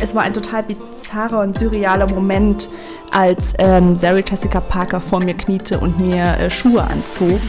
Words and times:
es 0.00 0.14
war 0.14 0.22
ein 0.22 0.32
total 0.34 0.62
bizarrer 0.62 1.40
und 1.40 1.58
surrealer 1.58 2.10
Moment, 2.10 2.68
als 3.12 3.54
ähm, 3.58 3.96
Sarah 3.96 4.20
Jessica 4.20 4.60
Parker 4.60 5.00
vor 5.00 5.22
mir 5.22 5.34
kniete 5.34 5.78
und 5.78 6.00
mir 6.00 6.38
äh, 6.38 6.50
Schuhe 6.50 6.82
anzog. 6.82 7.40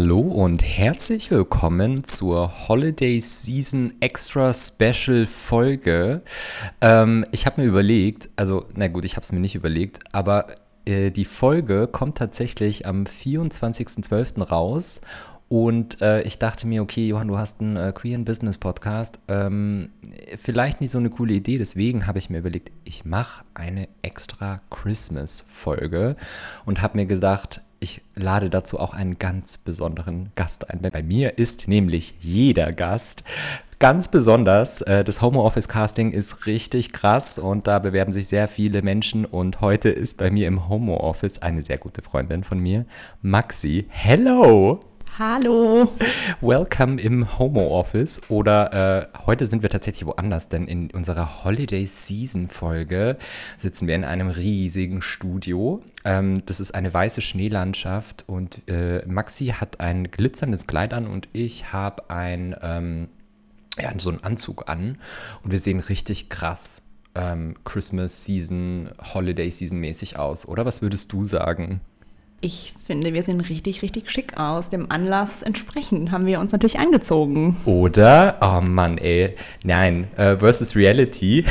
Hallo 0.00 0.20
und 0.20 0.62
herzlich 0.62 1.28
willkommen 1.32 2.04
zur 2.04 2.68
Holiday 2.68 3.20
Season 3.20 3.94
Extra 3.98 4.52
Special 4.54 5.26
Folge. 5.26 6.22
Ähm, 6.80 7.24
ich 7.32 7.46
habe 7.46 7.60
mir 7.60 7.66
überlegt, 7.66 8.30
also 8.36 8.66
na 8.76 8.86
gut, 8.86 9.04
ich 9.04 9.16
habe 9.16 9.22
es 9.22 9.32
mir 9.32 9.40
nicht 9.40 9.56
überlegt, 9.56 9.98
aber 10.12 10.54
äh, 10.84 11.10
die 11.10 11.24
Folge 11.24 11.88
kommt 11.88 12.16
tatsächlich 12.16 12.86
am 12.86 13.06
24.12. 13.06 14.40
raus 14.40 15.00
und 15.48 16.00
äh, 16.00 16.22
ich 16.22 16.38
dachte 16.38 16.68
mir, 16.68 16.82
okay, 16.82 17.08
Johann, 17.08 17.26
du 17.26 17.36
hast 17.36 17.60
einen 17.60 17.76
äh, 17.76 17.92
Queer 17.92 18.18
Business 18.18 18.56
Podcast. 18.56 19.18
Ähm, 19.26 19.90
vielleicht 20.36 20.80
nicht 20.80 20.92
so 20.92 20.98
eine 20.98 21.10
coole 21.10 21.34
Idee. 21.34 21.58
Deswegen 21.58 22.06
habe 22.06 22.18
ich 22.18 22.30
mir 22.30 22.38
überlegt, 22.38 22.70
ich 22.84 23.04
mache 23.04 23.44
eine 23.54 23.88
extra 24.02 24.60
Christmas-Folge 24.70 26.16
und 26.66 26.82
habe 26.82 26.98
mir 26.98 27.06
gedacht, 27.06 27.62
ich 27.80 28.02
lade 28.14 28.50
dazu 28.50 28.78
auch 28.78 28.94
einen 28.94 29.18
ganz 29.18 29.58
besonderen 29.58 30.30
Gast 30.34 30.70
ein. 30.70 30.80
Bei 30.80 31.02
mir 31.02 31.38
ist 31.38 31.68
nämlich 31.68 32.14
jeder 32.20 32.72
Gast 32.72 33.24
ganz 33.78 34.08
besonders. 34.08 34.82
Äh, 34.82 35.04
das 35.04 35.22
Homeoffice 35.22 35.68
Casting 35.68 36.12
ist 36.12 36.46
richtig 36.46 36.92
krass 36.92 37.38
und 37.38 37.66
da 37.66 37.78
bewerben 37.78 38.12
sich 38.12 38.28
sehr 38.28 38.48
viele 38.48 38.82
Menschen. 38.82 39.24
Und 39.24 39.60
heute 39.60 39.88
ist 39.90 40.18
bei 40.18 40.30
mir 40.30 40.48
im 40.48 40.68
Homeoffice 40.68 41.40
eine 41.40 41.62
sehr 41.62 41.78
gute 41.78 42.02
Freundin 42.02 42.44
von 42.44 42.58
mir, 42.58 42.84
Maxi. 43.22 43.86
Hello! 43.90 44.80
Hallo. 45.18 45.90
Welcome 46.40 47.00
im 47.00 47.40
Homeoffice. 47.40 48.22
Oder 48.28 49.10
äh, 49.12 49.18
heute 49.26 49.46
sind 49.46 49.64
wir 49.64 49.68
tatsächlich 49.68 50.06
woanders, 50.06 50.48
denn 50.48 50.68
in 50.68 50.92
unserer 50.92 51.42
Holiday 51.42 51.86
Season 51.86 52.46
Folge 52.46 53.16
sitzen 53.56 53.88
wir 53.88 53.96
in 53.96 54.04
einem 54.04 54.28
riesigen 54.28 55.02
Studio. 55.02 55.82
Ähm, 56.04 56.46
das 56.46 56.60
ist 56.60 56.72
eine 56.72 56.94
weiße 56.94 57.20
Schneelandschaft 57.20 58.26
und 58.28 58.62
äh, 58.68 59.04
Maxi 59.08 59.46
hat 59.46 59.80
ein 59.80 60.08
glitzerndes 60.12 60.68
Kleid 60.68 60.94
an 60.94 61.08
und 61.08 61.28
ich 61.32 61.72
habe 61.72 62.10
ein, 62.10 62.54
ähm, 62.62 63.08
ja, 63.76 63.90
so 63.98 64.10
einen 64.10 64.22
Anzug 64.22 64.68
an 64.70 64.98
und 65.42 65.50
wir 65.50 65.58
sehen 65.58 65.80
richtig 65.80 66.28
krass 66.28 66.92
ähm, 67.16 67.56
Christmas 67.64 68.24
Season, 68.24 68.90
Holiday 69.14 69.50
Season 69.50 69.80
mäßig 69.80 70.16
aus. 70.16 70.46
Oder 70.46 70.64
was 70.64 70.80
würdest 70.80 71.12
du 71.12 71.24
sagen? 71.24 71.80
Ich 72.40 72.72
finde, 72.84 73.14
wir 73.14 73.22
sehen 73.24 73.40
richtig, 73.40 73.82
richtig 73.82 74.12
schick 74.12 74.36
aus. 74.38 74.70
Dem 74.70 74.92
Anlass 74.92 75.42
entsprechend 75.42 76.12
haben 76.12 76.24
wir 76.24 76.38
uns 76.38 76.52
natürlich 76.52 76.78
angezogen. 76.78 77.56
Oder? 77.64 78.38
Oh 78.40 78.60
Mann, 78.60 78.96
ey. 78.96 79.34
Nein, 79.64 80.06
äh, 80.16 80.36
versus 80.36 80.76
Reality. 80.76 81.44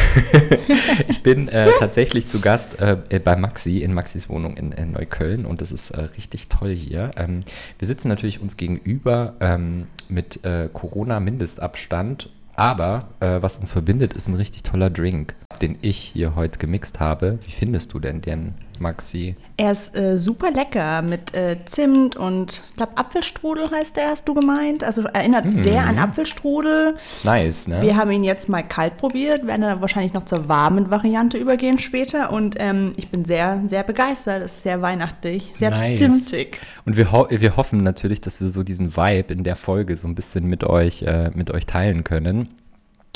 ich 1.09 1.21
bin 1.23 1.49
äh, 1.49 1.69
tatsächlich 1.77 2.27
zu 2.27 2.39
Gast 2.39 2.79
äh, 2.79 3.19
bei 3.19 3.35
Maxi 3.35 3.79
in 3.79 3.93
Maxis 3.93 4.29
Wohnung 4.29 4.55
in, 4.55 4.71
in 4.71 4.93
Neukölln 4.93 5.45
und 5.45 5.59
das 5.59 5.73
ist 5.73 5.91
äh, 5.91 6.03
richtig 6.15 6.47
toll 6.47 6.73
hier. 6.73 7.11
Ähm, 7.17 7.43
wir 7.79 7.87
sitzen 7.87 8.07
natürlich 8.07 8.41
uns 8.41 8.55
gegenüber 8.55 9.33
ähm, 9.41 9.87
mit 10.07 10.45
äh, 10.45 10.69
Corona-Mindestabstand 10.71 12.29
aber 12.57 13.09
äh, 13.19 13.39
was 13.39 13.59
uns 13.59 13.71
verbindet, 13.71 14.13
ist 14.13 14.27
ein 14.27 14.33
richtig 14.33 14.63
toller 14.63 14.89
Drink, 14.89 15.35
den 15.61 15.77
ich 15.83 15.99
hier 15.99 16.35
heute 16.35 16.57
gemixt 16.57 16.99
habe. 16.99 17.37
Wie 17.45 17.51
findest 17.51 17.93
du 17.93 17.99
denn 17.99 18.21
den, 18.21 18.55
Maxi? 18.79 19.35
Er 19.57 19.71
ist 19.71 19.97
äh, 19.97 20.17
super 20.17 20.51
lecker 20.51 21.01
mit 21.01 21.33
äh, 21.33 21.57
Zimt 21.65 22.15
und 22.15 22.63
ich 22.69 22.77
glaube 22.77 22.97
Apfelstrudel 22.97 23.69
heißt 23.71 23.97
der, 23.97 24.09
hast 24.09 24.27
du 24.27 24.33
gemeint. 24.33 24.83
Also 24.83 25.03
erinnert 25.03 25.45
mm. 25.45 25.63
sehr 25.63 25.85
an 25.85 25.97
Apfelstrudel. 25.97 26.95
Nice, 27.23 27.67
ne? 27.67 27.81
Wir 27.81 27.95
haben 27.95 28.11
ihn 28.11 28.23
jetzt 28.23 28.49
mal 28.49 28.63
kalt 28.63 28.97
probiert, 28.97 29.47
werden 29.47 29.61
dann 29.61 29.81
wahrscheinlich 29.81 30.13
noch 30.13 30.25
zur 30.25 30.47
warmen 30.47 30.89
Variante 30.89 31.37
übergehen 31.37 31.79
später. 31.79 32.31
Und 32.31 32.55
ähm, 32.59 32.93
ich 32.97 33.09
bin 33.09 33.25
sehr, 33.25 33.61
sehr 33.67 33.83
begeistert. 33.83 34.43
Es 34.43 34.53
ist 34.53 34.63
sehr 34.63 34.81
weihnachtlich, 34.81 35.53
sehr 35.57 35.71
nice. 35.71 35.97
zimtig. 35.97 36.59
Und 36.85 36.97
wir, 36.97 37.11
ho 37.11 37.27
wir 37.29 37.57
hoffen 37.57 37.83
natürlich, 37.83 38.21
dass 38.21 38.41
wir 38.41 38.49
so 38.49 38.63
diesen 38.63 38.95
Vibe 38.95 39.33
in 39.33 39.43
der 39.43 39.55
Folge 39.55 39.95
so 39.95 40.07
ein 40.07 40.15
bisschen 40.15 40.45
mit 40.45 40.63
euch, 40.63 41.03
äh, 41.03 41.31
mit 41.33 41.51
euch 41.51 41.65
teilen 41.65 42.03
können. 42.03 42.49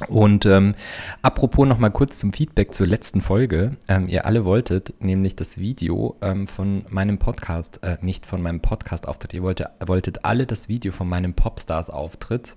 Und 0.08 0.46
ähm, 0.46 0.76
apropos 1.22 1.68
noch 1.68 1.78
mal 1.78 1.90
kurz 1.90 2.20
zum 2.20 2.34
Feedback 2.34 2.74
zur 2.74 2.88
letzten 2.88 3.22
Folge. 3.22 3.78
Ähm, 3.88 4.08
ihr 4.08 4.26
alle 4.26 4.46
wolltet 4.46 4.94
nämlich 5.00 5.36
das 5.36 5.58
Video 5.58 6.18
ähm, 6.22 6.48
von 6.48 6.86
meinem 6.90 7.18
Podcast, 7.18 7.80
äh, 7.84 7.98
nicht 8.02 8.26
von 8.26 8.42
meinem 8.42 8.62
Podcast-Auftritt, 8.62 9.34
ihr 9.34 9.44
wollte, 9.44 9.70
wolltet 9.86 10.26
alle 10.26 10.46
das 10.46 10.70
Video 10.70 10.92
von 10.92 11.08
meinem 11.08 11.34
Popstars-Auftritt. 11.34 12.56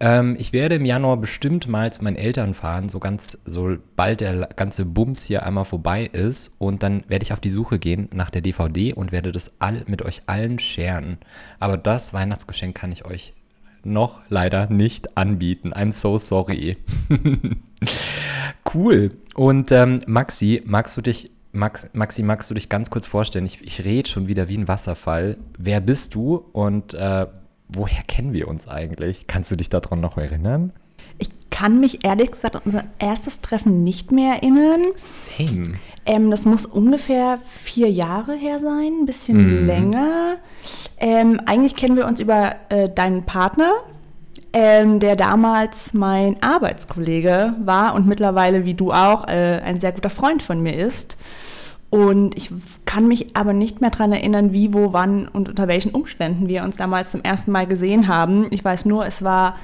Ähm, 0.00 0.36
ich 0.38 0.52
werde 0.52 0.74
im 0.74 0.84
Januar 0.84 1.16
bestimmt 1.16 1.68
mal 1.68 1.92
zu 1.92 2.02
meinen 2.02 2.16
Eltern 2.16 2.54
fahren, 2.54 2.88
so 2.88 2.98
ganz, 2.98 3.42
sobald 3.46 4.20
der 4.20 4.48
ganze 4.56 4.84
Bums 4.84 5.24
hier 5.24 5.44
einmal 5.44 5.64
vorbei 5.64 6.04
ist. 6.04 6.56
Und 6.58 6.82
dann 6.82 7.04
werde 7.08 7.22
ich 7.22 7.32
auf 7.32 7.40
die 7.40 7.48
Suche 7.48 7.78
gehen 7.78 8.08
nach 8.12 8.30
der 8.30 8.42
DVD 8.42 8.92
und 8.92 9.12
werde 9.12 9.32
das 9.32 9.60
all, 9.60 9.82
mit 9.86 10.02
euch 10.02 10.22
allen 10.26 10.58
scheren. 10.58 11.18
Aber 11.60 11.76
das 11.76 12.12
Weihnachtsgeschenk 12.12 12.76
kann 12.76 12.92
ich 12.92 13.04
euch 13.04 13.34
noch 13.86 14.20
leider 14.28 14.68
nicht 14.68 15.16
anbieten. 15.16 15.72
I'm 15.72 15.92
so 15.92 16.18
sorry. 16.18 16.76
cool. 18.74 19.12
Und 19.34 19.72
ähm, 19.72 20.00
Maxi, 20.06 20.62
magst 20.64 20.96
du 20.96 21.00
dich, 21.00 21.30
Max, 21.52 21.88
Maxi, 21.92 22.22
magst 22.22 22.50
du 22.50 22.54
dich 22.54 22.68
ganz 22.68 22.90
kurz 22.90 23.06
vorstellen? 23.06 23.46
Ich, 23.46 23.62
ich 23.62 23.84
rede 23.84 24.08
schon 24.08 24.28
wieder 24.28 24.48
wie 24.48 24.58
ein 24.58 24.68
Wasserfall. 24.68 25.36
Wer 25.58 25.80
bist 25.80 26.14
du 26.14 26.36
und 26.52 26.94
äh, 26.94 27.26
woher 27.68 28.02
kennen 28.04 28.32
wir 28.32 28.48
uns 28.48 28.68
eigentlich? 28.68 29.26
Kannst 29.26 29.52
du 29.52 29.56
dich 29.56 29.68
daran 29.68 30.00
noch 30.00 30.16
erinnern? 30.16 30.72
Ich 31.18 31.28
kann 31.50 31.78
mich 31.78 32.04
ehrlich 32.04 32.32
gesagt 32.32 32.56
an 32.56 32.62
unser 32.64 32.84
erstes 32.98 33.40
Treffen 33.40 33.84
nicht 33.84 34.10
mehr 34.10 34.34
erinnern. 34.34 34.82
Same. 34.96 35.78
Ähm, 36.06 36.30
das 36.30 36.44
muss 36.44 36.66
ungefähr 36.66 37.38
vier 37.48 37.90
Jahre 37.90 38.34
her 38.34 38.58
sein, 38.58 38.92
ein 39.00 39.06
bisschen 39.06 39.64
mm. 39.64 39.66
länger. 39.66 40.36
Ähm, 40.98 41.40
eigentlich 41.46 41.76
kennen 41.76 41.96
wir 41.96 42.06
uns 42.06 42.20
über 42.20 42.56
äh, 42.68 42.88
deinen 42.88 43.24
Partner, 43.24 43.72
ähm, 44.52 45.00
der 45.00 45.16
damals 45.16 45.94
mein 45.94 46.42
Arbeitskollege 46.42 47.54
war 47.64 47.94
und 47.94 48.06
mittlerweile, 48.06 48.64
wie 48.64 48.74
du 48.74 48.92
auch, 48.92 49.26
äh, 49.28 49.60
ein 49.64 49.80
sehr 49.80 49.92
guter 49.92 50.10
Freund 50.10 50.42
von 50.42 50.62
mir 50.62 50.74
ist. 50.74 51.16
Und 51.94 52.36
ich 52.36 52.50
kann 52.86 53.06
mich 53.06 53.36
aber 53.36 53.52
nicht 53.52 53.80
mehr 53.80 53.90
daran 53.90 54.10
erinnern, 54.10 54.52
wie, 54.52 54.74
wo, 54.74 54.92
wann 54.92 55.28
und 55.28 55.48
unter 55.48 55.68
welchen 55.68 55.92
Umständen 55.92 56.48
wir 56.48 56.64
uns 56.64 56.76
damals 56.76 57.12
zum 57.12 57.22
ersten 57.22 57.52
Mal 57.52 57.68
gesehen 57.68 58.08
haben. 58.08 58.48
Ich 58.50 58.64
weiß 58.64 58.84
nur, 58.84 59.06
es 59.06 59.22
war 59.22 59.58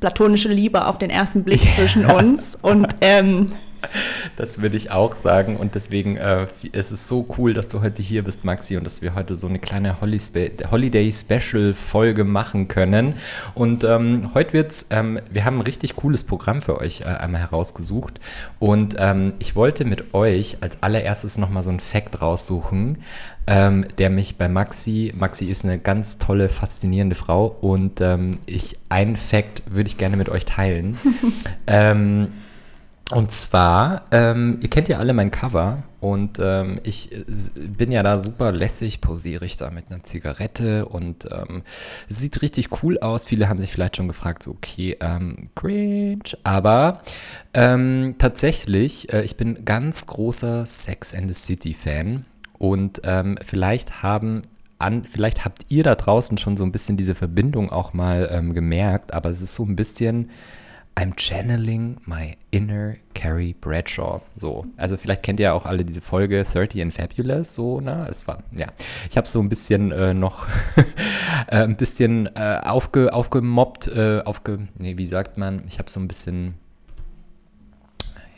platonische 0.00 0.48
Liebe 0.48 0.84
auf 0.86 0.98
den 0.98 1.10
ersten 1.10 1.44
Blick 1.44 1.60
zwischen 1.74 2.04
uns. 2.06 2.58
Und 2.60 2.88
ähm, 3.00 3.52
das 4.36 4.62
würde 4.62 4.76
ich 4.76 4.90
auch 4.90 5.16
sagen. 5.16 5.56
Und 5.56 5.74
deswegen 5.74 6.16
äh, 6.16 6.46
es 6.72 6.92
ist 6.92 7.08
so 7.08 7.26
cool, 7.38 7.54
dass 7.54 7.68
du 7.68 7.82
heute 7.82 8.02
hier 8.02 8.22
bist, 8.22 8.44
Maxi, 8.44 8.76
und 8.76 8.84
dass 8.84 9.02
wir 9.02 9.14
heute 9.14 9.34
so 9.34 9.46
eine 9.46 9.58
kleine 9.58 10.00
Holiday-Special-Folge 10.00 12.24
machen 12.24 12.68
können. 12.68 13.14
Und 13.54 13.84
ähm, 13.84 14.30
heute 14.34 14.52
wird's, 14.52 14.86
ähm, 14.90 15.20
wir 15.30 15.44
haben 15.44 15.58
ein 15.58 15.62
richtig 15.62 15.96
cooles 15.96 16.24
Programm 16.24 16.62
für 16.62 16.80
euch 16.80 17.02
äh, 17.02 17.04
einmal 17.04 17.40
herausgesucht. 17.40 18.20
Und 18.58 18.96
ähm, 18.98 19.34
ich 19.38 19.56
wollte 19.56 19.84
mit 19.84 20.14
euch 20.14 20.58
als 20.60 20.82
allererstes 20.82 21.38
nochmal 21.38 21.62
so 21.62 21.70
ein 21.70 21.80
Fact 21.80 22.20
raussuchen. 22.20 22.98
Ähm, 23.48 23.86
der 23.98 24.10
mich 24.10 24.38
bei 24.38 24.48
Maxi, 24.48 25.12
Maxi 25.14 25.46
ist 25.46 25.64
eine 25.64 25.78
ganz 25.78 26.18
tolle, 26.18 26.48
faszinierende 26.48 27.14
Frau 27.14 27.46
und 27.60 28.00
ähm, 28.00 28.40
ich, 28.44 28.76
ein 28.88 29.16
Fact 29.16 29.62
würde 29.70 29.86
ich 29.86 29.98
gerne 29.98 30.16
mit 30.16 30.28
euch 30.28 30.46
teilen. 30.46 30.98
ähm, 31.68 32.32
und 33.12 33.30
zwar, 33.30 34.04
ähm, 34.10 34.58
ihr 34.62 34.68
kennt 34.68 34.88
ja 34.88 34.98
alle 34.98 35.14
mein 35.14 35.30
Cover 35.30 35.84
und 36.00 36.40
ähm, 36.40 36.80
ich 36.82 37.12
äh, 37.12 37.24
bin 37.68 37.92
ja 37.92 38.02
da 38.02 38.18
super 38.18 38.50
lässig, 38.50 39.00
posiere 39.00 39.44
ich 39.44 39.56
da 39.56 39.70
mit 39.70 39.90
einer 39.90 40.02
Zigarette 40.02 40.86
und 40.86 41.28
ähm, 41.30 41.62
sieht 42.08 42.42
richtig 42.42 42.82
cool 42.82 42.98
aus. 42.98 43.24
Viele 43.24 43.48
haben 43.48 43.60
sich 43.60 43.70
vielleicht 43.70 43.96
schon 43.96 44.08
gefragt, 44.08 44.42
so 44.42 44.50
okay, 44.50 44.96
ähm, 44.98 45.50
cringe, 45.54 46.36
aber 46.42 47.00
ähm, 47.54 48.16
tatsächlich, 48.18 49.12
äh, 49.12 49.22
ich 49.22 49.36
bin 49.36 49.64
ganz 49.64 50.06
großer 50.08 50.66
Sex 50.66 51.14
and 51.14 51.32
the 51.32 51.40
City 51.40 51.74
Fan 51.74 52.24
und 52.58 53.02
ähm, 53.04 53.38
vielleicht 53.44 54.02
haben 54.02 54.42
an, 54.80 55.06
vielleicht 55.08 55.44
habt 55.44 55.66
ihr 55.68 55.84
da 55.84 55.94
draußen 55.94 56.38
schon 56.38 56.56
so 56.56 56.64
ein 56.64 56.72
bisschen 56.72 56.96
diese 56.96 57.14
Verbindung 57.14 57.70
auch 57.70 57.94
mal 57.94 58.42
gemerkt, 58.52 59.14
aber 59.14 59.30
es 59.30 59.40
ist 59.40 59.54
so 59.54 59.64
ein 59.64 59.74
bisschen 59.74 60.28
I'm 60.98 61.14
channeling 61.14 62.00
my 62.06 62.36
inner 62.50 62.96
Carrie 63.14 63.52
Bradshaw. 63.52 64.22
So, 64.38 64.64
also 64.78 64.96
vielleicht 64.96 65.22
kennt 65.22 65.38
ihr 65.40 65.52
auch 65.52 65.66
alle 65.66 65.84
diese 65.84 66.00
Folge 66.00 66.42
30 66.42 66.80
and 66.80 66.94
Fabulous, 66.94 67.54
so, 67.54 67.80
ne? 67.80 68.06
Es 68.08 68.26
war, 68.26 68.38
ja. 68.50 68.68
Ich 69.10 69.18
habe 69.18 69.28
so 69.28 69.40
ein 69.40 69.50
bisschen 69.50 69.92
äh, 69.92 70.14
noch 70.14 70.46
äh, 71.48 71.64
ein 71.64 71.76
bisschen 71.76 72.34
äh, 72.34 72.60
aufge, 72.64 73.12
aufgemobbt, 73.12 73.88
äh, 73.88 74.22
aufge, 74.24 74.68
nee, 74.78 74.96
wie 74.96 75.06
sagt 75.06 75.36
man? 75.36 75.64
Ich 75.68 75.78
habe 75.78 75.90
so 75.90 76.00
ein 76.00 76.08
bisschen, 76.08 76.54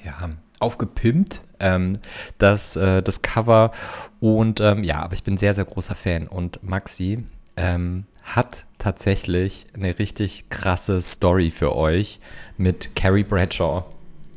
ja, 0.05 0.31
aufgepimpt, 0.59 1.45
ähm, 1.61 1.99
das, 2.39 2.75
äh, 2.75 3.03
das 3.03 3.23
Cover. 3.23 3.71
Und 4.19 4.61
ähm, 4.61 4.83
ja, 4.83 5.01
aber 5.03 5.15
ich 5.15 5.23
bin 5.23 5.39
sehr, 5.39 5.55
sehr 5.55 5.65
großer 5.65 5.95
Fan. 5.95 6.27
Und 6.27 6.61
Maxi 6.65 7.25
ähm, 7.57 8.05
hat 8.35 8.65
tatsächlich 8.79 9.67
eine 9.75 9.99
richtig 9.99 10.49
krasse 10.51 11.01
Story 11.03 11.51
für 11.51 11.75
euch 11.75 12.21
mit 12.57 12.95
Carrie 12.95 13.25
Bradshaw. 13.25 13.85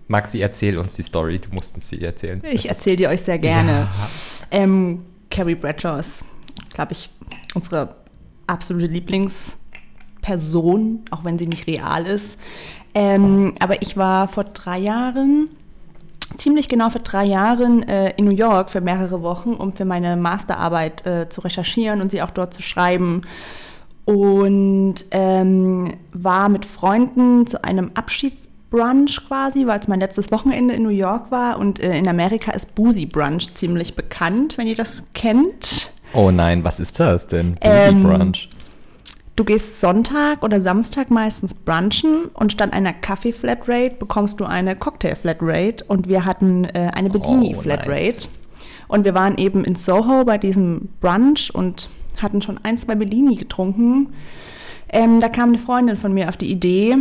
Maxi, 0.08 0.40
erzähl 0.40 0.78
uns 0.78 0.96
die 0.96 1.04
Story. 1.04 1.38
Du 1.40 1.54
musst 1.54 1.76
uns 1.76 1.90
sie 1.90 2.04
erzählen. 2.04 2.42
Ich 2.52 2.70
erzähle 2.70 2.96
die 2.98 3.08
euch 3.08 3.22
sehr 3.22 3.40
gerne. 3.40 3.72
Ja. 3.72 3.90
Ähm, 4.52 5.06
Carrie 5.30 5.56
Bradshaw 5.56 5.98
ist, 5.98 6.26
glaube 6.74 6.92
ich, 6.94 7.10
unsere 7.54 7.96
absolute 8.48 8.88
Lieblingsperson, 8.88 11.06
auch 11.12 11.24
wenn 11.24 11.40
sie 11.40 11.48
nicht 11.48 11.68
real 11.68 12.06
ist. 12.06 12.38
Ähm, 12.94 13.56
aber 13.60 13.82
ich 13.82 13.96
war 13.96 14.28
vor 14.28 14.44
drei 14.44 14.80
Jahren, 14.80 15.48
ziemlich 16.38 16.68
genau 16.68 16.90
vor 16.90 17.00
drei 17.02 17.24
Jahren, 17.24 17.88
äh, 17.88 18.14
in 18.18 18.26
New 18.26 18.32
York 18.32 18.70
für 18.70 18.82
mehrere 18.82 19.22
Wochen, 19.22 19.54
um 19.54 19.72
für 19.72 19.86
meine 19.86 20.18
Masterarbeit 20.18 21.06
äh, 21.06 21.30
zu 21.30 21.40
recherchieren 21.42 22.02
und 22.02 22.12
sie 22.12 22.22
auch 22.22 22.32
dort 22.32 22.54
zu 22.54 22.62
schreiben 22.62 23.22
und 24.12 24.96
ähm, 25.12 25.94
war 26.12 26.50
mit 26.50 26.66
Freunden 26.66 27.48
zu 27.48 27.64
einem 27.64 27.92
Abschiedsbrunch 27.94 29.26
quasi, 29.26 29.66
weil 29.68 29.80
es 29.80 29.88
mein 29.88 30.02
letztes 30.02 30.34
Wochenende 30.34 30.74
in 30.74 30.84
New 30.84 30.90
York 30.90 31.32
war 31.32 31.58
und 31.58 31.80
äh, 31.80 31.98
in 31.98 32.10
Amerika 32.10 32.52
ist 32.52 32.76
Boozy 32.76 33.06
Brunch 33.06 33.56
ziemlich 33.56 33.96
bekannt, 33.96 34.58
wenn 34.58 34.68
ihr 34.68 34.76
das 34.76 35.06
kennt. 35.14 35.94
Oh 36.12 36.30
nein, 36.30 36.66
was 36.66 36.82
ist 36.82 37.00
das 37.00 37.28
denn? 37.28 37.56
Boozy 37.56 37.88
ähm, 37.88 38.04
Brunch. 38.04 38.50
Du 39.38 39.46
gehst 39.46 39.80
Sonntag 39.80 40.44
oder 40.44 40.60
Samstag 40.60 41.10
meistens 41.10 41.54
brunchen 41.54 42.26
und 42.34 42.52
statt 42.52 42.74
einer 42.74 42.92
Kaffee-Flatrate 42.92 43.96
bekommst 43.98 44.42
du 44.42 44.46
eine 44.46 44.76
Cocktail-Flatrate 44.76 45.86
und 45.88 46.10
wir 46.10 46.26
hatten 46.26 46.66
äh, 46.66 46.92
eine 46.94 47.10
Bedini-Flatrate. 47.10 47.96
Oh, 47.96 48.28
nice. 48.28 48.30
Und 48.90 49.06
wir 49.06 49.14
waren 49.14 49.38
eben 49.38 49.64
in 49.64 49.76
Soho 49.76 50.26
bei 50.26 50.38
diesem 50.38 50.90
Brunch 51.00 51.56
und 51.56 51.88
hatten 52.22 52.42
schon 52.42 52.60
ein, 52.64 52.78
zwei 52.78 52.96
Bellini 52.96 53.36
getrunken. 53.36 54.14
Ähm, 54.90 55.20
da 55.20 55.30
kam 55.30 55.50
eine 55.50 55.58
Freundin 55.58 55.96
von 55.96 56.14
mir 56.14 56.30
auf 56.30 56.38
die 56.38 56.52
Idee, 56.52 56.98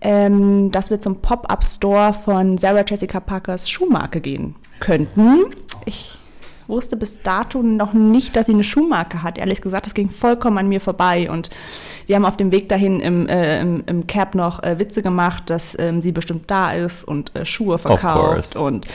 ähm, 0.00 0.70
dass 0.70 0.90
wir 0.90 1.00
zum 1.00 1.16
Pop-Up-Store 1.16 2.12
von 2.12 2.58
Sarah 2.58 2.84
Jessica 2.86 3.20
Parkers 3.20 3.68
Schuhmarke 3.68 4.20
gehen 4.20 4.54
könnten. 4.80 5.40
Ich 5.86 6.18
wusste 6.72 6.96
bis 6.96 7.22
dato 7.22 7.62
noch 7.62 7.92
nicht, 7.92 8.34
dass 8.34 8.46
sie 8.46 8.54
eine 8.54 8.64
Schuhmarke 8.64 9.22
hat. 9.22 9.38
Ehrlich 9.38 9.60
gesagt, 9.60 9.86
das 9.86 9.94
ging 9.94 10.10
vollkommen 10.10 10.58
an 10.58 10.68
mir 10.68 10.80
vorbei. 10.80 11.30
Und 11.30 11.50
wir 12.06 12.16
haben 12.16 12.24
auf 12.24 12.36
dem 12.36 12.50
Weg 12.50 12.68
dahin 12.68 12.98
im, 12.98 13.28
äh, 13.28 13.60
im, 13.60 13.84
im 13.86 14.06
Cap 14.08 14.34
noch 14.34 14.62
äh, 14.62 14.78
Witze 14.80 15.02
gemacht, 15.02 15.44
dass 15.46 15.78
ähm, 15.78 16.02
sie 16.02 16.10
bestimmt 16.10 16.50
da 16.50 16.72
ist 16.72 17.04
und 17.04 17.36
äh, 17.36 17.44
Schuhe 17.44 17.78
verkauft. 17.78 18.56
Und 18.56 18.86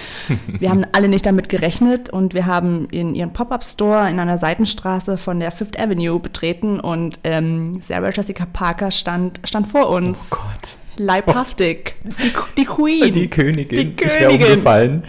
wir 0.48 0.70
haben 0.70 0.86
alle 0.92 1.08
nicht 1.08 1.26
damit 1.26 1.48
gerechnet. 1.48 2.10
Und 2.10 2.34
wir 2.34 2.46
haben 2.46 2.88
in 2.92 3.16
ihren 3.16 3.32
Pop-Up-Store 3.32 4.10
in 4.10 4.20
einer 4.20 4.38
Seitenstraße 4.38 5.18
von 5.18 5.40
der 5.40 5.52
Fifth 5.52 5.80
Avenue 5.80 6.20
betreten. 6.20 6.80
Und 6.80 7.20
ähm, 7.24 7.80
Sarah 7.82 8.10
Jessica 8.10 8.46
Parker 8.52 8.92
stand, 8.92 9.40
stand 9.46 9.68
vor 9.68 9.88
uns. 9.90 10.32
Oh 10.34 10.38
Gott. 10.38 10.78
Leibhaftig. 11.00 11.96
Die, 12.04 12.34
die 12.58 12.66
Queen. 12.66 13.14
Die 13.14 13.30
Königin. 13.30 13.68
Die 13.70 13.96
Königin. 13.96 14.08
Ich 14.08 14.20
wäre 14.20 14.32
umgefallen. 14.32 15.04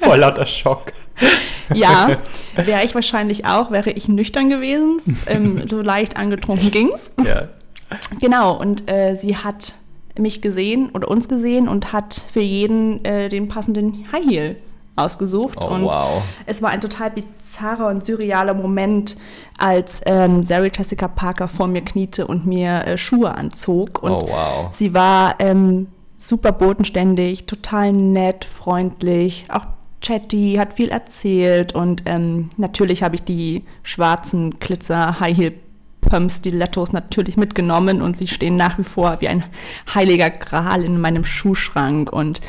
Vor 0.00 0.18
lauter 0.18 0.46
Schock. 0.46 0.92
Ja, 1.74 2.18
wäre 2.56 2.84
ich 2.84 2.94
wahrscheinlich 2.94 3.46
auch, 3.46 3.70
wäre 3.70 3.90
ich 3.90 4.08
nüchtern 4.08 4.50
gewesen. 4.50 5.00
Ähm, 5.26 5.68
so 5.68 5.80
leicht 5.80 6.16
angetrunken 6.16 6.70
ging's. 6.70 7.14
Ja. 7.24 7.48
Genau, 8.20 8.54
und 8.58 8.90
äh, 8.90 9.14
sie 9.14 9.36
hat 9.36 9.74
mich 10.18 10.42
gesehen 10.42 10.90
oder 10.90 11.08
uns 11.08 11.28
gesehen 11.28 11.68
und 11.68 11.92
hat 11.92 12.20
für 12.32 12.42
jeden 12.42 13.04
äh, 13.04 13.28
den 13.28 13.48
passenden 13.48 14.06
High 14.12 14.24
Heel 14.24 14.56
ausgesucht. 14.96 15.58
Oh, 15.60 15.68
und 15.68 15.84
wow. 15.84 16.22
es 16.46 16.62
war 16.62 16.70
ein 16.70 16.80
total 16.80 17.10
bizarrer 17.10 17.88
und 17.88 18.04
surrealer 18.04 18.54
Moment, 18.54 19.16
als 19.58 20.00
ähm, 20.06 20.42
Sarah 20.42 20.68
Jessica 20.72 21.08
Parker 21.08 21.48
vor 21.48 21.68
mir 21.68 21.82
kniete 21.82 22.26
und 22.26 22.46
mir 22.46 22.86
äh, 22.86 22.98
Schuhe 22.98 23.34
anzog. 23.34 24.02
Und 24.02 24.12
oh, 24.12 24.28
wow. 24.28 24.68
sie 24.70 24.92
war 24.92 25.36
ähm, 25.38 25.88
super 26.18 26.52
bodenständig, 26.52 27.46
total 27.46 27.92
nett, 27.92 28.44
freundlich, 28.44 29.46
auch 29.48 29.66
chatty, 30.00 30.56
hat 30.58 30.72
viel 30.72 30.88
erzählt 30.88 31.74
und 31.74 32.02
ähm, 32.06 32.50
natürlich 32.56 33.02
habe 33.02 33.16
ich 33.16 33.22
die 33.22 33.64
schwarzen 33.82 34.58
Glitzer 34.58 35.20
High 35.20 35.36
Heel 35.36 35.52
Pumps 36.00 36.38
Stilettos 36.38 36.92
natürlich 36.92 37.36
mitgenommen 37.36 38.02
und 38.02 38.16
sie 38.16 38.26
stehen 38.26 38.56
nach 38.56 38.78
wie 38.78 38.84
vor 38.84 39.20
wie 39.20 39.28
ein 39.28 39.44
heiliger 39.94 40.30
Gral 40.30 40.82
in 40.82 41.00
meinem 41.00 41.24
Schuhschrank 41.24 42.12
und 42.12 42.40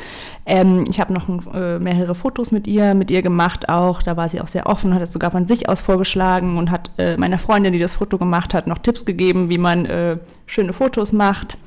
ähm, 0.46 0.84
ich 0.88 1.00
habe 1.00 1.12
noch 1.12 1.28
äh, 1.54 1.78
mehrere 1.78 2.14
Fotos 2.14 2.50
mit 2.50 2.66
ihr, 2.66 2.94
mit 2.94 3.10
ihr 3.10 3.22
gemacht 3.22 3.68
auch, 3.68 4.02
da 4.02 4.16
war 4.16 4.28
sie 4.28 4.40
auch 4.40 4.48
sehr 4.48 4.66
offen, 4.66 4.94
hat 4.94 5.02
es 5.02 5.12
sogar 5.12 5.30
von 5.30 5.46
sich 5.46 5.68
aus 5.68 5.80
vorgeschlagen 5.80 6.58
und 6.58 6.70
hat 6.70 6.90
äh, 6.98 7.16
meiner 7.16 7.38
Freundin, 7.38 7.72
die 7.72 7.78
das 7.78 7.94
Foto 7.94 8.18
gemacht 8.18 8.52
hat, 8.54 8.66
noch 8.66 8.78
Tipps 8.78 9.04
gegeben, 9.04 9.48
wie 9.48 9.58
man 9.58 9.86
äh, 9.86 10.16
schöne 10.46 10.72
Fotos 10.72 11.12
macht. 11.12 11.58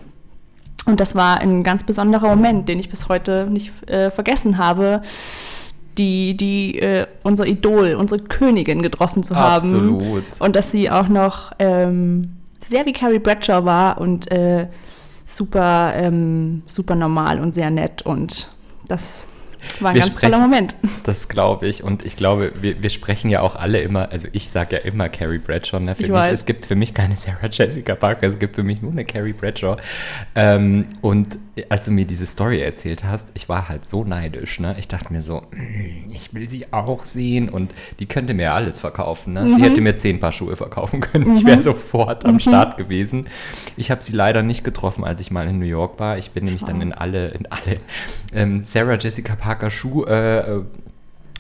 Und 0.86 1.00
das 1.00 1.16
war 1.16 1.40
ein 1.40 1.64
ganz 1.64 1.84
besonderer 1.84 2.28
Moment, 2.28 2.70
den 2.70 2.80
ich 2.80 2.90
bis 2.90 3.10
heute 3.10 3.48
nicht 3.50 3.90
äh, 3.90 4.12
vergessen 4.12 4.58
habe 4.58 5.02
die, 5.98 6.36
die 6.36 6.80
äh, 6.80 7.08
unser 7.24 7.46
Idol, 7.46 7.96
unsere 7.96 8.22
Königin 8.22 8.82
getroffen 8.82 9.24
zu 9.24 9.36
haben. 9.36 9.66
Absolut. 9.66 10.24
Und 10.40 10.56
dass 10.56 10.72
sie 10.72 10.90
auch 10.90 11.08
noch 11.08 11.52
ähm, 11.60 12.24
sehr 12.60 12.86
wie 12.86 12.94
Carrie 12.94 13.20
Bradshaw 13.20 13.66
war 13.66 14.00
und 14.00 14.32
äh, 14.32 14.68
super, 15.26 15.94
ähm, 15.96 16.64
super 16.66 16.96
normal 16.96 17.40
und 17.40 17.56
sehr 17.56 17.70
nett. 17.70 18.02
Und 18.04 18.52
das 18.88 19.28
war 19.80 19.92
ein 19.92 19.96
wir 19.96 20.02
ganz 20.02 20.14
sprechen, 20.14 20.32
toller 20.32 20.42
Moment. 20.42 20.76
Das 21.04 21.28
glaube 21.28 21.68
ich. 21.68 21.84
Und 21.84 22.06
ich 22.06 22.18
glaube, 22.18 22.54
wir, 22.62 22.82
wir 22.82 22.90
sprechen 22.90 23.30
ja 23.30 23.42
auch 23.42 23.56
alle 23.56 23.82
immer, 23.82 24.12
also 24.12 24.28
ich 24.32 24.50
sage 24.50 24.78
ja 24.78 24.82
immer 24.82 25.10
Carrie 25.10 25.38
Bradshaw. 25.38 25.80
Ne? 25.80 25.96
Für 25.96 26.04
ich 26.04 26.10
mich, 26.10 26.18
weiß. 26.18 26.34
Es 26.34 26.46
gibt 26.46 26.66
für 26.66 26.76
mich 26.76 26.94
keine 26.94 27.18
Sarah 27.18 27.48
Jessica 27.52 27.96
Parker, 27.96 28.28
es 28.28 28.40
gibt 28.40 28.56
für 28.56 28.64
mich 28.64 28.82
nur 28.82 28.92
eine 28.92 29.06
Carrie 29.06 29.34
Bradshaw. 29.34 29.78
Ähm, 30.36 30.88
und 31.02 31.38
als 31.70 31.86
du 31.86 31.92
mir 31.92 32.06
diese 32.06 32.26
Story 32.26 32.62
erzählt 32.62 33.04
hast, 33.04 33.28
ich 33.34 33.48
war 33.48 33.70
halt 33.70 33.88
so 33.88 34.04
neidisch. 34.04 34.60
Ne? 34.60 34.76
Ich 34.78 34.88
dachte 34.88 35.14
mir 35.14 35.22
so, 35.22 35.44
mm, 35.52 36.12
ich 36.12 36.34
will 36.34 36.50
sie 36.50 36.72
auch 36.72 37.06
sehen. 37.06 37.50
Und 37.50 37.74
die 38.00 38.06
könnte 38.06 38.34
mir 38.34 38.54
alles 38.54 38.80
verkaufen. 38.80 39.34
Ne? 39.34 39.42
Mhm. 39.44 39.58
Die 39.58 39.64
hätte 39.64 39.82
mir 39.82 39.96
zehn 39.96 40.20
Paar 40.20 40.32
Schuhe 40.32 40.56
verkaufen 40.56 41.00
können. 41.00 41.30
Mhm. 41.30 41.36
Ich 41.38 41.46
wäre 41.46 41.62
sofort 41.62 42.26
am 42.26 42.34
mhm. 42.34 42.40
Start 42.40 42.78
gewesen. 42.78 43.28
Ich 43.78 43.90
habe 43.92 44.02
sie 44.02 44.14
leider 44.14 44.44
nicht 44.44 44.64
getroffen, 44.64 45.04
als 45.04 45.22
ich 45.22 45.32
mal 45.32 45.48
in 45.48 45.60
New 45.60 45.66
York 45.66 46.00
war. 46.00 46.18
Ich 46.18 46.32
bin 46.32 46.46
nämlich 46.46 46.64
oh. 46.64 46.68
dann 46.68 46.82
in 46.82 46.92
alle, 46.92 47.30
in 47.30 47.46
alle 47.48 47.78
ähm, 48.34 48.60
Sarah 48.60 48.98
Jessica 48.98 49.36
Parker 49.36 49.55
Schuh, 49.70 50.06
äh, 50.06 50.62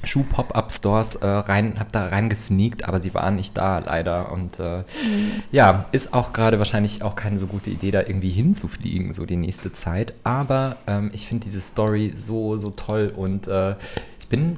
Schuh-Pop-Up-Stores 0.03 1.15
äh, 1.15 1.27
rein, 1.27 1.79
habe 1.79 1.89
da 1.91 2.07
reingesneakt, 2.07 2.88
aber 2.88 3.01
sie 3.01 3.13
waren 3.13 3.36
nicht 3.36 3.57
da, 3.57 3.79
leider. 3.79 4.31
Und 4.31 4.60
äh, 4.60 4.79
mhm. 4.79 5.43
ja, 5.51 5.86
ist 5.91 6.13
auch 6.13 6.34
gerade 6.34 6.60
wahrscheinlich 6.60 7.01
auch 7.01 7.15
keine 7.15 7.38
so 7.38 7.48
gute 7.48 7.69
Idee, 7.69 7.91
da 7.91 8.01
irgendwie 8.01 8.29
hinzufliegen, 8.29 9.13
so 9.13 9.25
die 9.25 9.38
nächste 9.38 9.72
Zeit. 9.72 10.13
Aber 10.24 10.77
ähm, 10.88 11.12
ich 11.13 11.27
finde 11.27 11.45
diese 11.45 11.62
Story 11.62 12.13
so, 12.15 12.57
so 12.57 12.72
toll 12.72 13.12
und 13.15 13.48
äh, 13.48 13.75
ich 14.19 14.27
bin 14.27 14.57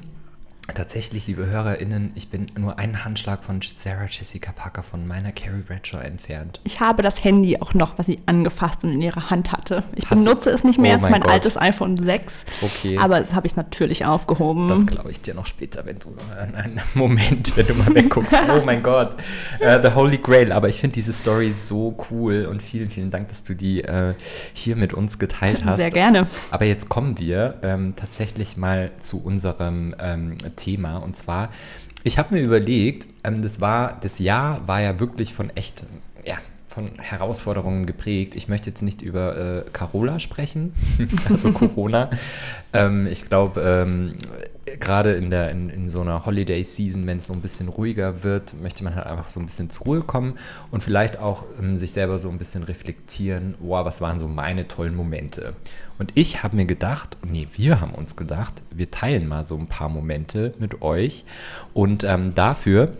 Tatsächlich, 0.74 1.26
liebe 1.26 1.46
HörerInnen, 1.46 2.12
ich 2.14 2.28
bin 2.28 2.46
nur 2.56 2.78
einen 2.78 3.04
Handschlag 3.04 3.42
von 3.42 3.60
Sarah 3.62 4.06
Jessica 4.08 4.52
Parker 4.52 4.82
von 4.82 5.06
meiner 5.06 5.32
Carrie 5.32 5.62
Bradshaw 5.66 5.98
entfernt. 5.98 6.60
Ich 6.64 6.78
habe 6.78 7.02
das 7.02 7.24
Handy 7.24 7.56
auch 7.58 7.74
noch, 7.74 7.98
was 7.98 8.06
sie 8.06 8.20
angefasst 8.26 8.84
und 8.84 8.92
in 8.92 9.00
ihrer 9.00 9.30
Hand 9.30 9.50
hatte. 9.50 9.82
Ich 9.96 10.08
Hast 10.08 10.24
benutze 10.24 10.50
du? 10.50 10.54
es 10.54 10.64
nicht 10.64 10.78
mehr, 10.78 10.92
oh 10.92 10.96
es 10.96 11.02
ist 11.02 11.10
mein 11.10 11.22
Gott. 11.22 11.32
altes 11.32 11.56
iPhone 11.56 11.96
6. 11.96 12.44
Okay. 12.60 12.98
Aber 12.98 13.18
das 13.18 13.34
habe 13.34 13.46
ich 13.46 13.56
natürlich 13.56 14.04
aufgehoben. 14.04 14.68
Das 14.68 14.86
glaube 14.86 15.10
ich 15.10 15.20
dir 15.20 15.34
noch 15.34 15.46
später, 15.46 15.84
wenn 15.86 15.98
du 15.98 16.14
einen 16.38 16.80
Moment, 16.94 17.56
wenn 17.56 17.66
du 17.66 17.74
mal 17.74 17.94
wegguckst. 17.94 18.36
oh 18.48 18.62
mein 18.64 18.82
Gott. 18.82 19.16
Uh, 19.60 19.82
the 19.82 19.94
Holy 19.94 20.18
Grail. 20.18 20.52
Aber 20.52 20.68
ich 20.68 20.80
finde 20.80 20.94
diese 20.94 21.12
Story 21.12 21.52
so 21.52 21.96
cool 22.10 22.44
und 22.44 22.62
vielen, 22.62 22.90
vielen 22.90 23.10
Dank, 23.10 23.28
dass 23.28 23.42
du 23.42 23.54
die 23.54 23.82
uh, 23.82 24.14
hier 24.52 24.76
mit 24.76 24.92
uns 24.92 25.18
geteilt 25.18 25.64
hast. 25.64 25.78
Sehr 25.78 25.90
gerne. 25.90 26.26
Aber 26.50 26.66
jetzt 26.66 26.88
kommen 26.88 27.18
wir 27.18 27.54
ähm, 27.62 27.94
tatsächlich 27.96 28.56
mal 28.56 28.92
zu 29.00 29.24
unserem 29.24 29.94
ähm, 29.98 30.36
Thema. 30.58 30.98
Und 30.98 31.16
zwar, 31.16 31.50
ich 32.04 32.18
habe 32.18 32.34
mir 32.34 32.42
überlegt, 32.42 33.06
ähm, 33.24 33.42
das 33.42 33.60
war, 33.60 33.98
das 34.00 34.18
Jahr 34.18 34.66
war 34.66 34.80
ja 34.80 35.00
wirklich 35.00 35.32
von 35.34 35.50
echt, 35.50 35.84
ja, 36.24 36.36
von 36.66 36.90
Herausforderungen 36.98 37.86
geprägt. 37.86 38.34
Ich 38.34 38.48
möchte 38.48 38.70
jetzt 38.70 38.82
nicht 38.82 39.02
über 39.02 39.36
äh, 39.36 39.70
Carola 39.72 40.20
sprechen, 40.20 40.74
also 41.28 41.52
Corona. 41.52 42.10
ähm, 42.72 43.06
ich 43.06 43.28
glaube, 43.28 43.60
ähm, 43.62 44.14
gerade 44.78 45.14
in, 45.14 45.30
der, 45.30 45.50
in, 45.50 45.70
in 45.70 45.90
so 45.90 46.02
einer 46.02 46.26
Holiday-Season, 46.26 47.06
wenn 47.06 47.18
es 47.18 47.26
so 47.26 47.32
ein 47.32 47.40
bisschen 47.40 47.68
ruhiger 47.68 48.22
wird, 48.22 48.54
möchte 48.60 48.84
man 48.84 48.94
halt 48.94 49.06
einfach 49.06 49.30
so 49.30 49.40
ein 49.40 49.46
bisschen 49.46 49.70
zur 49.70 49.86
Ruhe 49.86 50.00
kommen 50.02 50.38
und 50.70 50.82
vielleicht 50.82 51.18
auch 51.18 51.44
ähm, 51.58 51.76
sich 51.76 51.92
selber 51.92 52.18
so 52.18 52.28
ein 52.28 52.38
bisschen 52.38 52.62
reflektieren, 52.62 53.54
wow, 53.60 53.84
was 53.84 54.00
waren 54.00 54.20
so 54.20 54.28
meine 54.28 54.68
tollen 54.68 54.94
Momente. 54.94 55.54
Und 55.98 56.12
ich 56.14 56.42
habe 56.42 56.56
mir 56.56 56.66
gedacht, 56.66 57.16
nee, 57.26 57.48
wir 57.52 57.80
haben 57.80 57.92
uns 57.92 58.16
gedacht, 58.16 58.62
wir 58.70 58.90
teilen 58.90 59.26
mal 59.26 59.46
so 59.46 59.56
ein 59.56 59.66
paar 59.66 59.88
Momente 59.88 60.54
mit 60.58 60.80
euch. 60.80 61.24
Und 61.74 62.04
ähm, 62.04 62.34
dafür, 62.34 62.92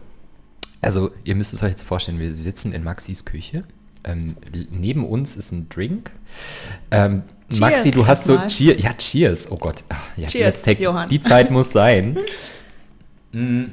also 0.81 1.11
ihr 1.25 1.37
müsst 1.37 1.53
es 1.53 1.63
euch 1.63 1.71
jetzt 1.71 1.83
vorstellen, 1.83 2.19
wir 2.19 2.35
sitzen 2.35 2.73
in 2.73 2.83
Maxis 2.83 3.25
Küche. 3.25 3.65
Ähm, 4.05 4.37
neben 4.71 5.07
uns 5.07 5.37
ist 5.37 5.53
ein 5.53 5.69
Drink. 5.69 6.11
Ähm, 6.91 7.23
Cheers, 7.49 7.61
Maxi, 7.61 7.91
du 7.91 8.07
hast 8.07 8.27
so 8.27 8.39
cheer, 8.47 8.79
ja, 8.79 8.93
cheers. 8.93 9.51
Oh 9.51 9.57
Gott. 9.57 9.83
Ach, 9.89 10.17
ja, 10.17 10.29
cheers, 10.29 10.63
take, 10.63 10.83
Johann. 10.83 11.09
Die 11.09 11.21
Zeit 11.21 11.51
muss 11.51 11.73
sein. 11.73 12.19
Mm. 13.31 13.65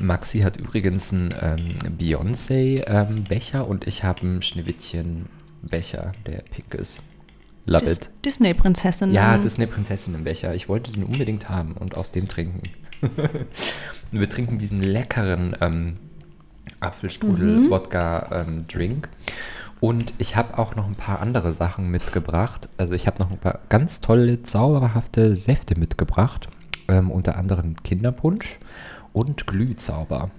Maxi 0.00 0.40
hat 0.40 0.56
übrigens 0.56 1.12
einen 1.12 1.32
ähm, 1.40 1.96
Beyoncé-Becher 1.96 3.60
ähm, 3.60 3.64
und 3.64 3.86
ich 3.86 4.02
habe 4.02 4.22
einen 4.22 4.42
Schneewittchen-Becher, 4.42 6.14
der 6.26 6.42
pink 6.50 6.74
ist. 6.74 7.00
Love 7.66 7.84
Dis 7.84 7.94
it. 7.94 8.10
Disney-Prinzessin. 8.24 9.12
Ja, 9.12 9.36
Disney-Prinzessinnen-Becher. 9.38 10.54
Ich 10.54 10.68
wollte 10.68 10.92
den 10.92 11.04
unbedingt 11.04 11.48
haben 11.48 11.72
und 11.72 11.96
aus 11.96 12.10
dem 12.10 12.28
trinken. 12.28 12.62
wir 14.10 14.28
trinken 14.28 14.58
diesen 14.58 14.82
leckeren 14.82 15.56
ähm, 15.60 15.96
Apfelstrudel-Wodka-Drink. 16.80 19.08
Mhm. 19.08 19.12
Und 19.80 20.12
ich 20.18 20.36
habe 20.36 20.58
auch 20.58 20.76
noch 20.76 20.86
ein 20.86 20.94
paar 20.94 21.20
andere 21.20 21.52
Sachen 21.52 21.90
mitgebracht. 21.90 22.68
Also 22.76 22.94
ich 22.94 23.06
habe 23.06 23.22
noch 23.22 23.30
ein 23.30 23.38
paar 23.38 23.60
ganz 23.68 24.00
tolle, 24.00 24.42
zauberhafte 24.42 25.36
Säfte 25.36 25.78
mitgebracht. 25.78 26.48
Ähm, 26.88 27.10
unter 27.10 27.36
anderem 27.36 27.76
Kinderpunsch 27.82 28.58
und 29.12 29.46
Glühzauber. 29.46 30.30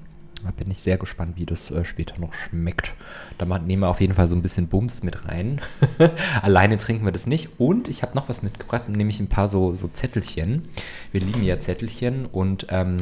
Da 0.46 0.52
bin 0.52 0.70
ich 0.70 0.80
sehr 0.80 1.00
gespannt, 1.00 1.38
wie 1.38 1.46
das 1.46 1.72
äh, 1.72 1.84
später 1.84 2.20
noch 2.20 2.34
schmeckt. 2.34 2.94
Da 3.40 3.46
nehmen 3.60 3.82
wir 3.82 3.90
auf 3.90 4.00
jeden 4.00 4.14
Fall 4.14 4.28
so 4.28 4.36
ein 4.36 4.44
bisschen 4.44 4.70
Bums 4.70 5.04
mit 5.04 5.28
rein. 5.28 5.60
Alleine 6.44 6.78
trinken 6.78 7.04
wir 7.04 7.12
das 7.12 7.26
nicht. 7.26 7.60
Und 7.60 7.90
ich 7.90 8.04
habe 8.04 8.16
noch 8.16 8.30
was 8.30 8.44
mitgebracht, 8.44 8.88
nämlich 8.88 9.20
ein 9.20 9.28
paar 9.28 9.48
so, 9.48 9.74
so 9.74 9.88
Zettelchen. 9.88 10.70
Wir 11.12 11.22
lieben 11.22 11.44
ja 11.44 11.60
Zettelchen 11.60 12.28
und 12.28 12.68
ähm, 12.70 12.98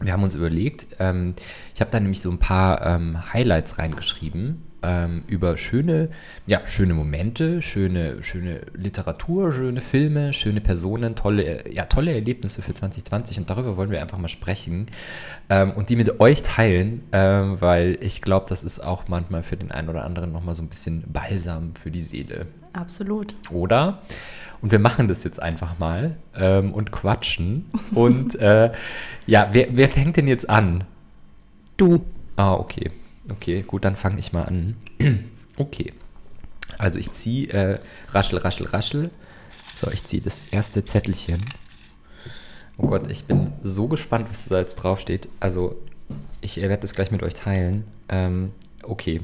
wir 0.00 0.12
haben 0.12 0.22
uns 0.22 0.34
überlegt, 0.34 0.86
ähm, 0.98 1.34
ich 1.74 1.80
habe 1.80 1.90
da 1.90 2.00
nämlich 2.00 2.20
so 2.20 2.30
ein 2.30 2.38
paar 2.38 2.84
ähm, 2.84 3.32
Highlights 3.32 3.78
reingeschrieben 3.78 4.62
ähm, 4.84 5.22
über 5.26 5.56
schöne, 5.56 6.08
ja, 6.46 6.60
schöne 6.66 6.94
Momente, 6.94 7.62
schöne, 7.62 8.22
schöne 8.22 8.60
Literatur, 8.74 9.52
schöne 9.52 9.80
Filme, 9.80 10.32
schöne 10.32 10.60
Personen, 10.60 11.16
tolle, 11.16 11.70
ja, 11.72 11.84
tolle 11.86 12.12
Erlebnisse 12.12 12.62
für 12.62 12.74
2020 12.74 13.38
und 13.38 13.50
darüber 13.50 13.76
wollen 13.76 13.90
wir 13.90 14.00
einfach 14.00 14.18
mal 14.18 14.28
sprechen 14.28 14.88
ähm, 15.48 15.72
und 15.72 15.90
die 15.90 15.96
mit 15.96 16.20
euch 16.20 16.42
teilen, 16.42 17.02
ähm, 17.12 17.60
weil 17.60 17.98
ich 18.00 18.22
glaube, 18.22 18.46
das 18.48 18.62
ist 18.62 18.80
auch 18.80 19.08
manchmal 19.08 19.42
für 19.42 19.56
den 19.56 19.70
einen 19.70 19.88
oder 19.88 20.04
anderen 20.04 20.32
nochmal 20.32 20.54
so 20.54 20.62
ein 20.62 20.68
bisschen 20.68 21.04
Balsam 21.12 21.74
für 21.74 21.90
die 21.90 22.00
Seele. 22.00 22.46
Absolut. 22.72 23.34
Oder? 23.50 24.02
Und 24.60 24.72
wir 24.72 24.78
machen 24.78 25.08
das 25.08 25.24
jetzt 25.24 25.42
einfach 25.42 25.78
mal 25.78 26.16
ähm, 26.34 26.72
und 26.72 26.90
quatschen. 26.90 27.66
Und 27.94 28.34
äh, 28.36 28.72
ja, 29.26 29.48
wer, 29.52 29.68
wer 29.72 29.88
fängt 29.88 30.16
denn 30.16 30.26
jetzt 30.26 30.48
an? 30.48 30.84
Du. 31.76 32.04
Ah, 32.36 32.54
okay. 32.54 32.90
Okay, 33.30 33.62
gut, 33.62 33.84
dann 33.84 33.96
fange 33.96 34.18
ich 34.18 34.32
mal 34.32 34.44
an. 34.44 34.76
okay. 35.56 35.92
Also 36.78 36.98
ich 36.98 37.12
ziehe 37.12 37.48
äh, 37.48 37.78
raschel, 38.10 38.38
raschel, 38.38 38.66
raschel. 38.66 39.10
So, 39.74 39.90
ich 39.90 40.04
ziehe 40.04 40.22
das 40.22 40.44
erste 40.50 40.84
Zettelchen. 40.84 41.44
Oh 42.76 42.88
Gott, 42.88 43.10
ich 43.10 43.24
bin 43.24 43.52
so 43.62 43.88
gespannt, 43.88 44.26
was 44.28 44.46
da 44.46 44.58
jetzt 44.58 44.76
draufsteht. 44.76 45.28
Also, 45.40 45.76
ich 46.40 46.56
werde 46.56 46.78
das 46.78 46.94
gleich 46.94 47.10
mit 47.10 47.22
euch 47.22 47.34
teilen. 47.34 47.84
Ähm, 48.08 48.52
okay. 48.82 49.20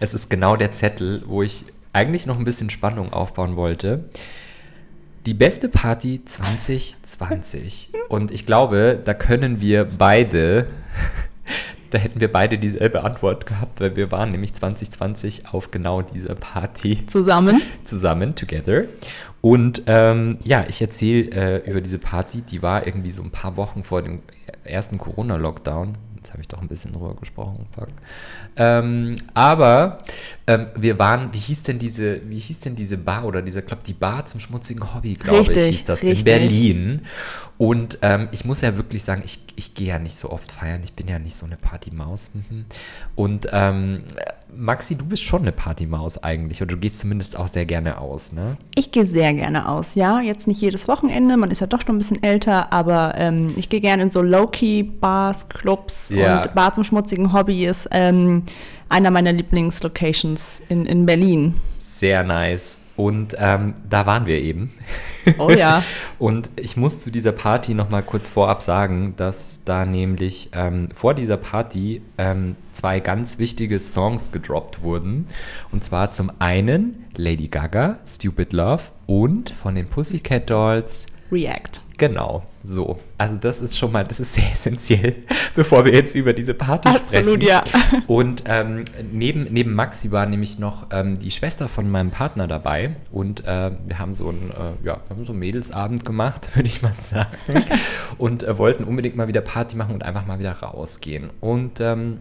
Es 0.00 0.14
ist 0.14 0.30
genau 0.30 0.56
der 0.56 0.72
Zettel, 0.72 1.22
wo 1.26 1.42
ich 1.42 1.64
eigentlich 1.92 2.26
noch 2.26 2.38
ein 2.38 2.44
bisschen 2.44 2.70
Spannung 2.70 3.12
aufbauen 3.12 3.56
wollte. 3.56 4.08
Die 5.26 5.34
beste 5.34 5.68
Party 5.68 6.22
2020. 6.24 7.90
Und 8.08 8.30
ich 8.30 8.46
glaube, 8.46 9.00
da 9.04 9.14
können 9.14 9.60
wir 9.60 9.84
beide 9.84 10.68
da 11.92 11.98
hätten 11.98 12.20
wir 12.20 12.32
beide 12.32 12.58
dieselbe 12.58 13.04
Antwort 13.04 13.44
gehabt, 13.44 13.80
weil 13.80 13.96
wir 13.96 14.10
waren 14.10 14.30
nämlich 14.30 14.54
2020 14.54 15.48
auf 15.52 15.70
genau 15.70 16.00
dieser 16.00 16.34
Party. 16.34 17.04
Zusammen? 17.06 17.60
Zusammen, 17.84 18.34
together. 18.34 18.84
Und 19.42 19.82
ähm, 19.86 20.38
ja, 20.42 20.64
ich 20.68 20.80
erzähle 20.80 21.62
äh, 21.62 21.70
über 21.70 21.82
diese 21.82 21.98
Party, 21.98 22.40
die 22.40 22.62
war 22.62 22.86
irgendwie 22.86 23.10
so 23.10 23.22
ein 23.22 23.30
paar 23.30 23.58
Wochen 23.58 23.84
vor 23.84 24.00
dem 24.00 24.20
ersten 24.64 24.96
Corona-Lockdown. 24.96 25.98
Habe 26.32 26.40
ich 26.40 26.48
doch 26.48 26.62
ein 26.62 26.68
bisschen 26.68 26.92
drüber 26.92 27.14
gesprochen. 27.14 27.66
Ähm, 28.56 29.16
aber 29.34 30.02
ähm, 30.46 30.68
wir 30.74 30.98
waren, 30.98 31.32
wie 31.34 31.38
hieß 31.38 31.62
denn 31.62 31.78
diese, 31.78 32.26
wie 32.28 32.38
hieß 32.38 32.60
denn 32.60 32.74
diese 32.74 32.96
Bar 32.96 33.26
oder 33.26 33.42
dieser 33.42 33.60
Club, 33.60 33.84
die 33.84 33.92
Bar 33.92 34.24
zum 34.24 34.40
schmutzigen 34.40 34.94
Hobby, 34.94 35.14
glaube 35.14 35.52
ich, 35.52 35.58
hieß 35.58 35.84
das 35.84 36.02
richtig. 36.02 36.20
in 36.20 36.24
Berlin. 36.24 37.06
Und 37.58 37.98
ähm, 38.00 38.28
ich 38.32 38.46
muss 38.46 38.62
ja 38.62 38.76
wirklich 38.76 39.04
sagen, 39.04 39.22
ich, 39.26 39.40
ich 39.56 39.74
gehe 39.74 39.88
ja 39.88 39.98
nicht 39.98 40.16
so 40.16 40.30
oft 40.30 40.52
feiern, 40.52 40.80
ich 40.82 40.94
bin 40.94 41.06
ja 41.06 41.18
nicht 41.18 41.36
so 41.36 41.44
eine 41.44 41.56
Partymaus. 41.56 42.32
Mhm. 42.34 42.64
Und 43.14 43.48
ähm, 43.52 44.04
Maxi, 44.54 44.94
du 44.94 45.04
bist 45.04 45.22
schon 45.22 45.42
eine 45.42 45.52
Partymaus 45.52 46.22
eigentlich 46.22 46.60
oder 46.62 46.74
du 46.74 46.80
gehst 46.80 47.00
zumindest 47.00 47.38
auch 47.38 47.46
sehr 47.46 47.64
gerne 47.64 47.98
aus, 47.98 48.32
ne? 48.32 48.56
Ich 48.74 48.90
gehe 48.90 49.04
sehr 49.04 49.32
gerne 49.34 49.68
aus, 49.68 49.94
ja. 49.94 50.20
Jetzt 50.20 50.46
nicht 50.46 50.60
jedes 50.60 50.88
Wochenende, 50.88 51.36
man 51.36 51.50
ist 51.50 51.60
ja 51.60 51.66
doch 51.66 51.80
schon 51.80 51.96
ein 51.96 51.98
bisschen 51.98 52.22
älter, 52.22 52.72
aber 52.72 53.14
ähm, 53.16 53.54
ich 53.56 53.68
gehe 53.68 53.80
gerne 53.80 54.02
in 54.04 54.10
so 54.10 54.22
Low-Key-Bars, 54.22 55.48
Clubs 55.48 56.10
ja. 56.10 56.42
und 56.42 56.54
Bar 56.54 56.74
zum 56.74 56.84
schmutzigen 56.84 57.32
Hobby 57.32 57.64
ist 57.66 57.88
ähm, 57.92 58.42
einer 58.88 59.10
meiner 59.10 59.32
Lieblingslocations 59.32 60.62
in, 60.68 60.86
in 60.86 61.06
Berlin. 61.06 61.54
Sehr 62.02 62.24
nice. 62.24 62.80
Und 62.96 63.36
ähm, 63.38 63.74
da 63.88 64.06
waren 64.06 64.26
wir 64.26 64.40
eben. 64.40 64.72
Oh 65.38 65.50
ja. 65.50 65.84
und 66.18 66.50
ich 66.56 66.76
muss 66.76 66.98
zu 66.98 67.12
dieser 67.12 67.30
Party 67.30 67.74
nochmal 67.74 68.02
kurz 68.02 68.28
vorab 68.28 68.60
sagen, 68.60 69.14
dass 69.16 69.62
da 69.62 69.86
nämlich 69.86 70.50
ähm, 70.52 70.88
vor 70.92 71.14
dieser 71.14 71.36
Party 71.36 72.02
ähm, 72.18 72.56
zwei 72.72 72.98
ganz 72.98 73.38
wichtige 73.38 73.78
Songs 73.78 74.32
gedroppt 74.32 74.82
wurden. 74.82 75.28
Und 75.70 75.84
zwar 75.84 76.10
zum 76.10 76.32
einen 76.40 77.04
Lady 77.16 77.46
Gaga, 77.46 78.00
Stupid 78.04 78.52
Love 78.52 78.82
und 79.06 79.50
von 79.50 79.76
den 79.76 79.86
Pussycat 79.86 80.50
Dolls 80.50 81.06
React. 81.30 81.81
Genau, 81.98 82.42
so. 82.64 82.98
Also 83.18 83.36
das 83.36 83.60
ist 83.60 83.78
schon 83.78 83.92
mal, 83.92 84.04
das 84.04 84.20
ist 84.20 84.34
sehr 84.34 84.50
essentiell, 84.52 85.14
bevor 85.54 85.84
wir 85.84 85.92
jetzt 85.92 86.14
über 86.14 86.32
diese 86.32 86.54
Party 86.54 86.88
Absolut, 86.88 87.42
sprechen. 87.42 87.62
Absolut, 87.62 87.92
ja. 87.92 88.02
Und 88.06 88.44
ähm, 88.46 88.84
neben, 89.12 89.44
neben 89.50 89.74
Maxi 89.74 90.10
war 90.10 90.26
nämlich 90.26 90.58
noch 90.58 90.88
ähm, 90.90 91.18
die 91.18 91.30
Schwester 91.30 91.68
von 91.68 91.90
meinem 91.90 92.10
Partner 92.10 92.46
dabei 92.46 92.96
und 93.10 93.44
äh, 93.46 93.70
wir 93.86 93.98
haben 93.98 94.14
so 94.14 94.28
einen, 94.28 94.50
äh, 94.50 94.86
ja, 94.86 95.00
haben 95.08 95.24
so 95.24 95.32
einen 95.32 95.38
Mädelsabend 95.38 96.04
gemacht, 96.04 96.50
würde 96.54 96.66
ich 96.66 96.82
mal 96.82 96.94
sagen. 96.94 97.36
und 98.18 98.42
äh, 98.42 98.58
wollten 98.58 98.84
unbedingt 98.84 99.16
mal 99.16 99.28
wieder 99.28 99.40
Party 99.40 99.76
machen 99.76 99.94
und 99.94 100.02
einfach 100.02 100.26
mal 100.26 100.38
wieder 100.38 100.52
rausgehen. 100.52 101.30
Und 101.40 101.80
ähm, 101.80 102.18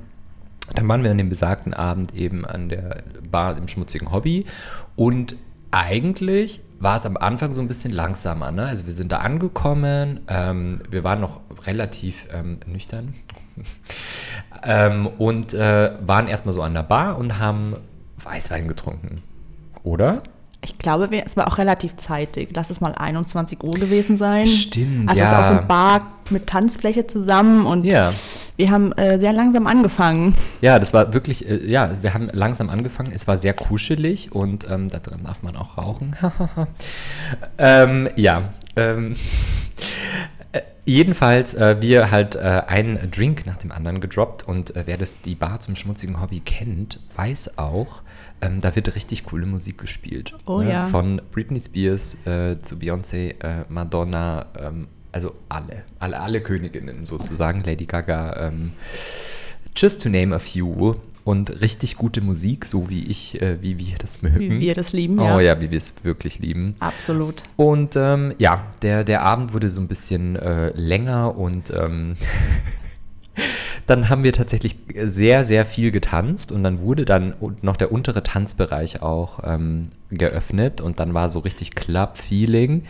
dann 0.76 0.88
waren 0.88 1.04
wir 1.04 1.12
an 1.12 1.18
dem 1.18 1.30
besagten 1.30 1.74
Abend 1.74 2.16
eben 2.16 2.46
an 2.46 2.70
der 2.70 3.04
Bar 3.30 3.58
im 3.58 3.68
schmutzigen 3.68 4.12
Hobby 4.12 4.46
und 4.96 5.36
eigentlich 5.72 6.62
war 6.82 6.98
es 6.98 7.06
am 7.06 7.16
Anfang 7.16 7.54
so 7.54 7.62
ein 7.62 7.68
bisschen 7.68 7.94
langsamer. 7.94 8.52
Ne? 8.52 8.66
Also 8.66 8.86
wir 8.86 8.94
sind 8.94 9.12
da 9.12 9.20
angekommen, 9.20 10.22
ähm, 10.28 10.82
wir 10.90 11.04
waren 11.04 11.22
noch 11.22 11.40
relativ 11.66 12.28
ähm, 12.34 12.58
nüchtern 12.66 13.14
ähm, 14.64 15.08
und 15.08 15.54
äh, 15.54 15.92
waren 16.02 16.28
erstmal 16.28 16.54
so 16.54 16.64
an 16.64 16.74
der 16.74 16.84
Bar 16.84 17.18
und 17.18 17.38
haben 17.38 17.76
Weißwein 18.24 18.68
getrunken. 18.68 19.22
Oder? 19.84 20.24
Ich 20.64 20.78
glaube, 20.78 21.10
es 21.26 21.36
war 21.36 21.48
auch 21.48 21.58
relativ 21.58 21.98
zeitig. 21.98 22.50
Lass 22.54 22.70
es 22.70 22.82
mal 22.82 22.94
21 22.94 23.64
Uhr 23.64 23.72
gewesen 23.72 24.16
sein. 24.16 24.48
Stimmt. 24.48 25.10
Also 25.10 25.20
ja. 25.20 25.26
es 25.26 25.32
ist 25.32 25.38
auch 25.38 25.44
so 25.56 25.60
ein 25.60 25.68
Bar 25.68 26.12
mit 26.30 26.46
Tanzfläche 26.46 27.08
zusammen 27.08 27.66
und 27.66 27.84
ja. 27.84 28.14
wir 28.58 28.70
haben 28.70 28.92
äh, 28.94 29.20
sehr 29.20 29.34
langsam 29.34 29.66
angefangen. 29.66 30.36
Ja, 30.62 30.78
das 30.78 30.94
war 30.94 31.14
wirklich, 31.14 31.50
äh, 31.50 31.66
ja, 31.66 31.98
wir 32.02 32.14
haben 32.14 32.30
langsam 32.32 32.70
angefangen. 32.70 33.12
Es 33.12 33.28
war 33.28 33.40
sehr 33.40 33.56
kuschelig 33.56 34.34
und 34.34 34.70
ähm, 34.70 34.88
da 34.88 35.00
drin 35.00 35.22
darf 35.24 35.42
man 35.42 35.56
auch 35.56 35.80
rauchen. 35.80 36.16
ähm, 37.58 38.10
ja. 38.16 38.50
Ähm, 38.76 39.16
äh, 40.52 40.62
Jedenfalls, 40.86 41.56
äh, 41.56 41.78
wir 41.80 42.12
halt 42.12 42.36
äh, 42.36 42.64
einen 42.68 43.10
Drink 43.10 43.48
nach 43.48 43.58
dem 43.58 43.72
anderen 43.72 44.00
gedroppt 44.00 44.48
und 44.48 44.76
äh, 44.76 44.84
wer 44.86 44.98
das 44.98 45.22
die 45.22 45.36
Bar 45.36 45.60
zum 45.60 45.76
schmutzigen 45.76 46.22
Hobby 46.22 46.40
kennt, 46.40 47.00
weiß 47.16 47.58
auch, 47.58 48.02
ähm, 48.42 48.60
da 48.60 48.76
wird 48.76 48.96
richtig 48.96 49.26
coole 49.26 49.46
Musik 49.46 49.78
gespielt. 49.78 50.36
Oh 50.46 50.62
ne? 50.62 50.72
ja. 50.72 50.88
Von 50.88 51.22
Britney 51.32 51.60
Spears 51.60 52.26
äh, 52.26 52.62
zu 52.62 52.76
Beyoncé, 52.76 53.36
äh, 53.42 53.66
Madonna, 53.70 54.48
ähm, 54.60 54.88
also 55.12 55.36
alle, 55.50 55.84
alle, 56.00 56.20
alle 56.20 56.42
Königinnen 56.42 57.06
sozusagen, 57.06 57.64
Lady 57.64 57.86
Gaga, 57.86 58.48
ähm, 58.48 58.72
just 59.76 60.02
to 60.02 60.10
name 60.10 60.36
a 60.36 60.40
few. 60.40 60.96
Und 61.24 61.62
richtig 61.62 61.98
gute 61.98 62.20
Musik, 62.20 62.66
so 62.66 62.90
wie 62.90 63.06
ich, 63.06 63.40
äh, 63.40 63.62
wie 63.62 63.78
wir 63.78 63.94
das 64.00 64.24
mögen. 64.24 64.40
Wie 64.40 64.60
wir 64.60 64.74
das 64.74 64.92
lieben, 64.92 65.22
ja. 65.22 65.36
Oh 65.36 65.40
ja, 65.40 65.62
wie 65.62 65.70
wir 65.70 65.78
es 65.78 66.04
wirklich 66.04 66.40
lieben. 66.40 66.76
Absolut. 66.80 67.44
Und 67.58 67.96
ähm, 67.96 68.34
ja, 68.40 68.66
der, 68.82 69.04
der 69.04 69.22
Abend 69.22 69.54
wurde 69.54 69.70
so 69.70 69.82
ein 69.82 69.88
bisschen 69.88 70.36
äh, 70.36 70.70
länger 70.70 71.38
und 71.38 71.72
ähm, 71.78 72.16
dann 73.92 74.08
haben 74.08 74.24
wir 74.24 74.32
tatsächlich 74.32 74.78
sehr, 75.04 75.44
sehr 75.44 75.66
viel 75.66 75.92
getanzt 75.92 76.54
und 76.54 76.64
dann 76.64 76.80
wurde 76.80 77.04
dann 77.04 77.34
noch 77.62 77.76
der 77.76 77.92
untere 77.92 78.24
Tanzbereich 78.24 79.02
auch 79.02 79.40
ähm, 79.44 79.90
geöffnet 80.10 80.80
und 80.80 81.02
dann 81.02 81.14
war 81.14 81.30
so 81.30 81.40
richtig 81.40 81.76
Club-Feeling. 81.76 82.86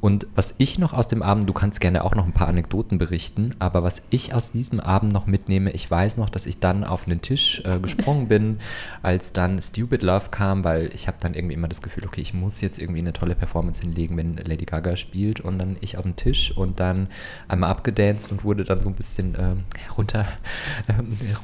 Und 0.00 0.26
was 0.34 0.54
ich 0.58 0.78
noch 0.78 0.94
aus 0.94 1.08
dem 1.08 1.22
Abend, 1.22 1.48
du 1.48 1.52
kannst 1.52 1.80
gerne 1.80 2.04
auch 2.04 2.14
noch 2.14 2.24
ein 2.24 2.32
paar 2.32 2.48
Anekdoten 2.48 2.98
berichten, 2.98 3.54
aber 3.58 3.82
was 3.82 4.02
ich 4.10 4.32
aus 4.34 4.52
diesem 4.52 4.80
Abend 4.80 5.12
noch 5.12 5.26
mitnehme, 5.26 5.70
ich 5.72 5.90
weiß 5.90 6.16
noch, 6.16 6.30
dass 6.30 6.46
ich 6.46 6.58
dann 6.58 6.84
auf 6.84 7.06
einen 7.06 7.20
Tisch 7.20 7.62
äh, 7.64 7.78
gesprungen 7.82 8.28
bin, 8.28 8.60
als 9.02 9.32
dann 9.32 9.60
Stupid 9.60 10.02
Love 10.02 10.28
kam, 10.30 10.64
weil 10.64 10.90
ich 10.94 11.06
habe 11.06 11.18
dann 11.20 11.34
irgendwie 11.34 11.54
immer 11.54 11.68
das 11.68 11.82
Gefühl, 11.82 12.04
okay, 12.06 12.22
ich 12.22 12.32
muss 12.32 12.60
jetzt 12.60 12.78
irgendwie 12.78 13.00
eine 13.00 13.12
tolle 13.12 13.34
Performance 13.34 13.82
hinlegen, 13.82 14.16
wenn 14.16 14.36
Lady 14.36 14.64
Gaga 14.64 14.96
spielt 14.96 15.40
und 15.40 15.58
dann 15.58 15.76
ich 15.80 15.98
auf 15.98 16.04
den 16.04 16.16
Tisch 16.16 16.56
und 16.56 16.80
dann 16.80 17.08
einmal 17.48 17.70
abgedanced 17.70 18.32
und 18.32 18.44
wurde 18.44 18.64
dann 18.64 18.80
so 18.80 18.88
ein 18.88 18.94
bisschen 18.94 19.34
äh, 19.34 19.56
runter, 19.96 20.26
äh, 20.86 20.94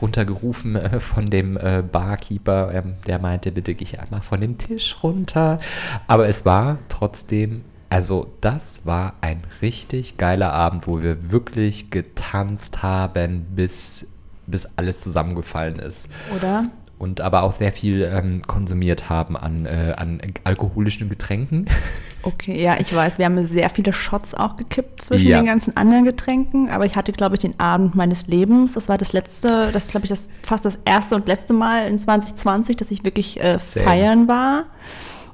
runtergerufen 0.01 0.79
von 1.01 1.29
dem 1.29 1.57
äh, 1.57 1.83
Barkeeper, 1.83 2.73
ähm, 2.73 2.95
der 3.07 3.19
meinte, 3.19 3.53
bitte 3.53 3.75
gehe 3.75 3.87
ich 3.87 4.01
einmal 4.01 4.23
von 4.23 4.41
dem 4.41 4.57
Tisch 4.57 4.97
runter. 5.03 5.61
Aber 6.07 6.29
es 6.29 6.45
war 6.45 6.79
trotzdem 6.89 7.63
also 7.89 8.33
das 8.41 8.83
war 8.85 9.15
ein 9.21 9.43
richtig 9.63 10.17
geiler 10.19 10.53
Abend, 10.53 10.87
wo 10.87 11.03
wir 11.03 11.31
wirklich 11.31 11.91
getanzt 11.91 12.83
haben, 12.83 13.47
bis, 13.55 14.09
bis 14.47 14.67
alles 14.77 15.01
zusammengefallen 15.01 15.79
ist. 15.79 16.09
Oder? 16.37 16.67
Und 16.99 17.21
aber 17.21 17.43
auch 17.43 17.53
sehr 17.53 17.73
viel 17.73 18.03
ähm, 18.03 18.41
konsumiert 18.47 19.11
haben 19.11 19.37
an, 19.37 19.67
äh, 19.67 19.93
an 19.97 20.21
alkoholischen 20.45 21.09
Getränken. 21.09 21.67
Okay, 22.23 22.61
ja, 22.61 22.77
ich 22.81 22.93
weiß, 22.93 23.19
wir 23.19 23.25
haben 23.25 23.47
sehr 23.47 23.71
viele 23.71 23.93
Shots 23.93 24.35
auch 24.35 24.57
gekippt 24.57 25.01
zwischen 25.01 25.29
Ja. 25.29 25.37
den 25.37 25.47
ganzen 25.47 25.77
anderen 25.77 26.05
Getränken, 26.05 26.71
aber 26.71 26.85
ich 26.85 26.97
hatte, 26.97 27.13
glaube 27.13 27.37
ich, 27.37 27.41
den 27.41 27.61
Abend 27.61 27.95
meines 27.95 28.27
Lebens. 28.27 28.73
Das 28.73 28.89
war 28.89 28.99
das 28.99 29.13
letzte, 29.13 29.71
das 29.71 29.87
glaube 29.87 30.07
ich, 30.07 30.11
das 30.11 30.29
fast 30.43 30.65
das 30.65 30.81
erste 30.85 31.15
und 31.15 31.29
letzte 31.29 31.53
Mal 31.53 31.87
in 31.87 31.97
2020, 32.01 32.77
dass 32.79 32.91
ich 32.91 33.05
wirklich 33.05 33.41
äh, 33.41 33.61
feiern 33.61 34.27
war. 34.27 34.65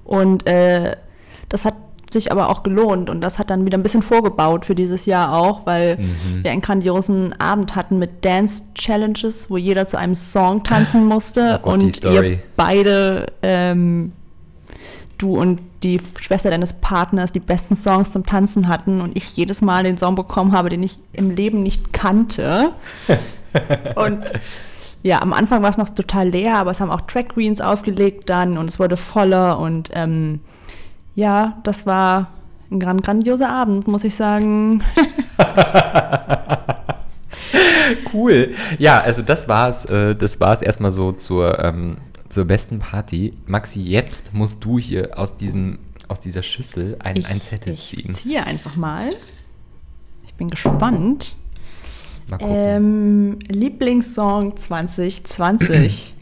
Und 0.05 0.47
äh, 0.47 0.97
das 1.49 1.65
hat 1.65 1.77
sich 2.13 2.33
aber 2.33 2.49
auch 2.49 2.63
gelohnt. 2.63 3.11
Und 3.11 3.21
das 3.21 3.39
hat 3.39 3.51
dann 3.51 3.65
wieder 3.67 3.79
ein 3.79 3.83
bisschen 3.83 4.03
vorgebaut 4.03 4.65
für 4.65 4.75
dieses 4.75 5.07
Jahr 5.07 5.35
auch, 5.35 5.67
weil 5.67 5.97
Mhm. 5.97 6.45
wir 6.45 6.51
einen 6.51 6.63
grandiosen 6.63 7.39
Abend 7.41 7.75
hatten 7.75 7.99
mit 7.99 8.25
Dance 8.25 8.65
Challenges, 8.75 9.51
wo 9.51 9.57
jeder 9.57 9.87
zu 9.87 9.99
einem 9.99 10.15
Song 10.15 10.63
tanzen 10.63 11.07
musste. 11.07 11.61
Oh 11.61 11.71
Gott, 11.71 11.83
und 11.83 12.05
ihr 12.05 12.39
beide 12.57 13.27
ähm, 13.43 14.13
du 15.19 15.39
und 15.39 15.61
die 15.83 16.01
Schwester 16.21 16.51
deines 16.51 16.75
Partners 16.75 17.33
die 17.33 17.41
besten 17.41 17.77
Songs 17.77 18.13
zum 18.13 18.25
Tanzen 18.27 18.69
hatten. 18.69 19.01
Und 19.01 19.17
ich 19.17 19.37
jedes 19.37 19.63
Mal 19.63 19.83
den 19.83 19.99
Song 19.99 20.15
bekommen 20.15 20.53
habe, 20.53 20.69
den 20.69 20.83
ich 20.83 20.99
im 21.13 21.31
Leben 21.31 21.63
nicht 21.63 21.93
kannte. 21.93 22.71
und 23.97 24.25
ja, 25.03 25.21
am 25.21 25.33
Anfang 25.33 25.63
war 25.63 25.71
es 25.71 25.79
noch 25.79 25.89
total 25.89 26.29
leer, 26.29 26.57
aber 26.59 26.71
es 26.71 26.81
haben 26.81 26.91
auch 26.91 27.01
Track 27.03 27.31
Queens 27.31 27.61
aufgelegt 27.61 28.31
dann 28.31 28.57
und 28.57 28.69
es 28.69 28.79
wurde 28.79 28.97
voller. 28.97 29.59
Und 29.59 29.91
ähm, 29.95 30.41
ja, 31.15 31.59
das 31.63 31.87
war 31.87 32.29
ein 32.71 32.81
gran 32.81 33.01
grandioser 33.01 33.49
Abend, 33.51 33.89
muss 33.89 34.05
ich 34.05 34.15
sagen. 34.15 34.83
Cool. 38.13 38.55
Ja, 38.79 39.01
also 39.01 39.23
das 39.23 39.49
war's. 39.49 39.87
Äh, 39.87 40.15
das 40.15 40.41
war's 40.41 40.63
erstmal 40.63 40.93
so 40.93 41.13
zur, 41.13 41.59
ähm, 41.59 41.99
zur 42.29 42.45
besten 42.45 42.79
Party. 42.79 43.35
Maxi, 43.47 43.81
jetzt 43.81 44.35
musst 44.35 44.65
du 44.65 44.79
hier 44.79 45.19
aus 45.19 45.37
diesem 45.37 45.79
aus 46.09 46.21
dieser 46.21 46.43
Schüssel 46.43 46.97
ein, 46.99 47.25
ein 47.25 47.41
Zettel 47.41 47.73
ich 47.73 47.89
ziehen. 47.89 48.13
ziehe 48.13 48.45
einfach 48.45 48.77
mal. 48.77 49.09
Ich 50.27 50.35
bin 50.35 50.51
gespannt. 50.51 51.37
Mal 52.29 52.39
gucken. 52.39 52.55
Ähm, 52.55 53.39
Lieblingssong 53.49 54.57
2020. 54.57 56.15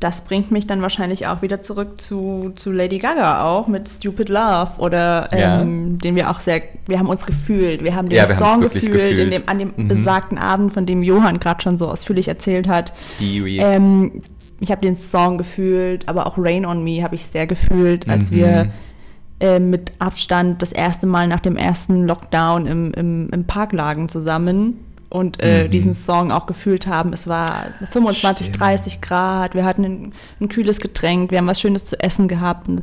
Das 0.00 0.22
bringt 0.22 0.50
mich 0.50 0.66
dann 0.66 0.80
wahrscheinlich 0.80 1.26
auch 1.26 1.42
wieder 1.42 1.60
zurück 1.60 2.00
zu, 2.00 2.52
zu 2.56 2.72
Lady 2.72 2.96
Gaga 2.98 3.44
auch 3.44 3.66
mit 3.68 3.86
Stupid 3.88 4.30
Love 4.30 4.70
oder 4.78 5.28
Ja. 5.36 5.60
ähm, 5.60 5.98
den 5.98 6.14
wir 6.16 6.30
auch 6.30 6.40
sehr, 6.40 6.62
wir 6.86 6.98
haben 6.98 7.08
uns 7.08 7.26
gefühlt, 7.26 7.84
wir 7.84 7.94
haben 7.94 8.08
den 8.08 8.16
Ja, 8.16 8.26
wir 8.28 8.34
Song 8.34 8.62
gefühlt, 8.62 8.84
in 8.84 8.92
gefühlt. 8.92 9.36
dem, 9.36 9.42
an 9.46 9.58
dem 9.58 9.72
Mhm. 9.76 9.88
besagten 9.88 10.38
Abend, 10.38 10.72
von 10.72 10.86
dem 10.86 11.02
Johann 11.02 11.38
gerade 11.38 11.60
schon 11.62 11.76
so 11.76 11.86
ausführlich 11.88 12.28
erzählt 12.28 12.66
hat. 12.66 12.94
Ähm, 13.20 14.22
ich 14.58 14.70
habe 14.70 14.80
den 14.80 14.96
Song 14.96 15.36
gefühlt, 15.38 16.08
aber 16.08 16.26
auch 16.26 16.36
Rain 16.38 16.64
on 16.64 16.82
Me 16.82 17.02
habe 17.02 17.14
ich 17.14 17.26
sehr 17.26 17.46
gefühlt, 17.46 18.08
als 18.08 18.30
Mhm. 18.30 18.36
wir 18.36 18.70
äh, 19.40 19.58
mit 19.58 19.92
Abstand 19.98 20.60
das 20.62 20.72
erste 20.72 21.06
Mal 21.06 21.26
nach 21.26 21.40
dem 21.40 21.56
ersten 21.56 22.06
Lockdown 22.06 22.66
im, 22.66 22.92
im, 22.92 23.28
im 23.30 23.44
Park 23.44 23.72
lagen 23.72 24.08
zusammen 24.08 24.78
und 25.10 25.42
äh, 25.42 25.64
Mhm. 25.64 25.70
diesen 25.72 25.92
Song 25.94 26.30
auch 26.32 26.46
gefühlt 26.46 26.86
haben. 26.86 27.12
Es 27.12 27.26
war 27.28 27.66
25, 27.90 28.46
Stimmt. 28.46 28.60
30 28.60 29.00
Grad, 29.00 29.54
wir 29.54 29.64
hatten 29.64 29.84
ein, 29.84 30.12
ein 30.40 30.48
kühles 30.48 30.80
Getränk, 30.80 31.30
wir 31.30 31.38
haben 31.38 31.46
was 31.48 31.60
Schönes 31.60 31.84
zu 31.84 31.98
essen 32.00 32.28
gehabt. 32.28 32.68
Und 32.68 32.82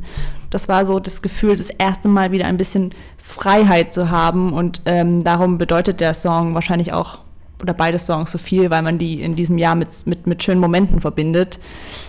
das 0.50 0.68
war 0.68 0.84
so 0.86 1.00
das 1.00 1.22
Gefühl, 1.22 1.56
das 1.56 1.70
erste 1.70 2.08
Mal 2.08 2.30
wieder 2.30 2.44
ein 2.46 2.56
bisschen 2.58 2.90
Freiheit 3.16 3.92
zu 3.92 4.10
haben 4.10 4.52
und 4.52 4.82
ähm, 4.84 5.24
darum 5.24 5.58
bedeutet 5.58 6.00
der 6.00 6.14
Song 6.14 6.54
wahrscheinlich 6.54 6.92
auch 6.92 7.18
oder 7.60 7.74
beide 7.74 7.98
Songs 7.98 8.30
so 8.30 8.38
viel, 8.38 8.70
weil 8.70 8.82
man 8.82 8.98
die 8.98 9.20
in 9.20 9.34
diesem 9.34 9.58
Jahr 9.58 9.74
mit, 9.74 9.88
mit, 10.06 10.28
mit 10.28 10.42
schönen 10.44 10.60
Momenten 10.60 11.00
verbindet. 11.00 11.58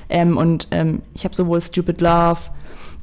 Ähm, 0.07 0.37
und 0.37 0.67
ähm, 0.69 1.01
ich 1.15 1.23
habe 1.25 1.33
sowohl 1.35 1.59
Stupid 1.59 2.01
Love 2.01 2.39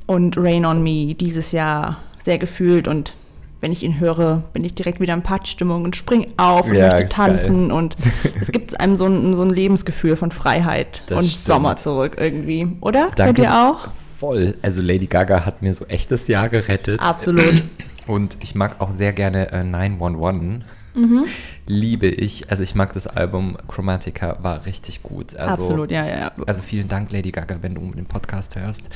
und 0.06 0.36
Rain 0.38 0.64
on 0.64 0.80
Me 0.82 1.14
dieses 1.14 1.50
Jahr 1.50 1.96
sehr 2.22 2.38
gefühlt 2.38 2.86
und 2.86 3.14
wenn 3.60 3.72
ich 3.72 3.82
ihn 3.82 3.98
höre, 4.00 4.42
bin 4.52 4.64
ich 4.64 4.74
direkt 4.74 5.00
wieder 5.00 5.14
in 5.14 5.22
Partystimmung 5.22 5.84
und 5.84 5.96
spring 5.96 6.26
auf 6.36 6.68
und 6.68 6.74
Ja, 6.74 6.88
möchte 6.88 7.08
tanzen 7.08 7.72
und 7.72 7.96
es 8.40 8.52
gibt 8.52 8.78
einem 8.78 8.96
so 8.96 9.06
ein, 9.06 9.34
so 9.34 9.42
ein 9.42 9.50
Lebensgefühl 9.50 10.16
von 10.16 10.30
Freiheit 10.30 11.02
Das 11.06 11.18
und 11.18 11.24
stimmt. 11.24 11.44
Sommer 11.46 11.76
zurück 11.76 12.16
irgendwie, 12.18 12.66
oder? 12.80 13.08
Danke. 13.16 13.32
Bei 13.42 13.48
dir 13.48 13.54
auch? 13.54 13.88
Voll. 14.18 14.56
Also 14.62 14.80
Lady 14.82 15.06
Gaga 15.06 15.44
hat 15.44 15.62
mir 15.62 15.72
so 15.72 15.84
echt 15.86 16.10
das 16.10 16.28
Jahr 16.28 16.48
gerettet. 16.48 17.00
Absolut. 17.00 17.62
Und 18.06 18.38
ich 18.40 18.54
mag 18.54 18.80
auch 18.80 18.92
sehr 18.92 19.12
gerne 19.12 19.50
äh, 19.52 19.64
911. 19.64 20.62
Mhm. 20.96 21.26
Liebe 21.66 22.06
ich. 22.06 22.50
Also 22.50 22.62
ich 22.62 22.74
mag 22.74 22.92
das 22.94 23.06
Album 23.06 23.56
Chromatica, 23.68 24.38
war 24.42 24.64
richtig 24.66 25.02
gut. 25.02 25.36
Also, 25.36 25.62
Absolut, 25.62 25.90
ja, 25.90 26.06
ja, 26.06 26.18
ja. 26.18 26.32
Also 26.46 26.62
vielen 26.62 26.88
Dank, 26.88 27.12
Lady 27.12 27.30
Gaga, 27.32 27.58
wenn 27.60 27.74
du 27.74 27.80
den 27.92 28.06
Podcast 28.06 28.56
hörst. 28.56 28.88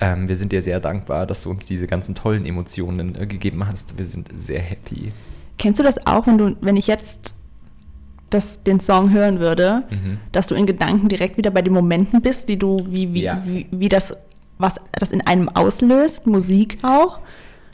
Ähm, 0.00 0.28
wir 0.28 0.36
sind 0.36 0.50
dir 0.52 0.60
sehr 0.62 0.80
dankbar, 0.80 1.26
dass 1.26 1.42
du 1.42 1.50
uns 1.50 1.64
diese 1.66 1.86
ganzen 1.86 2.14
tollen 2.14 2.44
Emotionen 2.46 3.14
äh, 3.14 3.26
gegeben 3.26 3.66
hast. 3.66 3.96
Wir 3.96 4.04
sind 4.04 4.28
sehr 4.36 4.60
happy. 4.60 5.12
Kennst 5.58 5.78
du 5.78 5.84
das 5.84 6.06
auch, 6.06 6.26
wenn 6.26 6.36
du, 6.36 6.56
wenn 6.60 6.76
ich 6.76 6.86
jetzt 6.88 7.34
das, 8.30 8.64
den 8.64 8.80
Song 8.80 9.12
hören 9.12 9.38
würde, 9.38 9.84
Mhm. 9.90 10.18
dass 10.32 10.48
du 10.48 10.54
in 10.56 10.66
Gedanken 10.66 11.08
direkt 11.08 11.36
wieder 11.36 11.50
bei 11.52 11.62
den 11.62 11.72
Momenten 11.72 12.20
bist, 12.22 12.48
die 12.48 12.58
du, 12.58 12.84
wie, 12.90 13.14
wie, 13.14 13.22
Ja. 13.22 13.40
wie, 13.44 13.66
wie 13.70 13.88
das, 13.88 14.16
was 14.58 14.80
das 14.92 15.12
in 15.12 15.20
einem 15.20 15.48
auslöst, 15.48 16.26
Musik 16.26 16.78
auch? 16.82 17.20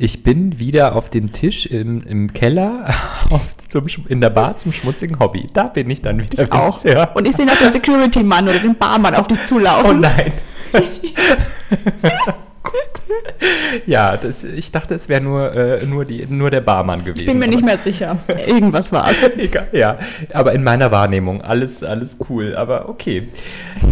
Ich 0.03 0.25
bin 0.25 0.59
wieder 0.59 0.97
auf 0.97 1.11
dem 1.11 1.31
Tisch 1.31 1.65
im, 1.65 2.03
im 2.03 2.33
Keller 2.33 2.93
zum, 3.69 3.87
in 4.09 4.21
der 4.21 4.31
Bar 4.31 4.57
zum 4.57 4.73
schmutzigen 4.73 5.21
Hobby. 5.21 5.47
Da 5.53 5.69
bin 5.69 5.88
ich 5.91 6.03
dann 6.03 6.19
wieder. 6.19 6.43
Ich 6.43 6.51
auch. 6.51 6.85
Ja. 6.85 7.05
Und 7.12 7.29
ich 7.29 7.37
sehe 7.37 7.47
noch 7.47 7.57
den 7.57 7.73
Security-Mann 7.73 8.49
oder 8.49 8.59
den 8.59 8.75
Barmann 8.75 9.15
auf 9.15 9.29
dich 9.29 9.38
Oh 9.45 9.47
zulaufen. 9.47 10.01
nein. 10.01 10.33
ja, 13.87 14.17
das, 14.17 14.43
ich 14.43 14.73
dachte, 14.73 14.97
es 14.97 15.09
wäre 15.09 15.21
nur, 15.21 15.55
äh, 15.55 15.87
nur, 15.87 16.05
die, 16.05 16.27
nur 16.27 16.51
der 16.51 16.62
Barmann 16.62 17.05
gewesen. 17.05 17.21
ich 17.21 17.27
bin 17.29 17.38
mir 17.38 17.47
nicht 17.47 17.65
mehr 17.65 17.79
sicher. 17.79 18.19
Irgendwas 18.45 18.91
war 18.91 19.09
es. 19.09 19.23
Egal, 19.38 19.69
ja, 19.71 20.01
aber 20.35 20.53
in 20.53 20.65
meiner 20.65 20.91
Wahrnehmung 20.91 21.43
alles, 21.43 21.85
alles 21.85 22.19
cool, 22.29 22.57
aber 22.57 22.88
okay. 22.88 23.29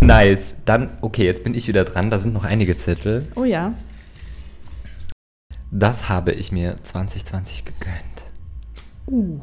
Nice. 0.00 0.56
Dann, 0.64 0.88
okay, 1.02 1.26
jetzt 1.26 1.44
bin 1.44 1.54
ich 1.54 1.68
wieder 1.68 1.84
dran. 1.84 2.10
Da 2.10 2.18
sind 2.18 2.34
noch 2.34 2.44
einige 2.44 2.76
Zettel. 2.76 3.26
Oh 3.36 3.44
ja. 3.44 3.74
Das 5.70 6.08
habe 6.08 6.32
ich 6.32 6.52
mir 6.52 6.82
2020 6.82 7.64
gegönnt. 7.64 7.94
Uh. 9.06 9.40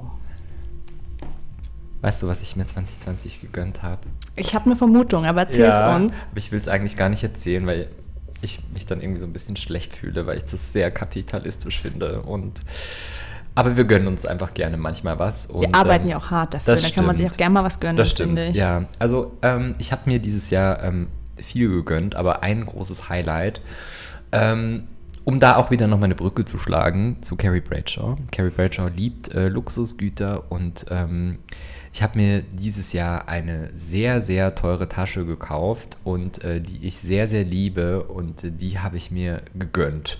Weißt 2.01 2.21
du, 2.21 2.27
was 2.27 2.41
ich 2.41 2.55
mir 2.55 2.65
2020 2.65 3.41
gegönnt 3.41 3.81
habe? 3.81 4.01
Ich 4.35 4.53
habe 4.53 4.65
eine 4.65 4.75
Vermutung, 4.75 5.25
aber 5.25 5.41
erzähl's 5.41 5.79
uns. 5.95 6.25
aber 6.29 6.37
ich 6.37 6.51
will 6.51 6.59
es 6.59 6.67
eigentlich 6.67 6.95
gar 6.95 7.09
nicht 7.09 7.23
erzählen, 7.23 7.65
weil 7.65 7.89
ich 8.41 8.59
mich 8.71 8.85
dann 8.85 9.01
irgendwie 9.01 9.19
so 9.19 9.25
ein 9.25 9.33
bisschen 9.33 9.55
schlecht 9.55 9.95
fühle, 9.95 10.27
weil 10.27 10.37
ich 10.37 10.45
das 10.45 10.73
sehr 10.73 10.91
kapitalistisch 10.91 11.81
finde. 11.81 12.21
Und 12.21 12.61
aber 13.55 13.75
wir 13.75 13.85
gönnen 13.85 14.07
uns 14.07 14.25
einfach 14.25 14.53
gerne 14.53 14.77
manchmal 14.77 15.17
was. 15.17 15.49
Wir 15.49 15.55
und, 15.55 15.73
arbeiten 15.73 16.05
ähm, 16.05 16.11
ja 16.11 16.17
auch 16.17 16.29
hart 16.29 16.53
dafür. 16.53 16.75
Da 16.75 16.89
kann 16.89 17.05
man 17.05 17.15
sich 17.15 17.23
stimmt. 17.23 17.33
auch 17.33 17.37
gerne 17.37 17.53
mal 17.53 17.63
was 17.63 17.79
gönnen, 17.79 17.97
Das 17.97 18.11
stimmt, 18.11 18.37
ich. 18.37 18.55
ja. 18.55 18.85
Also 18.99 19.35
ähm, 19.41 19.73
ich 19.79 19.91
habe 19.91 20.03
mir 20.05 20.19
dieses 20.19 20.51
Jahr 20.51 20.83
ähm, 20.83 21.07
viel 21.37 21.69
gegönnt, 21.69 22.15
aber 22.15 22.43
ein 22.43 22.65
großes 22.65 23.09
Highlight, 23.09 23.61
ähm, 24.31 24.83
um 25.27 25.41
da 25.41 25.57
auch 25.57 25.71
wieder 25.71 25.87
noch 25.87 25.99
mal 25.99 26.05
eine 26.05 26.15
Brücke 26.15 26.45
zu 26.45 26.57
schlagen 26.57 27.17
zu 27.19 27.35
Carrie 27.35 27.59
Bradshaw. 27.59 28.15
Carrie 28.31 28.49
Bradshaw 28.49 28.87
liebt 28.87 29.33
äh, 29.33 29.49
Luxusgüter 29.49 30.49
und 30.49 30.85
ähm, 30.89 31.39
Ich 31.97 32.03
habe 32.03 32.15
mir 32.19 32.43
dieses 32.43 32.93
Jahr 32.93 33.27
eine 33.27 33.71
sehr, 33.73 34.21
sehr 34.21 34.53
teure 34.53 34.87
Tasche 34.87 35.25
gekauft 35.25 35.97
und 36.03 36.43
äh, 36.43 36.61
die 36.61 36.85
ich 36.85 36.99
sehr, 36.99 37.27
sehr 37.27 37.43
liebe 37.43 38.03
und 38.03 38.43
äh, 38.43 38.51
die 38.51 38.77
habe 38.77 38.97
ich 38.97 39.09
mir 39.09 39.41
gegönnt. 39.55 40.19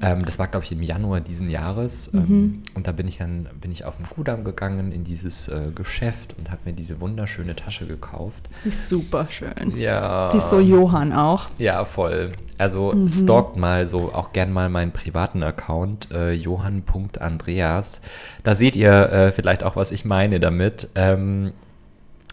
Ähm, 0.00 0.24
das 0.24 0.38
war, 0.38 0.46
glaube 0.48 0.64
ich, 0.64 0.72
im 0.72 0.82
Januar 0.82 1.20
diesen 1.20 1.50
Jahres. 1.50 2.14
Ähm, 2.14 2.20
mhm. 2.20 2.62
Und 2.74 2.86
da 2.86 2.92
bin 2.92 3.06
ich 3.06 3.18
dann 3.18 3.46
bin 3.60 3.70
ich 3.70 3.84
auf 3.84 3.98
den 3.98 4.06
Kudamm 4.06 4.42
gegangen 4.42 4.90
in 4.90 5.04
dieses 5.04 5.48
äh, 5.48 5.70
Geschäft 5.74 6.34
und 6.38 6.50
habe 6.50 6.62
mir 6.64 6.72
diese 6.72 6.98
wunderschöne 6.98 7.54
Tasche 7.54 7.86
gekauft. 7.86 8.48
Die 8.64 8.70
ist 8.70 8.88
super 8.88 9.26
schön. 9.28 9.76
Ja. 9.76 10.30
Die 10.32 10.38
ist 10.38 10.48
so 10.48 10.58
Johann 10.58 11.12
auch. 11.12 11.48
Ja, 11.58 11.84
voll. 11.84 12.32
Also 12.58 12.92
mhm. 12.92 13.08
stalkt 13.08 13.56
mal 13.56 13.86
so 13.86 14.12
auch 14.12 14.32
gern 14.32 14.52
mal 14.52 14.68
meinen 14.68 14.92
privaten 14.92 15.42
Account, 15.42 16.10
äh, 16.12 16.32
johann.andreas. 16.32 18.02
Da 18.42 18.54
seht 18.54 18.76
ihr 18.76 18.92
äh, 18.92 19.32
vielleicht 19.32 19.62
auch, 19.62 19.76
was 19.76 19.92
ich 19.92 20.04
meine 20.04 20.40
damit. 20.40 20.88
Ähm, 20.94 21.52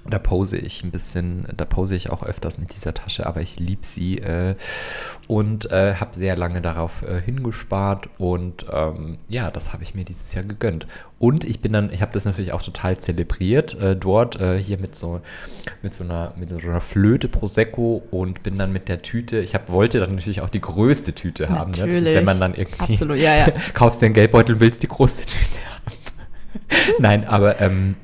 da 0.08 0.20
pose 0.20 0.58
ich 0.58 0.84
ein 0.84 0.91
bisschen, 0.91 1.48
da 1.58 1.65
pose 1.65 1.96
ich 1.96 2.12
auch 2.12 2.24
öfters 2.24 2.60
mit 2.60 2.74
dieser 2.74 2.94
Tasche, 2.94 3.26
aber 3.26 3.41
ich 3.41 3.60
liebe 3.60 3.86
sie 3.86 4.20
äh, 4.20 4.56
und 5.28 5.72
äh, 5.72 5.96
habe 5.96 6.15
sehr 6.15 6.36
lange 6.36 6.62
darauf 6.62 7.02
äh, 7.02 7.20
hingespart 7.22 8.10
und 8.20 8.65
ähm, 8.72 9.18
ja, 9.30 9.50
das 9.50 9.74
habe 9.74 9.82
ich 9.82 9.96
mir 9.96 10.06
dieses 10.06 10.34
Jahr 10.34 10.44
gegönnt. 10.44 10.86
Und 11.18 11.44
ich 11.44 11.60
bin 11.60 11.74
dann, 11.74 11.91
ich 11.91 12.02
habe 12.02 12.12
das 12.13 12.26
natürlich 12.26 12.52
auch 12.52 12.62
total 12.62 12.98
zelebriert 13.00 13.80
äh, 13.82 13.96
dort 13.96 14.39
äh, 14.39 14.62
hier 14.62 14.78
mit 14.78 14.96
so 14.96 15.22
mit 15.82 15.96
so 15.96 16.04
einer 16.04 16.34
mit 16.36 16.50
so 16.50 16.58
einer 16.58 16.82
Flöte 16.82 17.28
Prosecco 17.28 18.04
und 18.12 18.44
bin 18.44 18.58
dann 18.60 18.72
mit 18.72 18.89
der 18.89 19.02
Tüte. 19.02 19.39
Ich 19.39 19.56
hab, 19.56 19.72
wollte 19.72 20.00
dann 20.00 20.13
natürlich 20.13 20.41
auch 20.41 20.50
die 20.50 20.62
größte 20.62 21.13
Tüte 21.13 21.50
haben. 21.50 21.72
Ne? 21.72 21.88
Das 21.88 21.96
ist, 21.96 22.13
wenn 22.13 22.26
man 22.26 22.39
dann 22.39 22.54
irgendwie 22.54 22.94
Absolut, 22.94 23.18
ja, 23.18 23.36
ja. 23.36 23.48
kaufst 23.74 24.02
dir 24.02 24.08
einen 24.08 24.13
Geldbeutel 24.13 24.56
und 24.56 24.62
willst 24.62 24.84
die 24.84 24.88
größte 24.88 25.26
Tüte 25.26 25.60
haben. 25.65 25.94
Nein, 27.00 27.26
aber 27.28 27.60
ähm, 27.62 27.96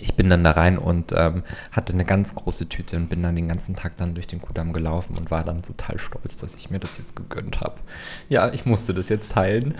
ich 0.00 0.14
bin 0.14 0.28
dann 0.28 0.44
da 0.44 0.52
rein 0.52 0.78
und 0.78 1.12
ähm, 1.16 1.42
hatte 1.72 1.92
eine 1.92 2.04
ganz 2.04 2.34
große 2.34 2.68
Tüte 2.68 2.96
und 2.96 3.08
bin 3.08 3.22
dann 3.22 3.36
den 3.36 3.48
ganzen 3.48 3.76
Tag 3.76 3.96
dann 3.96 4.14
durch 4.14 4.26
den 4.26 4.40
Kudamm 4.40 4.72
gelaufen 4.72 5.16
und 5.16 5.30
war 5.30 5.44
dann 5.44 5.62
total 5.62 5.98
stolz, 5.98 6.38
dass 6.38 6.54
ich 6.54 6.70
mir 6.70 6.78
das 6.78 6.98
jetzt 6.98 7.16
gegönnt 7.16 7.60
habe. 7.60 7.76
Ja, 8.28 8.52
ich 8.52 8.66
musste 8.66 8.94
das 8.94 9.08
jetzt 9.08 9.32
teilen. 9.32 9.74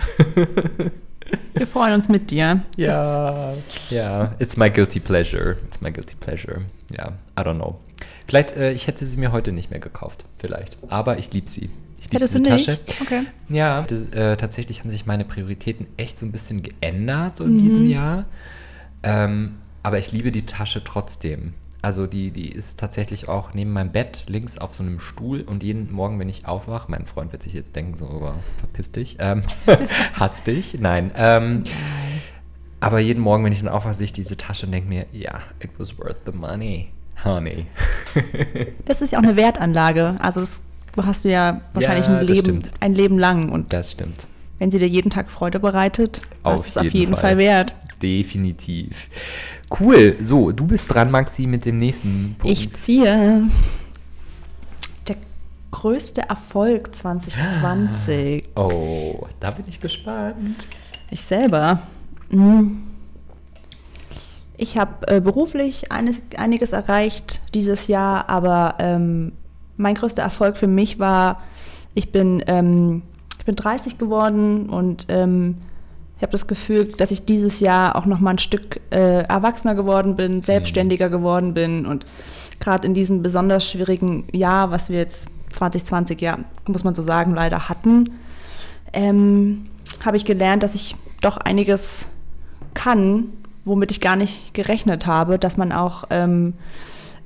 Wir 1.53 1.67
freuen 1.67 1.93
uns 1.93 2.07
mit 2.07 2.31
dir. 2.31 2.61
Ja, 2.77 3.53
ja, 3.89 4.33
it's 4.39 4.57
my 4.57 4.69
guilty 4.69 4.99
pleasure. 4.99 5.57
It's 5.65 5.81
my 5.81 5.91
guilty 5.91 6.15
pleasure. 6.15 6.61
Ja, 6.95 7.13
I 7.37 7.41
don't 7.41 7.55
know. 7.55 7.79
Vielleicht, 8.27 8.51
äh, 8.55 8.71
ich 8.71 8.87
hätte 8.87 9.05
sie 9.05 9.17
mir 9.17 9.31
heute 9.31 9.51
nicht 9.51 9.71
mehr 9.71 9.79
gekauft, 9.79 10.25
vielleicht. 10.37 10.77
Aber 10.89 11.17
ich 11.17 11.31
liebe 11.33 11.49
sie. 11.49 11.69
Ich 11.99 12.11
liebe 12.11 12.25
diese 12.25 12.43
Tasche. 12.43 12.79
Okay. 13.01 13.23
Ja, 13.49 13.83
das, 13.87 14.09
äh, 14.09 14.37
tatsächlich 14.37 14.81
haben 14.81 14.89
sich 14.89 15.05
meine 15.05 15.25
Prioritäten 15.25 15.87
echt 15.97 16.19
so 16.19 16.25
ein 16.25 16.31
bisschen 16.31 16.61
geändert 16.61 17.35
so 17.35 17.43
in 17.43 17.55
mhm. 17.55 17.59
diesem 17.59 17.87
Jahr. 17.87 18.25
Ähm, 19.03 19.55
aber 19.87 19.99
ich 19.99 20.11
liebe 20.11 20.33
die 20.33 20.45
Tasche 20.45 20.83
trotzdem. 20.83 21.53
Also 21.81 22.07
die, 22.07 22.31
die 22.31 22.49
ist 22.49 22.77
tatsächlich 22.77 23.29
auch 23.29 23.53
neben 23.53 23.71
meinem 23.71 23.93
Bett 23.93 24.25
links 24.27 24.57
auf 24.57 24.73
so 24.73 24.83
einem 24.83 24.99
Stuhl 24.99 25.43
und 25.43 25.63
jeden 25.63 25.93
Morgen, 25.93 26.19
wenn 26.19 26.27
ich 26.27 26.45
aufwache, 26.45 26.91
mein 26.91 27.05
Freund 27.05 27.31
wird 27.31 27.41
sich 27.41 27.53
jetzt 27.53 27.73
denken, 27.73 27.95
so, 27.95 28.05
oh, 28.05 28.33
verpiss 28.57 28.91
dich, 28.91 29.15
ähm, 29.21 29.43
hass 30.13 30.43
dich, 30.43 30.77
nein. 30.77 31.11
Ähm, 31.15 31.63
aber 32.81 32.99
jeden 32.99 33.23
Morgen, 33.23 33.45
wenn 33.45 33.53
ich 33.53 33.59
dann 33.59 33.69
aufwache, 33.69 33.93
sehe 33.93 34.03
ich 34.03 34.11
diese 34.11 34.35
Tasche 34.35 34.65
und 34.65 34.73
denke 34.73 34.89
mir, 34.89 35.05
ja, 35.13 35.39
it 35.61 35.69
was 35.77 35.97
worth 35.97 36.17
the 36.25 36.33
money, 36.33 36.89
honey. 37.23 37.67
das 38.85 39.01
ist 39.01 39.13
ja 39.13 39.19
auch 39.19 39.23
eine 39.23 39.37
Wertanlage. 39.37 40.17
Also 40.19 40.41
das 40.41 40.61
hast 41.01 41.23
du 41.23 41.29
ja 41.29 41.61
wahrscheinlich 41.71 42.07
ja, 42.07 42.17
ein, 42.17 42.27
Leben, 42.27 42.61
ein 42.81 42.93
Leben 42.93 43.17
lang. 43.17 43.47
Und 43.47 43.71
das 43.71 43.93
stimmt. 43.93 44.27
Wenn 44.59 44.71
sie 44.71 44.79
dir 44.79 44.87
jeden 44.87 45.11
Tag 45.11 45.29
Freude 45.29 45.59
bereitet, 45.59 46.21
auf 46.43 46.61
ist 46.65 46.71
es 46.71 46.77
auf 46.77 46.91
jeden 46.91 47.13
Fall, 47.13 47.21
Fall 47.21 47.37
wert. 47.37 47.73
Definitiv. 48.01 49.09
Cool. 49.79 50.17
So, 50.21 50.51
du 50.51 50.65
bist 50.65 50.93
dran, 50.93 51.11
Maxi, 51.11 51.45
mit 51.47 51.65
dem 51.65 51.79
nächsten 51.79 52.35
Punkt. 52.37 52.57
Ich 52.57 52.73
ziehe. 52.73 53.43
Der 55.07 55.15
größte 55.71 56.21
Erfolg 56.21 56.95
2020. 56.95 58.45
Oh, 58.55 59.27
da 59.39 59.51
bin 59.51 59.65
ich 59.67 59.79
gespannt. 59.79 60.67
Ich 61.11 61.23
selber. 61.23 61.81
Hm. 62.29 62.83
Ich 64.57 64.77
habe 64.77 65.07
äh, 65.07 65.21
beruflich 65.21 65.91
eines, 65.91 66.21
einiges 66.35 66.71
erreicht 66.73 67.41
dieses 67.53 67.87
Jahr, 67.87 68.27
aber 68.27 68.75
ähm, 68.79 69.33
mein 69.77 69.93
größter 69.93 70.23
Erfolg 70.23 70.57
für 70.57 70.67
mich 70.67 70.97
war, 70.97 71.43
ich 71.93 72.11
bin, 72.11 72.43
ähm, 72.47 73.03
bin 73.47 73.55
30 73.55 73.97
geworden 73.97 74.69
und 74.69 75.07
ähm, 75.09 75.57
ich 76.17 76.21
habe 76.21 76.31
das 76.31 76.47
Gefühl, 76.47 76.85
dass 76.85 77.11
ich 77.11 77.25
dieses 77.25 77.59
Jahr 77.59 77.95
auch 77.95 78.05
noch 78.05 78.19
mal 78.19 78.31
ein 78.31 78.39
Stück 78.39 78.81
äh, 78.91 79.23
erwachsener 79.23 79.73
geworden 79.73 80.15
bin, 80.15 80.43
selbstständiger 80.43 81.09
geworden 81.09 81.53
bin 81.53 81.85
und 81.85 82.05
gerade 82.59 82.85
in 82.85 82.93
diesem 82.93 83.23
besonders 83.23 83.65
schwierigen 83.65 84.27
Jahr, 84.31 84.69
was 84.71 84.89
wir 84.89 84.97
jetzt 84.97 85.29
2020 85.51 86.19
ja, 86.21 86.39
muss 86.67 86.83
man 86.83 86.93
so 86.93 87.03
sagen, 87.03 87.33
leider 87.33 87.69
hatten, 87.69 88.05
ähm, 88.93 89.67
habe 90.05 90.17
ich 90.17 90.25
gelernt, 90.25 90.61
dass 90.61 90.75
ich 90.75 90.95
doch 91.21 91.37
einiges 91.37 92.09
kann, 92.73 93.29
womit 93.63 93.91
ich 93.91 94.01
gar 94.01 94.17
nicht 94.17 94.53
gerechnet 94.53 95.05
habe, 95.05 95.39
dass 95.39 95.55
man 95.55 95.71
auch 95.71 96.03
ähm, 96.09 96.53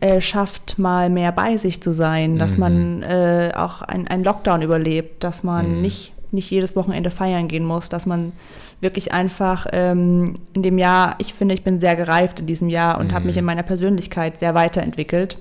äh, 0.02 0.20
schafft, 0.20 0.80
mal 0.80 1.10
mehr 1.10 1.32
bei 1.32 1.58
sich 1.58 1.82
zu 1.82 1.94
sein, 1.94 2.38
dass 2.38 2.54
mhm. 2.54 2.60
man 2.60 3.04
äh, 3.04 3.52
auch 3.56 3.84
einen 3.84 4.24
Lockdown 4.24 4.64
überlebt, 4.64 5.24
dass 5.24 5.44
man 5.44 5.76
mhm. 5.76 5.82
nicht, 5.82 6.12
nicht 6.32 6.50
jedes 6.50 6.76
Wochenende 6.76 7.12
feiern 7.12 7.48
gehen 7.48 7.66
muss, 7.66 7.88
dass 7.90 8.06
man 8.06 8.32
wirklich 8.80 9.14
einfach 9.14 9.68
ähm, 9.72 10.36
in 10.54 10.64
dem 10.64 10.80
Jahr, 10.80 11.16
ich 11.20 11.36
finde, 11.36 11.54
ich 11.54 11.64
bin 11.64 11.80
sehr 11.80 11.96
gereift 11.96 12.40
in 12.40 12.48
diesem 12.48 12.68
Jahr 12.68 13.00
und 13.00 13.10
mhm. 13.10 13.14
habe 13.14 13.26
mich 13.26 13.38
in 13.38 13.46
meiner 13.46 13.64
Persönlichkeit 13.64 14.40
sehr 14.40 14.56
weiterentwickelt. 14.56 15.38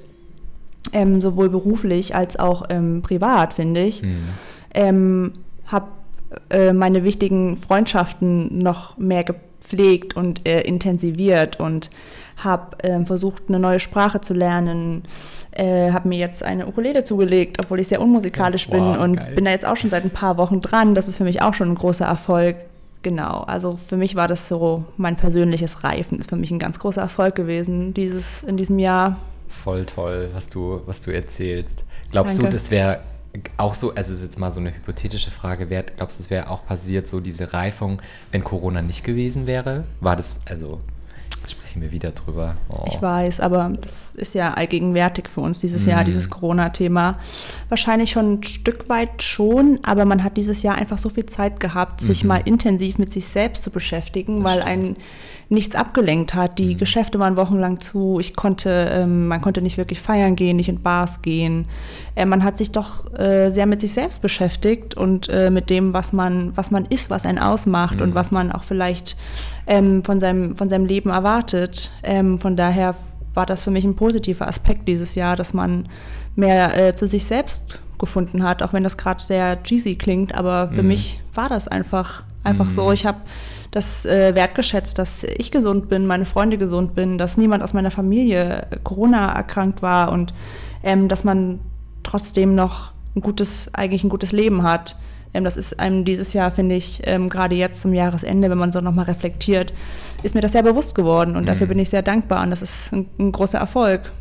Ähm, 0.93 1.21
sowohl 1.21 1.49
beruflich 1.49 2.15
als 2.15 2.39
auch 2.39 2.65
ähm, 2.69 3.01
privat, 3.03 3.55
finde 3.55 3.83
ich. 3.83 4.03
Mhm. 4.03 4.17
Ähm, 4.75 5.33
habe 5.67 5.87
äh, 6.51 6.73
meine 6.73 7.03
wichtigen 7.05 7.57
Freundschaften 7.57 8.59
noch 8.59 8.99
mehr 8.99 9.25
gepflegt 9.25 10.17
und 10.17 10.47
äh, 10.47 10.61
intensiviert 10.61 11.59
und 11.59 11.91
habe 12.45 12.83
äh, 12.85 13.05
versucht, 13.05 13.45
eine 13.49 13.59
neue 13.59 13.79
Sprache 13.79 14.21
zu 14.21 14.35
lernen. 14.35 15.05
Äh, 15.53 15.93
habe 15.93 16.09
mir 16.09 16.19
jetzt 16.19 16.43
eine 16.45 16.67
Ukulele 16.67 17.05
zugelegt, 17.05 17.59
obwohl 17.63 17.81
ich 17.81 17.89
sehr 17.89 18.01
unmusikalisch 18.01 18.69
oh, 18.69 18.73
wow, 18.73 18.95
bin 18.95 19.03
und 19.03 19.17
geil. 19.17 19.33
bin 19.35 19.45
da 19.45 19.51
jetzt 19.51 19.67
auch 19.67 19.77
schon 19.77 19.91
seit 19.91 20.05
ein 20.05 20.11
paar 20.11 20.37
Wochen 20.37 20.61
dran. 20.61 20.95
Das 20.95 21.09
ist 21.09 21.17
für 21.17 21.25
mich 21.25 21.43
auch 21.43 21.55
schon 21.55 21.71
ein 21.71 21.75
großer 21.75 22.07
Erfolg. 22.07 22.57
Genau, 23.03 23.41
also 23.47 23.77
für 23.77 23.97
mich 23.97 24.15
war 24.15 24.29
das 24.29 24.47
so, 24.47 24.85
mein 24.97 25.17
persönliches 25.17 25.85
Reifen 25.85 26.19
ist 26.19 26.29
für 26.29 26.37
mich 26.37 26.51
ein 26.51 26.59
ganz 26.59 26.79
großer 26.79 27.01
Erfolg 27.01 27.35
gewesen 27.35 27.95
dieses, 27.95 28.43
in 28.43 28.57
diesem 28.59 28.79
Jahr. 28.79 29.17
Voll 29.49 29.87
toll, 29.87 30.29
was 30.35 30.49
du, 30.49 30.83
was 30.85 31.01
du 31.01 31.11
erzählst. 31.11 31.85
Glaubst 32.11 32.39
Danke. 32.39 32.51
du, 32.51 32.57
das 32.57 32.71
wäre 32.71 33.01
auch 33.57 33.75
so, 33.75 33.95
also 33.95 34.13
es 34.13 34.19
ist 34.19 34.25
jetzt 34.25 34.39
mal 34.39 34.51
so 34.51 34.61
eine 34.61 34.75
hypothetische 34.75 35.31
Frage 35.31 35.71
wert, 35.71 35.93
glaubst 35.97 36.19
du, 36.19 36.25
es 36.25 36.31
wäre 36.31 36.51
auch 36.51 36.67
passiert, 36.67 37.09
so 37.09 37.21
diese 37.21 37.53
Reifung, 37.53 38.03
wenn 38.33 38.45
Corona 38.45 38.83
nicht 38.83 39.05
gewesen 39.05 39.47
wäre? 39.47 39.85
War 40.01 40.17
das, 40.17 40.43
also 40.47 40.81
Jetzt 41.41 41.53
sprechen 41.53 41.81
wir 41.81 41.91
wieder 41.91 42.13
drüber. 42.13 42.57
Oh. 42.69 42.85
Ich 42.87 43.01
weiß, 43.01 43.41
aber 43.41 43.73
das 43.81 44.15
ist 44.15 44.35
ja 44.35 44.53
allgegenwärtig 44.53 45.29
für 45.29 45.41
uns 45.41 45.61
dieses 45.61 45.87
mm. 45.87 45.89
Jahr, 45.89 46.05
dieses 46.05 46.29
Corona-Thema. 46.29 47.19
Wahrscheinlich 47.71 48.11
schon 48.11 48.35
ein 48.35 48.43
Stück 48.43 48.91
weit 48.91 49.23
schon, 49.23 49.79
aber 49.83 50.05
man 50.05 50.23
hat 50.23 50.37
dieses 50.37 50.63
Jahr 50.63 50.75
einfach 50.77 50.99
so 50.99 51.09
viel 51.09 51.25
Zeit 51.27 51.59
gehabt, 51.59 52.03
sich 52.03 52.25
mhm. 52.25 52.29
mal 52.29 52.43
intensiv 52.45 52.99
mit 52.99 53.13
sich 53.13 53.27
selbst 53.27 53.63
zu 53.63 53.71
beschäftigen, 53.71 54.43
das 54.43 54.53
weil 54.53 54.63
stimmt. 54.63 54.87
ein 54.89 54.97
nichts 55.51 55.75
abgelenkt 55.75 56.33
hat. 56.33 56.59
Die 56.59 56.75
mhm. 56.75 56.79
Geschäfte 56.79 57.19
waren 57.19 57.37
wochenlang 57.37 57.81
zu. 57.81 58.19
Ich 58.21 58.37
konnte, 58.37 58.89
ähm, 58.93 59.27
man 59.27 59.41
konnte 59.43 59.61
nicht 59.61 59.77
wirklich 59.77 60.01
feiern 60.01 60.37
gehen, 60.37 60.57
nicht 60.57 60.69
in 60.69 60.81
Bars 60.81 61.23
gehen. 61.23 61.67
Äh, 62.15 62.25
man 62.25 62.45
hat 62.45 62.57
sich 62.57 62.71
doch 62.71 63.13
äh, 63.19 63.51
sehr 63.51 63.67
mit 63.67 63.81
sich 63.81 63.93
selbst 63.93 64.23
beschäftigt 64.23 64.95
und 64.95 65.29
äh, 65.29 65.51
mit 65.51 65.69
dem, 65.69 65.93
was 65.93 66.13
man, 66.13 66.57
was 66.57 66.71
man 66.71 66.87
ist, 66.87 67.11
was 67.11 67.27
einen 67.27 67.39
ausmacht 67.39 67.97
mhm. 67.97 68.03
und 68.03 68.15
was 68.15 68.31
man 68.31 68.53
auch 68.53 68.63
vielleicht 68.63 69.17
ähm, 69.67 70.05
von, 70.05 70.21
seinem, 70.21 70.57
von 70.57 70.69
seinem 70.69 70.87
Leben 70.87 71.11
erwartet. 71.11 71.91
Ähm, 72.05 72.39
von 72.39 72.57
daher 72.57 72.95
war 73.35 73.45
das 73.45 73.63
für 73.63 73.73
mich 73.73 73.85
ein 73.85 73.97
positiver 73.97 74.47
Aspekt 74.47 74.87
dieses 74.87 75.17
Jahr, 75.17 75.35
dass 75.35 75.53
man 75.53 75.89
mehr 76.37 76.79
äh, 76.79 76.95
zu 76.95 77.09
sich 77.09 77.27
selbst 77.27 77.81
gefunden 77.99 78.45
hat, 78.45 78.63
auch 78.63 78.73
wenn 78.73 78.85
das 78.85 78.97
gerade 78.97 79.21
sehr 79.21 79.61
cheesy 79.65 79.97
klingt, 79.97 80.33
aber 80.35 80.69
für 80.69 80.83
mhm. 80.83 80.89
mich 80.89 81.21
war 81.35 81.49
das 81.49 81.67
einfach 81.67 82.23
einfach 82.45 82.67
mhm. 82.67 82.71
so. 82.71 82.93
Ich 82.93 83.07
habe 83.07 83.19
das 83.71 84.05
äh, 84.05 84.35
wertgeschätzt, 84.35 84.99
dass 84.99 85.23
ich 85.23 85.51
gesund 85.51 85.89
bin, 85.89 86.07
meine 86.07 86.25
Freunde 86.25 86.59
gesund 86.59 86.95
bin, 86.95 87.19
dass 87.19 87.37
niemand 87.37 87.63
aus 87.63 87.73
meiner 87.73 87.91
Familie 87.91 88.67
Corona 88.83 89.33
erkrankt 89.33 89.83
war 89.83 90.11
und 90.11 90.35
ähm, 90.83 91.09
dass 91.09 91.25
man 91.25 91.61
trotzdem 92.03 92.55
noch 92.55 92.93
ein 93.15 93.21
gutes, 93.21 93.73
eigentlich 93.73 94.03
ein 94.03 94.09
gutes 94.09 94.33
Leben 94.33 94.63
hat. 94.63 94.97
Ähm, 95.33 95.45
das 95.45 95.57
ist 95.57 95.79
einem 95.79 96.05
dieses 96.05 96.33
Jahr, 96.33 96.51
finde 96.51 96.75
ich, 96.75 97.03
ähm, 97.05 97.29
gerade 97.29 97.55
jetzt 97.55 97.81
zum 97.81 97.95
Jahresende, 97.95 98.51
wenn 98.51 98.59
man 98.59 98.73
so 98.73 98.81
nochmal 98.81 99.05
reflektiert, 99.05 99.73
ist 100.23 100.35
mir 100.35 100.41
das 100.41 100.53
sehr 100.53 100.65
bewusst 100.65 100.95
geworden 100.95 101.37
und 101.37 101.43
mhm. 101.43 101.47
dafür 101.47 101.69
bin 101.69 101.79
ich 101.79 101.91
sehr 101.91 102.03
dankbar 102.03 102.43
und 102.43 102.51
das 102.51 102.63
ist 102.63 102.93
ein, 102.93 103.07
ein 103.19 103.31
großer 103.31 103.59
Erfolg 103.59 104.13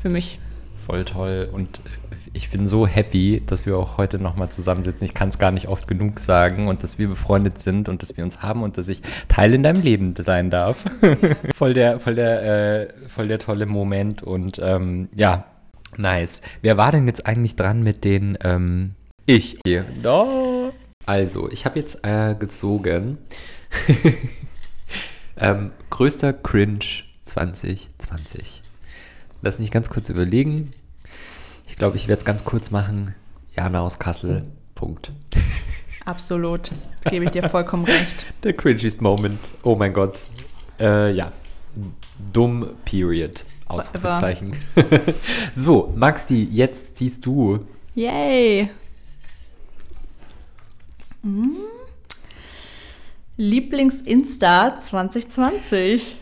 für 0.00 0.08
mich. 0.08 0.40
voll 0.86 1.04
toll 1.04 1.48
und 1.52 1.80
ich 2.38 2.50
bin 2.50 2.68
so 2.68 2.86
happy, 2.86 3.42
dass 3.44 3.66
wir 3.66 3.76
auch 3.76 3.98
heute 3.98 4.20
nochmal 4.20 4.48
zusammensitzen. 4.48 5.04
Ich 5.04 5.12
kann 5.12 5.28
es 5.28 5.38
gar 5.38 5.50
nicht 5.50 5.66
oft 5.66 5.88
genug 5.88 6.20
sagen 6.20 6.68
und 6.68 6.84
dass 6.84 6.96
wir 6.96 7.08
befreundet 7.08 7.58
sind 7.58 7.88
und 7.88 8.00
dass 8.00 8.16
wir 8.16 8.22
uns 8.22 8.42
haben 8.42 8.62
und 8.62 8.78
dass 8.78 8.88
ich 8.88 9.02
Teil 9.26 9.54
in 9.54 9.64
deinem 9.64 9.82
Leben 9.82 10.14
sein 10.16 10.48
darf. 10.48 10.84
voll, 11.54 11.74
der, 11.74 11.98
voll, 11.98 12.14
der, 12.14 12.42
äh, 12.42 13.08
voll 13.08 13.26
der 13.26 13.40
tolle 13.40 13.66
Moment 13.66 14.22
und 14.22 14.60
ähm, 14.62 15.08
ja, 15.16 15.46
nice. 15.96 16.40
Wer 16.62 16.76
war 16.76 16.92
denn 16.92 17.08
jetzt 17.08 17.26
eigentlich 17.26 17.56
dran 17.56 17.82
mit 17.82 18.04
den 18.04 18.38
ähm, 18.44 18.94
ich? 19.26 19.58
Hier. 19.66 19.84
No. 20.02 20.72
Also, 21.06 21.50
ich 21.50 21.64
habe 21.64 21.80
jetzt 21.80 22.04
äh, 22.06 22.36
gezogen. 22.38 23.18
ähm, 25.36 25.72
größter 25.90 26.32
Cringe 26.32 26.84
2020. 27.24 28.62
Lass 29.42 29.58
mich 29.58 29.72
ganz 29.72 29.90
kurz 29.90 30.08
überlegen. 30.08 30.70
Ich 31.78 31.80
glaube, 31.80 31.96
ich 31.96 32.08
werde 32.08 32.18
es 32.18 32.24
ganz 32.24 32.44
kurz 32.44 32.72
machen. 32.72 33.14
Jana 33.54 33.82
aus 33.82 34.00
Kassel. 34.00 34.42
Punkt. 34.74 35.12
Absolut. 36.04 36.72
Gebe 37.08 37.26
ich 37.26 37.30
dir 37.30 37.48
vollkommen 37.48 37.84
recht. 37.84 38.26
Der 38.42 38.52
cringiest 38.54 39.00
Moment. 39.00 39.38
Oh 39.62 39.76
mein 39.76 39.92
Gott. 39.92 40.22
Äh, 40.80 41.12
ja. 41.12 41.30
Dumm, 42.32 42.70
period. 42.84 43.44
Ausrufezeichen. 43.66 44.56
so, 45.54 45.92
Maxi, 45.94 46.48
jetzt 46.50 46.96
ziehst 46.96 47.24
du. 47.24 47.64
Yay. 47.94 48.70
Hm. 51.22 51.58
Lieblings-Insta 53.36 54.80
2020. 54.80 56.16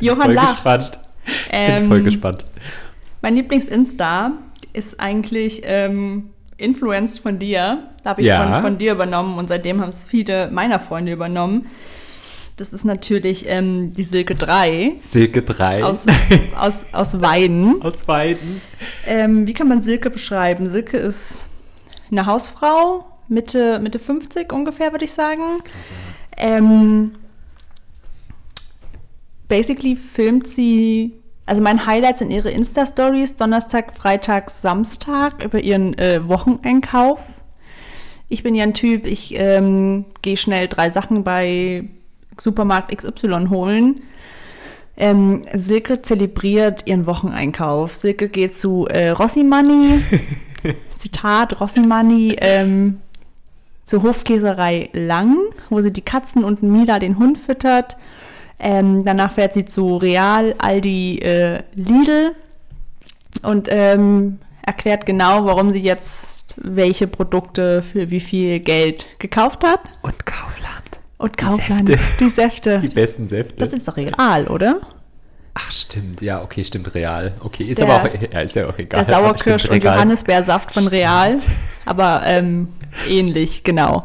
Johann 0.00 0.22
voll 0.22 0.32
lacht. 0.32 0.54
gespannt. 0.54 1.00
Ich 1.26 1.50
bin 1.50 1.60
Ähm, 1.60 1.88
voll 1.88 2.02
gespannt. 2.02 2.46
Mein 3.24 3.36
Lieblings-Insta 3.36 4.32
ist 4.74 5.00
eigentlich 5.00 5.62
ähm, 5.64 6.28
influenced 6.58 7.20
von 7.20 7.38
dir. 7.38 7.88
Da 8.02 8.10
habe 8.10 8.20
ich 8.20 8.26
Ja. 8.26 8.52
von, 8.52 8.60
von 8.62 8.76
dir 8.78 8.92
übernommen 8.92 9.38
und 9.38 9.48
seitdem 9.48 9.80
haben 9.80 9.88
es 9.88 10.04
viele 10.04 10.50
meiner 10.50 10.78
Freunde 10.78 11.10
übernommen. 11.10 11.64
Das 12.58 12.74
ist 12.74 12.84
natürlich 12.84 13.46
ähm, 13.48 13.94
die 13.94 14.04
Silke 14.04 14.34
3 14.34 14.96
Silke 15.00 15.40
3. 15.40 15.84
aus, 15.84 16.04
aus, 16.60 16.84
aus 16.92 17.22
Weiden. 17.22 17.80
aus 17.80 18.06
Weiden. 18.06 18.60
Ähm, 19.06 19.46
wie 19.46 19.54
kann 19.54 19.68
man 19.68 19.82
Silke 19.82 20.10
beschreiben? 20.10 20.68
Silke 20.68 20.98
ist 20.98 21.46
eine 22.10 22.26
Hausfrau, 22.26 23.06
Mitte, 23.28 23.78
Mitte 23.78 23.98
50 23.98 24.52
ungefähr, 24.52 24.92
würde 24.92 25.06
ich 25.06 25.12
sagen. 25.12 25.62
Ähm, 26.36 27.12
basically 29.48 29.96
filmt 29.96 30.46
sie, 30.46 31.14
also 31.46 31.62
mein 31.62 31.86
Highlight 31.86 32.18
sind 32.18 32.30
ihre 32.30 32.50
Insta-Stories, 32.50 33.36
Donnerstag, 33.36 33.92
Freitag, 33.92 34.50
Samstag 34.50 35.44
über 35.44 35.60
ihren 35.60 35.96
äh, 35.98 36.26
Wocheneinkauf. 36.26 37.20
Ich 38.28 38.42
bin 38.42 38.54
ja 38.54 38.64
ein 38.64 38.74
Typ, 38.74 39.06
ich 39.06 39.34
ähm, 39.36 40.06
gehe 40.22 40.36
schnell 40.36 40.68
drei 40.68 40.88
Sachen 40.90 41.22
bei 41.22 41.84
Supermarkt 42.38 42.96
XY 42.96 43.48
holen. 43.50 44.02
Ähm, 44.96 45.42
Silke 45.52 46.02
zelebriert 46.02 46.86
ihren 46.86 47.06
Wocheneinkauf. 47.06 47.94
Silke 47.94 48.28
geht 48.28 48.56
zu 48.56 48.86
äh, 48.86 49.10
Rossi-Money, 49.10 50.02
Zitat, 50.98 51.60
Rossi-Money, 51.60 52.36
ähm, 52.40 53.00
zur 53.84 54.02
Hofkäserei 54.02 54.88
Lang, 54.92 55.36
wo 55.68 55.80
sie 55.80 55.92
die 55.92 56.02
Katzen 56.02 56.42
und 56.42 56.62
Mila 56.62 56.98
den 56.98 57.18
Hund 57.18 57.36
füttert. 57.36 57.96
Ähm, 58.58 59.04
danach 59.04 59.32
fährt 59.32 59.52
sie 59.52 59.64
zu 59.64 59.96
Real, 59.96 60.54
Aldi, 60.58 61.18
äh, 61.18 61.62
Lidl 61.74 62.32
und 63.42 63.68
ähm, 63.70 64.38
erklärt 64.66 65.04
genau, 65.06 65.44
warum 65.44 65.72
sie 65.72 65.82
jetzt 65.82 66.54
welche 66.62 67.06
Produkte 67.06 67.82
für 67.82 68.10
wie 68.10 68.20
viel 68.20 68.60
Geld 68.60 69.06
gekauft 69.18 69.64
hat. 69.64 69.80
Und 70.02 70.24
Kaufland. 70.24 70.70
Und 71.18 71.32
Die 71.40 71.44
Kaufland, 71.44 71.88
Säfte. 71.88 72.04
die 72.20 72.28
Säfte. 72.28 72.78
Die 72.80 72.88
besten 72.88 73.26
Säfte. 73.28 73.54
Das 73.56 73.72
ist 73.72 73.86
doch 73.88 73.96
real, 73.96 74.46
oder? 74.48 74.80
Ach, 75.54 75.70
stimmt. 75.70 76.20
Ja, 76.22 76.42
okay, 76.42 76.64
stimmt. 76.64 76.92
Real. 76.94 77.34
Okay, 77.40 77.64
ist 77.64 77.80
Der- 77.80 77.88
aber 77.88 78.08
auch, 78.10 78.32
ja, 78.32 78.40
ist 78.40 78.56
ja 78.56 78.68
auch 78.68 78.76
egal. 78.78 79.04
Der 79.04 79.16
aber 79.16 79.26
Sauerkirsch 79.28 79.66
und 79.66 79.82
Real. 79.84 79.94
Johannisbeersaft 79.94 80.72
von 80.72 80.86
Real. 80.88 81.36
Aber 81.86 82.22
ähm, 82.24 82.68
ähnlich, 83.08 83.62
genau. 83.62 84.04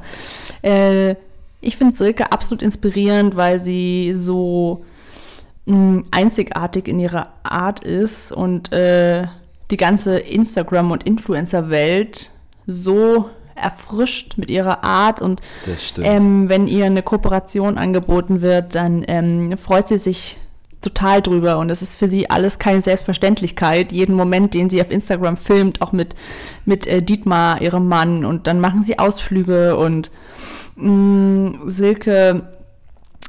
Äh, 0.62 1.16
ich 1.62 1.78
finde 1.78 1.98
Silke 1.98 2.32
absolut 2.32 2.62
inspirierend, 2.62 3.36
weil 3.36 3.60
sie 3.60 4.14
so 4.16 4.86
mh, 5.66 6.04
einzigartig 6.12 6.88
in 6.88 7.00
ihrer 7.00 7.34
Art 7.44 7.82
ist 7.84 8.32
und 8.32 8.72
äh, 8.72 9.28
die 9.72 9.78
ganze 9.78 10.20
Instagram- 10.20 10.92
und 10.92 11.04
Influencer-Welt 11.04 12.32
so 12.66 13.30
erfrischt 13.56 14.38
mit 14.38 14.50
ihrer 14.50 14.84
Art 14.84 15.22
und 15.22 15.42
ähm, 16.06 16.48
wenn 16.50 16.68
ihr 16.68 16.86
eine 16.86 17.04
Kooperation 17.04 17.78
angeboten 17.78 18.42
wird, 18.42 18.76
dann 18.76 19.04
ähm, 19.08 19.58
freut 19.58 19.88
sie 19.88 19.98
sich 19.98 20.38
total 20.82 21.22
drüber 21.22 21.58
und 21.58 21.70
es 21.70 21.82
ist 21.82 21.96
für 21.96 22.08
sie 22.08 22.30
alles 22.30 22.58
keine 22.58 22.80
Selbstverständlichkeit. 22.80 23.92
Jeden 23.92 24.16
Moment, 24.16 24.54
den 24.54 24.70
sie 24.70 24.80
auf 24.82 24.92
Instagram 24.92 25.36
filmt, 25.36 25.82
auch 25.82 25.92
mit, 25.92 26.16
mit 26.64 26.88
äh, 26.88 27.02
Dietmar, 27.02 27.62
ihrem 27.62 27.88
Mann 27.88 28.24
und 28.24 28.48
dann 28.48 28.62
machen 28.62 28.82
sie 28.82 28.98
Ausflüge 28.98 29.76
und 29.76 30.10
mh, 30.80 31.70
Silke, 31.70 32.44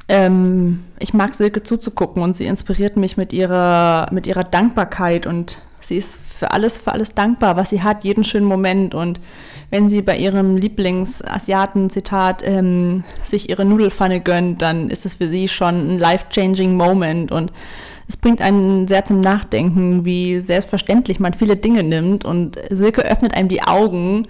ähm, 0.07 0.83
ich 0.99 1.13
mag 1.13 1.33
Silke 1.33 1.63
zuzugucken 1.63 2.21
und 2.21 2.35
sie 2.35 2.45
inspiriert 2.45 2.97
mich 2.97 3.17
mit 3.17 3.33
ihrer, 3.33 4.07
mit 4.11 4.27
ihrer 4.27 4.43
Dankbarkeit 4.43 5.25
und 5.25 5.61
sie 5.79 5.97
ist 5.97 6.17
für 6.17 6.51
alles, 6.51 6.77
für 6.77 6.91
alles 6.91 7.15
dankbar, 7.15 7.55
was 7.55 7.69
sie 7.69 7.81
hat, 7.81 8.03
jeden 8.03 8.23
schönen 8.23 8.45
Moment. 8.45 8.93
Und 8.93 9.19
wenn 9.69 9.89
sie 9.89 10.01
bei 10.01 10.17
ihrem 10.17 10.57
Lieblingsasiaten-Zitat 10.57 12.43
ähm, 12.45 13.03
sich 13.23 13.49
ihre 13.49 13.65
Nudelfanne 13.65 14.19
gönnt, 14.19 14.61
dann 14.61 14.89
ist 14.89 15.05
es 15.05 15.15
für 15.15 15.27
sie 15.27 15.47
schon 15.47 15.95
ein 15.95 15.99
life-changing 15.99 16.75
Moment. 16.75 17.31
Und 17.31 17.51
es 18.11 18.17
bringt 18.17 18.41
einen 18.41 18.89
sehr 18.89 19.05
zum 19.05 19.21
Nachdenken, 19.21 20.03
wie 20.03 20.41
selbstverständlich 20.41 21.21
man 21.21 21.33
viele 21.33 21.55
Dinge 21.55 21.81
nimmt. 21.81 22.25
Und 22.25 22.59
Silke 22.69 23.03
öffnet 23.03 23.33
einem 23.33 23.47
die 23.47 23.61
Augen, 23.61 24.27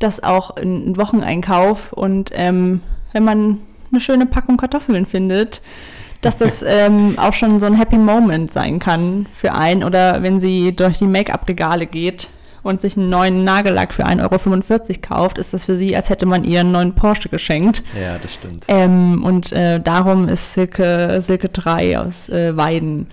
dass 0.00 0.20
auch 0.20 0.56
ein 0.56 0.96
Wocheneinkauf. 0.96 1.92
Und 1.92 2.32
ähm, 2.34 2.82
wenn 3.12 3.22
man 3.22 3.58
eine 3.92 4.00
schöne 4.00 4.26
Packung 4.26 4.56
Kartoffeln 4.56 5.06
findet, 5.06 5.62
dass 6.22 6.38
das 6.38 6.62
ähm, 6.66 7.20
auch 7.20 7.32
schon 7.32 7.60
so 7.60 7.66
ein 7.66 7.76
Happy 7.76 7.98
Moment 7.98 8.52
sein 8.52 8.80
kann 8.80 9.26
für 9.32 9.54
einen. 9.54 9.84
Oder 9.84 10.24
wenn 10.24 10.40
sie 10.40 10.74
durch 10.74 10.98
die 10.98 11.06
Make-up-Regale 11.06 11.86
geht 11.86 12.30
und 12.62 12.80
sich 12.80 12.96
einen 12.96 13.10
neuen 13.10 13.44
Nagellack 13.44 13.92
für 13.94 14.06
1,45 14.06 14.88
Euro 14.88 14.98
kauft, 15.00 15.38
ist 15.38 15.54
das 15.54 15.64
für 15.64 15.76
sie, 15.76 15.94
als 15.96 16.10
hätte 16.10 16.26
man 16.26 16.44
ihr 16.44 16.60
einen 16.60 16.72
neuen 16.72 16.94
Porsche 16.94 17.28
geschenkt. 17.28 17.82
ja, 18.00 18.18
das 18.18 18.34
stimmt. 18.34 18.64
Ähm, 18.68 19.24
und 19.24 19.52
äh, 19.52 19.80
darum 19.80 20.28
ist 20.28 20.54
Silke, 20.54 21.22
Silke 21.24 21.48
3 21.48 21.98
aus 21.98 22.28
äh, 22.28 22.56
Weiden 22.56 23.06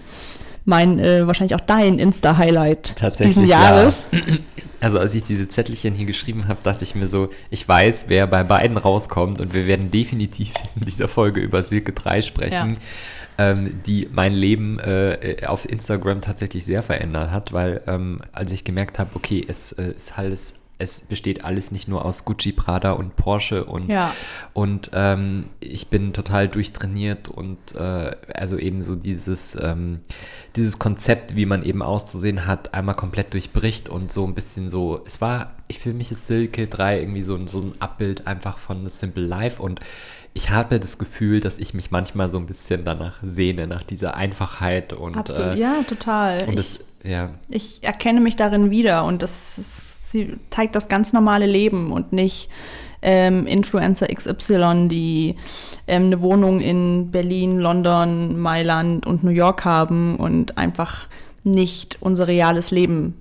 mein, 0.68 1.00
äh, 1.00 1.26
wahrscheinlich 1.26 1.56
auch 1.56 1.66
dein 1.66 1.98
Insta-Highlight 1.98 2.96
diesen 3.20 3.48
Jahres. 3.48 4.04
Ja. 4.12 4.20
Also 4.80 5.00
als 5.00 5.16
ich 5.16 5.24
diese 5.24 5.48
Zettelchen 5.48 5.96
hier 5.96 6.06
geschrieben 6.06 6.48
habe, 6.48 6.62
dachte 6.62 6.84
ich 6.84 6.94
mir 6.94 7.08
so, 7.08 7.30
ich 7.50 7.68
weiß, 7.68 8.06
wer 8.10 8.28
bei 8.28 8.44
beiden 8.44 8.78
rauskommt 8.78 9.42
und 9.42 9.56
wir 9.56 9.66
werden 9.66 9.90
definitiv 9.90 10.54
in 10.80 10.86
dieser 10.86 11.08
Folge 11.08 11.40
über 11.40 11.64
Silke 11.64 11.94
3 11.94 12.22
sprechen, 12.22 12.78
ähm, 13.38 13.82
die 13.86 14.08
mein 14.12 14.34
Leben 14.34 14.80
äh, 14.80 15.38
auf 15.46 15.70
Instagram 15.70 16.22
tatsächlich 16.22 16.66
sehr 16.66 16.82
verändert 16.84 17.32
hat, 17.32 17.54
weil 17.54 17.82
ähm, 17.88 18.22
als 18.32 18.52
ich 18.52 18.64
gemerkt 18.64 19.00
habe, 19.00 19.12
okay, 19.16 19.46
es 19.48 19.72
äh, 19.74 19.92
ist 19.92 20.18
alles, 20.18 20.56
es 20.80 21.02
besteht 21.02 21.44
alles 21.44 21.72
nicht 21.72 21.88
nur 21.88 22.06
aus 22.06 22.24
Gucci, 22.24 22.52
Prada 22.52 22.92
und 22.92 23.16
Porsche 23.16 23.66
und 23.66 23.90
Ja. 23.90 24.14
und 24.54 24.92
ähm, 24.94 25.46
ich 25.60 25.88
bin 25.90 26.14
total 26.14 26.48
durchtrainiert 26.48 27.30
und 27.30 27.58
äh, 27.76 28.16
also 28.34 28.58
eben 28.60 28.82
so 28.84 28.96
dieses, 28.96 29.58
ähm, 29.60 30.02
dieses 30.56 30.78
Konzept, 30.78 31.36
wie 31.36 31.46
man 31.48 31.64
eben 31.64 31.82
auszusehen 31.82 32.46
hat, 32.46 32.74
einmal 32.76 32.94
komplett 32.96 33.34
durchbricht 33.34 33.90
und 33.90 34.12
so 34.12 34.26
ein 34.26 34.36
bisschen 34.36 34.70
so, 34.70 35.02
es 35.08 35.20
war, 35.20 35.54
ich 35.68 35.80
für 35.80 35.94
mich 35.94 36.12
ist 36.12 36.28
Silke 36.28 36.68
3 36.68 37.00
irgendwie 37.02 37.24
so, 37.24 37.36
ein- 37.36 37.48
so 37.48 37.60
ein 37.62 37.74
Abbild 37.80 38.26
einfach 38.28 38.58
von 38.60 38.88
The 38.88 38.96
Simple 38.96 39.26
Life 39.26 39.60
und 39.62 39.80
ich 40.38 40.52
habe 40.52 40.80
das 40.80 41.00
Gefühl, 41.00 41.40
dass 41.40 41.58
ich 41.58 41.74
mich 41.74 41.90
manchmal 41.90 42.30
so 42.30 42.38
ein 42.38 42.46
bisschen 42.46 42.86
danach 42.86 43.18
sehne, 43.24 43.66
nach 43.66 43.82
dieser 43.82 44.16
Einfachheit 44.16 44.94
und, 44.94 45.18
Absolut. 45.18 45.56
äh, 45.56 45.60
ja, 45.60 45.82
total. 45.90 46.44
und 46.44 46.50
ich, 46.50 46.56
das, 46.56 46.80
ja, 47.04 47.32
ich 47.50 47.80
erkenne 47.82 48.22
mich 48.22 48.36
darin 48.36 48.70
wieder 48.70 49.04
und 49.04 49.24
das 49.24 49.58
ist, 49.58 50.12
sie 50.12 50.36
zeigt 50.52 50.76
das 50.76 50.90
ganz 50.90 51.12
normale 51.12 51.48
Leben 51.48 51.92
und 51.92 52.14
nicht 52.14 52.50
ähm, 53.02 53.48
Influencer 53.48 54.06
XY, 54.08 54.88
die 54.90 55.36
ähm, 55.88 56.06
eine 56.06 56.22
Wohnung 56.22 56.62
in 56.62 57.10
Berlin, 57.10 57.58
London, 57.58 58.40
Mailand 58.40 59.08
und 59.08 59.24
New 59.24 59.32
York 59.32 59.66
haben 59.66 60.18
und 60.18 60.56
einfach 60.56 61.08
nicht 61.44 61.98
unser 62.00 62.28
reales 62.28 62.70
Leben 62.70 63.16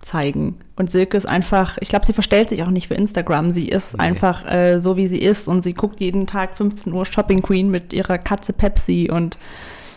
zeigen. 0.00 0.56
Und 0.76 0.90
Silke 0.90 1.16
ist 1.16 1.26
einfach, 1.26 1.76
ich 1.80 1.88
glaube, 1.88 2.06
sie 2.06 2.12
verstellt 2.12 2.48
sich 2.48 2.62
auch 2.62 2.70
nicht 2.70 2.88
für 2.88 2.94
Instagram. 2.94 3.52
Sie 3.52 3.68
ist 3.68 3.94
Nee. 3.98 4.04
einfach 4.04 4.50
äh, 4.50 4.78
so, 4.78 4.96
wie 4.96 5.06
sie 5.06 5.20
ist 5.20 5.46
und 5.48 5.62
sie 5.62 5.74
guckt 5.74 6.00
jeden 6.00 6.26
Tag 6.26 6.56
15 6.56 6.92
Uhr 6.92 7.04
Shopping 7.04 7.42
Queen 7.42 7.70
mit 7.70 7.92
ihrer 7.92 8.18
Katze 8.18 8.52
Pepsi 8.52 9.10
und 9.12 9.38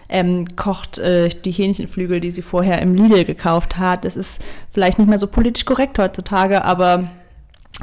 ähm, 0.10 0.56
kocht 0.56 0.98
äh, 0.98 1.30
die 1.30 1.52
Hähnchenflügel, 1.52 2.20
die 2.20 2.32
sie 2.32 2.42
vorher 2.42 2.82
im 2.82 2.94
Lidl 2.96 3.24
gekauft 3.24 3.78
hat. 3.78 4.04
Das 4.06 4.18
ist 4.18 4.42
vielleicht 4.70 5.00
nicht 5.00 5.08
mehr 5.08 5.18
so 5.18 5.28
politisch 5.28 5.66
korrekt 5.66 5.98
heutzutage, 5.98 6.64
aber 6.66 7.10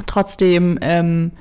trotzdem 0.05 0.77
ähm, 0.81 1.31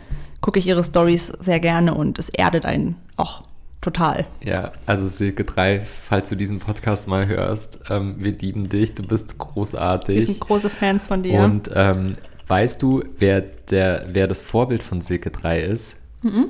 gucke 0.41 0.59
ich 0.59 0.67
ihre 0.67 0.83
Stories 0.83 1.27
sehr 1.27 1.61
gerne 1.61 1.95
und 1.95 2.19
es 2.19 2.31
erdet 2.31 2.65
einen 2.65 2.97
auch 3.17 3.43
total. 3.81 4.27
Ja, 4.45 4.73
also 4.87 5.07
Silke 5.07 5.45
3, 5.45 5.87
falls 6.09 6.29
du 6.29 6.37
diesen 6.37 6.59
Podcast 6.59 7.09
mal 7.09 7.27
hörst, 7.27 7.81
ähm, 7.89 8.17
wir 8.19 8.33
lieben 8.33 8.69
dich, 8.69 8.95
du 8.95 9.03
bist 9.03 9.39
großartig. 9.39 10.17
Wir 10.17 10.23
sind 10.23 10.41
große 10.41 10.71
Fans 10.71 11.07
von 11.07 11.23
dir. 11.23 11.41
Und 11.41 11.71
ähm, 11.75 12.13
weißt 12.47 12.83
du, 12.83 13.05
wer, 13.19 13.41
der, 13.41 14.07
wer 14.13 14.27
das 14.27 14.43
Vorbild 14.43 14.83
von 14.83 15.01
Silke 15.01 15.31
3 15.31 15.61
ist? 15.61 15.97
Mhm. 16.23 16.49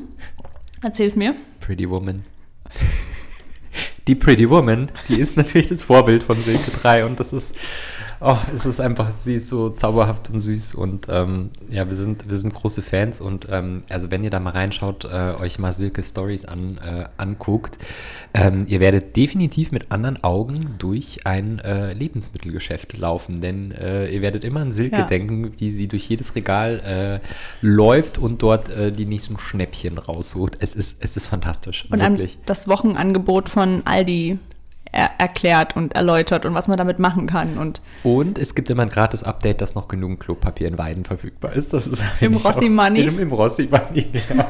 Erzähl's 0.82 1.16
mir. 1.16 1.34
Pretty 1.60 1.88
Woman. 1.88 2.24
Die 4.06 4.14
Pretty 4.14 4.48
Woman, 4.48 4.90
die 5.08 5.20
ist 5.20 5.36
natürlich 5.36 5.68
das 5.68 5.82
Vorbild 5.82 6.22
von 6.22 6.42
Silke 6.42 6.70
3 6.70 7.04
und 7.04 7.20
das 7.20 7.32
ist 7.32 7.54
Oh, 8.22 8.36
es 8.54 8.66
ist 8.66 8.80
einfach, 8.80 9.10
sie 9.18 9.36
ist 9.36 9.48
so 9.48 9.70
zauberhaft 9.70 10.28
und 10.28 10.40
süß 10.40 10.74
und 10.74 11.06
ähm, 11.08 11.50
ja, 11.70 11.88
wir 11.88 11.96
sind, 11.96 12.28
wir 12.28 12.36
sind 12.36 12.52
große 12.52 12.82
Fans 12.82 13.22
und 13.22 13.46
ähm, 13.50 13.82
also 13.88 14.10
wenn 14.10 14.22
ihr 14.22 14.28
da 14.28 14.38
mal 14.38 14.50
reinschaut, 14.50 15.04
äh, 15.04 15.34
euch 15.40 15.58
mal 15.58 15.72
Silke 15.72 16.02
Stories 16.02 16.44
an, 16.44 16.78
äh, 16.78 17.06
anguckt, 17.16 17.78
ähm, 18.34 18.66
ihr 18.66 18.80
werdet 18.80 19.16
definitiv 19.16 19.72
mit 19.72 19.90
anderen 19.90 20.22
Augen 20.22 20.74
durch 20.78 21.26
ein 21.26 21.60
äh, 21.60 21.94
Lebensmittelgeschäft 21.94 22.92
laufen, 22.92 23.40
denn 23.40 23.72
äh, 23.72 24.10
ihr 24.10 24.20
werdet 24.20 24.44
immer 24.44 24.60
an 24.60 24.72
Silke 24.72 24.98
ja. 24.98 25.04
denken, 25.04 25.54
wie 25.58 25.70
sie 25.70 25.88
durch 25.88 26.06
jedes 26.06 26.34
Regal 26.34 27.22
äh, 27.22 27.26
läuft 27.66 28.18
und 28.18 28.42
dort 28.42 28.68
äh, 28.68 28.92
die 28.92 29.06
nächsten 29.06 29.38
Schnäppchen 29.38 29.96
raussucht. 29.96 30.58
Es 30.60 30.74
ist, 30.74 31.02
es 31.02 31.16
ist 31.16 31.26
fantastisch. 31.26 31.86
Und 31.90 32.00
wirklich. 32.00 32.38
das 32.44 32.68
Wochenangebot 32.68 33.48
von 33.48 33.80
Aldi 33.86 34.38
er 34.92 35.10
erklärt 35.18 35.76
und 35.76 35.94
erläutert 35.94 36.44
und 36.44 36.54
was 36.54 36.68
man 36.68 36.76
damit 36.76 36.98
machen 36.98 37.26
kann. 37.26 37.58
Und, 37.58 37.80
und 38.02 38.38
es 38.38 38.54
gibt 38.54 38.70
immer 38.70 38.82
ein 38.82 38.88
gratis 38.88 39.22
Update, 39.22 39.60
dass 39.60 39.74
noch 39.74 39.88
genug 39.88 40.20
Klopapier 40.20 40.68
in 40.68 40.78
Weiden 40.78 41.04
verfügbar 41.04 41.52
ist. 41.52 41.72
Das 41.72 41.86
ist 41.86 42.02
Im 42.20 42.34
Rossi 42.34 42.68
Money. 42.68 43.02
Im, 43.02 43.18
Im 43.18 43.32
Rossi 43.32 43.68
Money, 43.70 44.08
ja. 44.12 44.46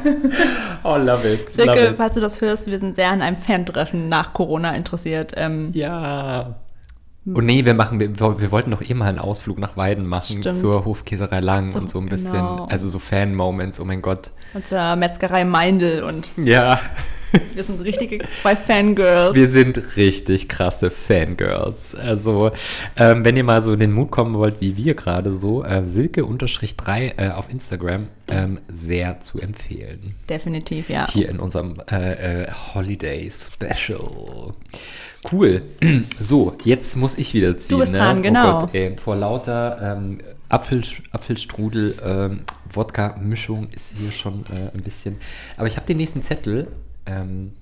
Oh, 0.82 0.96
love 0.96 1.30
it. 1.30 1.50
Silke, 1.50 1.70
love 1.70 1.90
it. 1.90 1.96
falls 1.96 2.14
du 2.14 2.20
das 2.20 2.40
hörst, 2.40 2.70
wir 2.70 2.78
sind 2.78 2.96
sehr 2.96 3.10
an 3.10 3.20
einem 3.20 3.36
Fan-Treffen 3.36 4.08
nach 4.08 4.32
Corona 4.32 4.74
interessiert. 4.74 5.34
Ähm, 5.36 5.70
ja. 5.74 6.56
Und 7.26 7.44
nee, 7.44 7.66
wir 7.66 7.74
machen, 7.74 8.00
wir, 8.00 8.18
wir 8.18 8.50
wollten 8.50 8.70
doch 8.70 8.80
eh 8.80 8.94
mal 8.94 9.06
einen 9.06 9.18
Ausflug 9.18 9.58
nach 9.58 9.76
Weiden 9.76 10.06
machen 10.06 10.40
Stimmt. 10.40 10.56
zur 10.56 10.86
Hofkäserei 10.86 11.40
Lang 11.40 11.72
so, 11.72 11.78
und 11.78 11.90
so 11.90 11.98
ein 11.98 12.08
bisschen, 12.08 12.32
genau. 12.32 12.64
also 12.64 12.88
so 12.88 12.98
Fan-Moments, 12.98 13.78
oh 13.78 13.84
mein 13.84 14.00
Gott. 14.00 14.30
Und 14.54 14.66
zur 14.66 14.96
Metzgerei 14.96 15.44
Meindl 15.44 16.02
und. 16.02 16.30
Ja. 16.36 16.80
Wir 17.54 17.64
sind 17.64 17.80
richtige 17.82 18.18
zwei 18.40 18.56
Fangirls. 18.56 19.34
Wir 19.34 19.46
sind 19.46 19.96
richtig 19.96 20.48
krasse 20.48 20.90
Fangirls. 20.90 21.94
Also, 21.94 22.50
ähm, 22.96 23.24
wenn 23.24 23.36
ihr 23.36 23.44
mal 23.44 23.62
so 23.62 23.72
in 23.72 23.80
den 23.80 23.92
Mut 23.92 24.10
kommen 24.10 24.34
wollt, 24.36 24.60
wie 24.60 24.76
wir 24.76 24.94
gerade 24.94 25.36
so, 25.36 25.64
äh, 25.64 25.84
Silke-3 25.84 27.12
äh, 27.16 27.30
auf 27.30 27.50
Instagram, 27.50 28.08
ähm, 28.30 28.58
sehr 28.72 29.20
zu 29.20 29.40
empfehlen. 29.40 30.14
Definitiv, 30.28 30.88
ja. 30.88 31.08
Hier 31.10 31.28
in 31.28 31.38
unserem 31.38 31.74
äh, 31.90 32.44
äh 32.44 32.48
Holiday 32.74 33.30
Special. 33.30 34.54
Cool. 35.30 35.62
So, 36.20 36.56
jetzt 36.64 36.96
muss 36.96 37.18
ich 37.18 37.34
wieder 37.34 37.56
ziehen. 37.58 37.70
Du 37.70 37.78
bist 37.80 37.92
ne? 37.92 37.98
dran, 37.98 38.18
oh 38.18 38.22
genau. 38.22 38.56
Oh 38.56 38.60
Gott, 38.60 38.74
ey, 38.74 38.96
vor 38.96 39.16
lauter 39.16 39.96
ähm, 39.96 40.18
Apfel, 40.48 40.82
Apfelstrudel, 41.12 41.94
ähm, 42.04 42.40
Wodka-Mischung 42.72 43.68
ist 43.70 43.96
hier 43.96 44.12
schon 44.12 44.44
äh, 44.52 44.74
ein 44.74 44.82
bisschen. 44.82 45.16
Aber 45.56 45.66
ich 45.66 45.76
habe 45.76 45.86
den 45.86 45.96
nächsten 45.96 46.22
Zettel 46.22 46.68
ähm, 47.06 47.52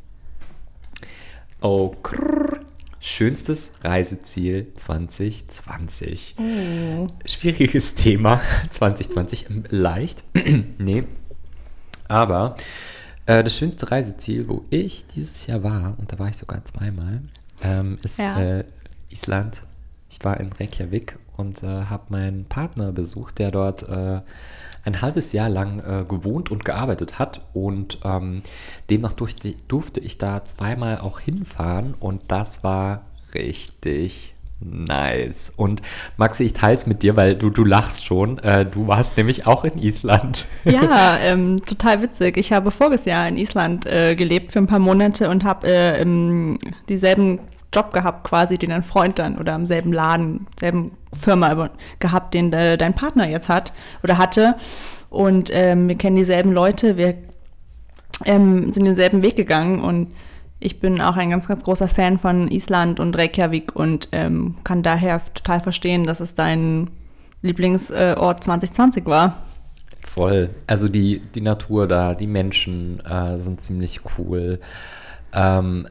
oh, 1.61 1.90
krrr, 2.03 2.61
schönstes 3.01 3.72
Reiseziel 3.83 4.72
2020. 4.74 6.37
Oh. 6.38 7.07
Schwieriges 7.24 7.94
Thema 7.94 8.40
2020. 8.70 9.46
Leicht. 9.70 10.24
nee. 10.79 11.05
Aber 12.09 12.57
äh, 13.27 13.44
das 13.44 13.57
schönste 13.57 13.90
Reiseziel, 13.90 14.48
wo 14.48 14.64
ich 14.70 15.07
dieses 15.07 15.46
Jahr 15.46 15.62
war, 15.62 15.94
und 15.98 16.11
da 16.12 16.18
war 16.18 16.29
ich 16.29 16.37
sogar 16.37 16.64
zweimal, 16.64 17.22
ähm, 17.62 17.98
ist 18.03 18.18
ja. 18.18 18.40
äh, 18.40 18.64
Island. 19.11 19.62
Ich 20.11 20.24
war 20.24 20.40
in 20.40 20.51
Reykjavik 20.53 21.18
und 21.37 21.62
äh, 21.62 21.66
habe 21.66 22.05
meinen 22.09 22.46
Partner 22.46 22.92
besucht, 22.92 23.38
der 23.38 23.51
dort 23.51 23.83
äh, 23.83 24.20
ein 24.85 25.01
halbes 25.03 25.33
Jahr 25.33 25.49
lang 25.49 25.81
äh, 25.81 26.05
gewohnt 26.05 26.51
und 26.51 26.64
gearbeitet 26.64 27.19
hat. 27.19 27.41
Und 27.53 27.99
ähm, 28.05 28.43
demnach 28.91 29.12
durfte, 29.12 29.55
durfte 29.69 30.01
ich 30.01 30.19
da 30.19 30.45
zweimal 30.45 30.99
auch 30.99 31.21
hinfahren 31.21 31.95
und 31.99 32.23
das 32.29 32.64
war 32.64 33.03
richtig 33.35 34.35
Nice. 34.61 35.51
Und 35.57 35.83
Maxi, 36.17 36.45
ich 36.45 36.53
teile 36.53 36.77
es 36.77 36.87
mit 36.87 37.03
dir, 37.05 37.14
weil 37.14 37.37
du, 37.37 37.49
du 37.51 37.64
lachst 37.64 38.05
schon. 38.05 38.38
Äh, 38.38 38.67
du 38.67 38.88
warst 38.88 39.17
nämlich 39.17 39.47
auch 39.47 39.64
in 39.64 39.79
Island. 39.79 40.47
Ja, 40.64 41.17
ähm, 41.23 41.64
total 41.64 42.03
witzig. 42.03 42.37
Ich 42.37 42.53
habe 42.53 42.73
voriges 42.73 43.05
Jahr 43.05 43.29
in 43.29 43.37
Island 43.37 43.87
äh, 43.87 44.17
gelebt 44.17 44.51
für 44.51 44.59
ein 44.59 44.67
paar 44.67 44.81
Monate 44.81 45.29
und 45.29 45.45
habe 45.45 45.69
äh, 45.69 46.05
dieselben 46.88 47.38
Job 47.74 47.92
gehabt, 47.92 48.24
quasi, 48.24 48.57
den 48.57 48.72
ein 48.72 48.83
Freund 48.83 49.18
dann 49.18 49.38
oder 49.38 49.54
im 49.54 49.66
selben 49.66 49.92
Laden, 49.92 50.46
selben 50.59 50.92
Firma 51.12 51.70
gehabt, 51.98 52.35
den 52.35 52.52
äh, 52.52 52.78
dein 52.78 52.94
Partner 52.94 53.28
jetzt 53.28 53.48
hat 53.48 53.72
oder 54.02 54.18
hatte. 54.18 54.57
Und 55.11 55.50
ähm, 55.52 55.88
wir 55.88 55.96
kennen 55.96 56.16
dieselben 56.16 56.52
Leute, 56.52 56.96
wir 56.96 57.14
ähm, 58.24 58.72
sind 58.72 58.85
denselben 58.85 59.22
Weg 59.22 59.37
gegangen 59.37 59.81
und 59.81 60.09
ich 60.61 60.81
bin 60.81 61.00
auch 61.00 61.16
ein 61.16 61.31
ganz, 61.31 61.46
ganz 61.46 61.62
großer 61.62 61.88
Fan 61.88 62.18
von 62.18 62.48
Island 62.48 62.98
und 63.00 63.16
Reykjavik 63.16 63.76
und 63.76 64.09
ähm, 64.12 64.57
kann 64.64 64.83
daher 64.83 65.20
total 65.35 65.61
verstehen, 65.61 66.04
dass 66.04 66.20
es 66.20 66.35
dein 66.35 66.90
Lieblingsort 67.42 68.42
2020 68.42 69.07
war. 69.07 69.42
Voll. 70.04 70.50
Also 70.66 70.88
die, 70.88 71.20
die 71.20 71.42
Natur 71.42 71.87
da, 71.87 72.14
die 72.14 72.26
Menschen 72.26 73.00
äh, 73.07 73.38
sind 73.38 73.61
ziemlich 73.61 74.00
cool. 74.18 74.59
Ähm, 75.33 75.87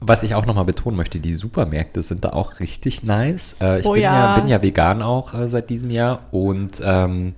was 0.00 0.22
ich 0.22 0.34
auch 0.34 0.46
nochmal 0.46 0.64
betonen 0.64 0.96
möchte, 0.96 1.18
die 1.18 1.34
Supermärkte 1.34 2.02
sind 2.02 2.24
da 2.24 2.30
auch 2.30 2.60
richtig 2.60 3.02
nice. 3.02 3.56
Äh, 3.60 3.80
ich 3.80 3.86
oh 3.86 3.92
bin, 3.92 4.02
ja. 4.02 4.12
ja. 4.12 4.34
bin 4.36 4.48
ja 4.48 4.62
vegan 4.62 5.02
auch 5.02 5.34
äh, 5.34 5.48
seit 5.48 5.70
diesem 5.70 5.90
Jahr 5.90 6.26
und 6.30 6.80
ähm, 6.84 7.34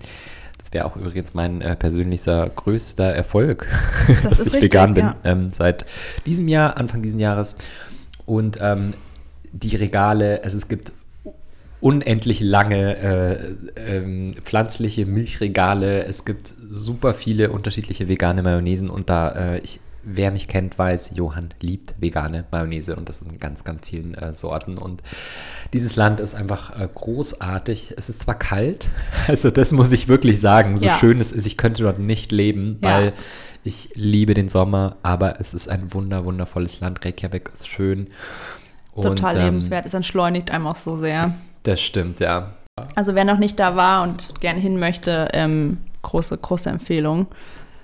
das 0.59 0.73
wäre 0.73 0.85
auch 0.85 0.97
übrigens 0.97 1.35
mein 1.35 1.63
äh, 1.63 1.75
persönlicher 1.75 2.49
größter 2.49 3.07
Erfolg, 3.15 3.67
das 4.07 4.23
dass 4.23 4.41
ich 4.41 4.47
richtig, 4.47 4.63
vegan 4.63 4.95
bin 4.95 5.07
ja. 5.07 5.17
ähm, 5.25 5.51
seit 5.53 5.87
diesem 6.27 6.49
Jahr, 6.49 6.77
Anfang 6.77 7.03
dieses 7.03 7.19
Jahres. 7.19 7.57
Und 8.27 8.59
ähm, 8.61 8.95
die 9.53 9.75
Regale, 9.77 10.43
also 10.45 10.57
es 10.57 10.69
gibt 10.69 10.93
unendlich 11.81 12.41
lange 12.41 12.97
äh, 12.97 13.97
ähm, 13.97 14.35
pflanzliche 14.43 15.07
Milchregale. 15.07 16.05
Es 16.05 16.25
gibt 16.25 16.47
super 16.47 17.15
viele 17.15 17.51
unterschiedliche 17.51 18.07
vegane 18.07 18.43
Mayonnaisen 18.43 18.91
und 18.91 19.09
da 19.09 19.55
äh, 19.55 19.59
ich 19.61 19.81
wer 20.03 20.31
mich 20.31 20.49
kennt, 20.49 20.79
weiß, 20.79 21.13
Johann 21.15 21.51
liebt 21.61 21.95
vegane 22.01 22.45
Mayonnaise 22.51 22.97
und 22.97 23.09
das 23.09 23.23
ist 23.23 23.33
in 23.33 23.39
ganz, 23.39 23.65
ganz 23.65 23.83
vielen 23.85 24.15
äh, 24.15 24.35
Sorten. 24.35 24.79
Und 24.79 25.03
dieses 25.73 25.97
Land 25.97 26.21
ist 26.21 26.35
einfach 26.35 26.79
äh, 26.79 26.89
großartig. 26.93 27.95
Es 27.97 28.09
ist 28.09 28.21
zwar 28.21 28.39
kalt, 28.39 28.91
also 29.29 29.51
das 29.51 29.73
muss 29.73 29.93
ich 29.93 30.09
wirklich 30.09 30.41
sagen, 30.41 30.79
so 30.79 30.87
ja. 30.87 30.97
schön 30.99 31.21
es 31.21 31.33
ist, 31.33 31.47
ich 31.47 31.57
könnte 31.57 31.83
dort 31.83 31.99
nicht 31.99 32.33
leben, 32.33 32.79
ja. 32.83 32.91
weil 32.91 33.13
ich 33.63 33.91
liebe 33.95 34.35
den 34.35 34.49
Sommer, 34.49 34.97
aber 35.03 35.41
es 35.41 35.53
ist 35.53 35.69
ein 35.69 35.93
wunder, 35.93 36.25
wundervolles 36.25 36.81
Land. 36.81 37.05
Reykjavik 37.05 37.51
ist 37.53 37.69
schön. 37.69 38.09
Und, 38.93 39.05
Total 39.05 39.37
ähm, 39.37 39.45
lebenswert, 39.45 39.87
es 39.87 39.95
entschleunigt 39.95 40.51
einem 40.51 40.67
auch 40.67 40.77
so 40.77 40.97
sehr. 40.97 41.35
Das 41.63 41.81
stimmt, 41.81 42.21
ja. 42.21 42.55
Also 42.95 43.15
wer 43.15 43.25
noch 43.25 43.39
nicht 43.39 43.59
da 43.59 43.77
war 43.77 44.03
und 44.03 44.41
gerne 44.41 44.59
hin 44.59 44.79
möchte, 44.79 45.29
ähm, 45.33 45.79
große, 46.03 46.37
große 46.39 46.71
Empfehlung. 46.71 47.27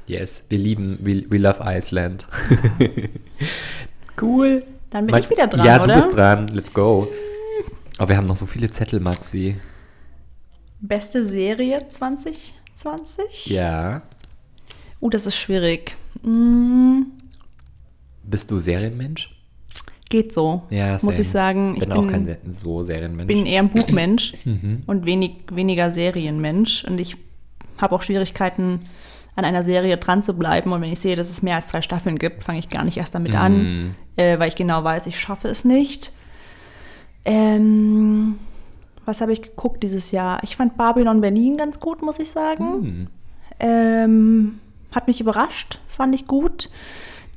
Yes, 0.06 0.44
wir 0.48 0.58
lieben, 0.58 0.98
we, 1.02 1.24
we 1.28 1.38
love 1.38 1.60
Iceland. 1.64 2.26
cool. 4.20 4.64
Dann 4.90 5.06
bin 5.06 5.12
Mal, 5.12 5.20
ich 5.20 5.30
wieder 5.30 5.46
dran, 5.48 5.66
ja, 5.66 5.82
oder? 5.82 5.94
Du 5.94 6.00
bist 6.00 6.16
dran. 6.16 6.48
Let's 6.48 6.72
go. 6.72 7.08
Aber 7.98 8.10
wir 8.10 8.16
haben 8.16 8.26
noch 8.26 8.36
so 8.36 8.46
viele 8.46 8.70
Zettel, 8.70 9.00
Maxi. 9.00 9.56
Beste 10.80 11.24
Serie 11.24 11.88
2020? 11.88 13.46
Ja. 13.46 14.02
Oh, 15.00 15.10
das 15.10 15.26
ist 15.26 15.36
schwierig. 15.36 15.96
Mm. 16.22 17.02
Bist 18.22 18.50
du 18.50 18.60
Serienmensch? 18.60 19.32
Geht 20.08 20.32
so, 20.32 20.62
ja, 20.70 20.98
muss 21.02 21.18
ich 21.18 21.28
sagen. 21.28 21.74
Ich 21.74 21.80
bin 21.80 21.92
auch 21.92 22.06
kein 22.06 22.38
so 22.52 22.82
Serienmensch. 22.84 23.26
bin 23.26 23.44
eher 23.44 23.60
ein 23.60 23.70
Buchmensch 23.70 24.34
mhm. 24.44 24.84
und 24.86 25.04
wenig, 25.04 25.32
weniger 25.50 25.90
Serienmensch. 25.90 26.84
Und 26.84 27.00
ich 27.00 27.16
habe 27.78 27.94
auch 27.94 28.02
Schwierigkeiten, 28.02 28.80
an 29.36 29.44
einer 29.44 29.62
Serie 29.62 29.96
dran 29.98 30.22
zu 30.22 30.34
bleiben. 30.34 30.72
Und 30.72 30.80
wenn 30.80 30.92
ich 30.92 31.00
sehe, 31.00 31.14
dass 31.14 31.30
es 31.30 31.42
mehr 31.42 31.56
als 31.56 31.68
drei 31.68 31.82
Staffeln 31.82 32.18
gibt, 32.18 32.42
fange 32.42 32.58
ich 32.58 32.68
gar 32.68 32.84
nicht 32.84 32.96
erst 32.96 33.14
damit 33.14 33.34
mm. 33.34 33.36
an, 33.36 33.58
mhm. 33.58 33.94
äh, 34.16 34.38
weil 34.38 34.48
ich 34.48 34.56
genau 34.56 34.82
weiß, 34.82 35.06
ich 35.06 35.20
schaffe 35.20 35.48
es 35.48 35.64
nicht. 35.64 36.12
Ähm, 37.24 38.38
was 39.04 39.20
habe 39.20 39.32
ich 39.32 39.42
geguckt 39.42 39.82
dieses 39.82 40.10
Jahr? 40.10 40.42
Ich 40.42 40.56
fand 40.56 40.76
Babylon 40.76 41.20
Berlin 41.20 41.56
ganz 41.56 41.78
gut, 41.78 42.02
muss 42.02 42.18
ich 42.18 42.30
sagen. 42.30 42.64
Mm. 42.80 43.08
Ähm, 43.60 44.58
hat 44.92 45.06
mich 45.06 45.20
überrascht, 45.20 45.80
fand 45.86 46.14
ich 46.14 46.26
gut. 46.26 46.70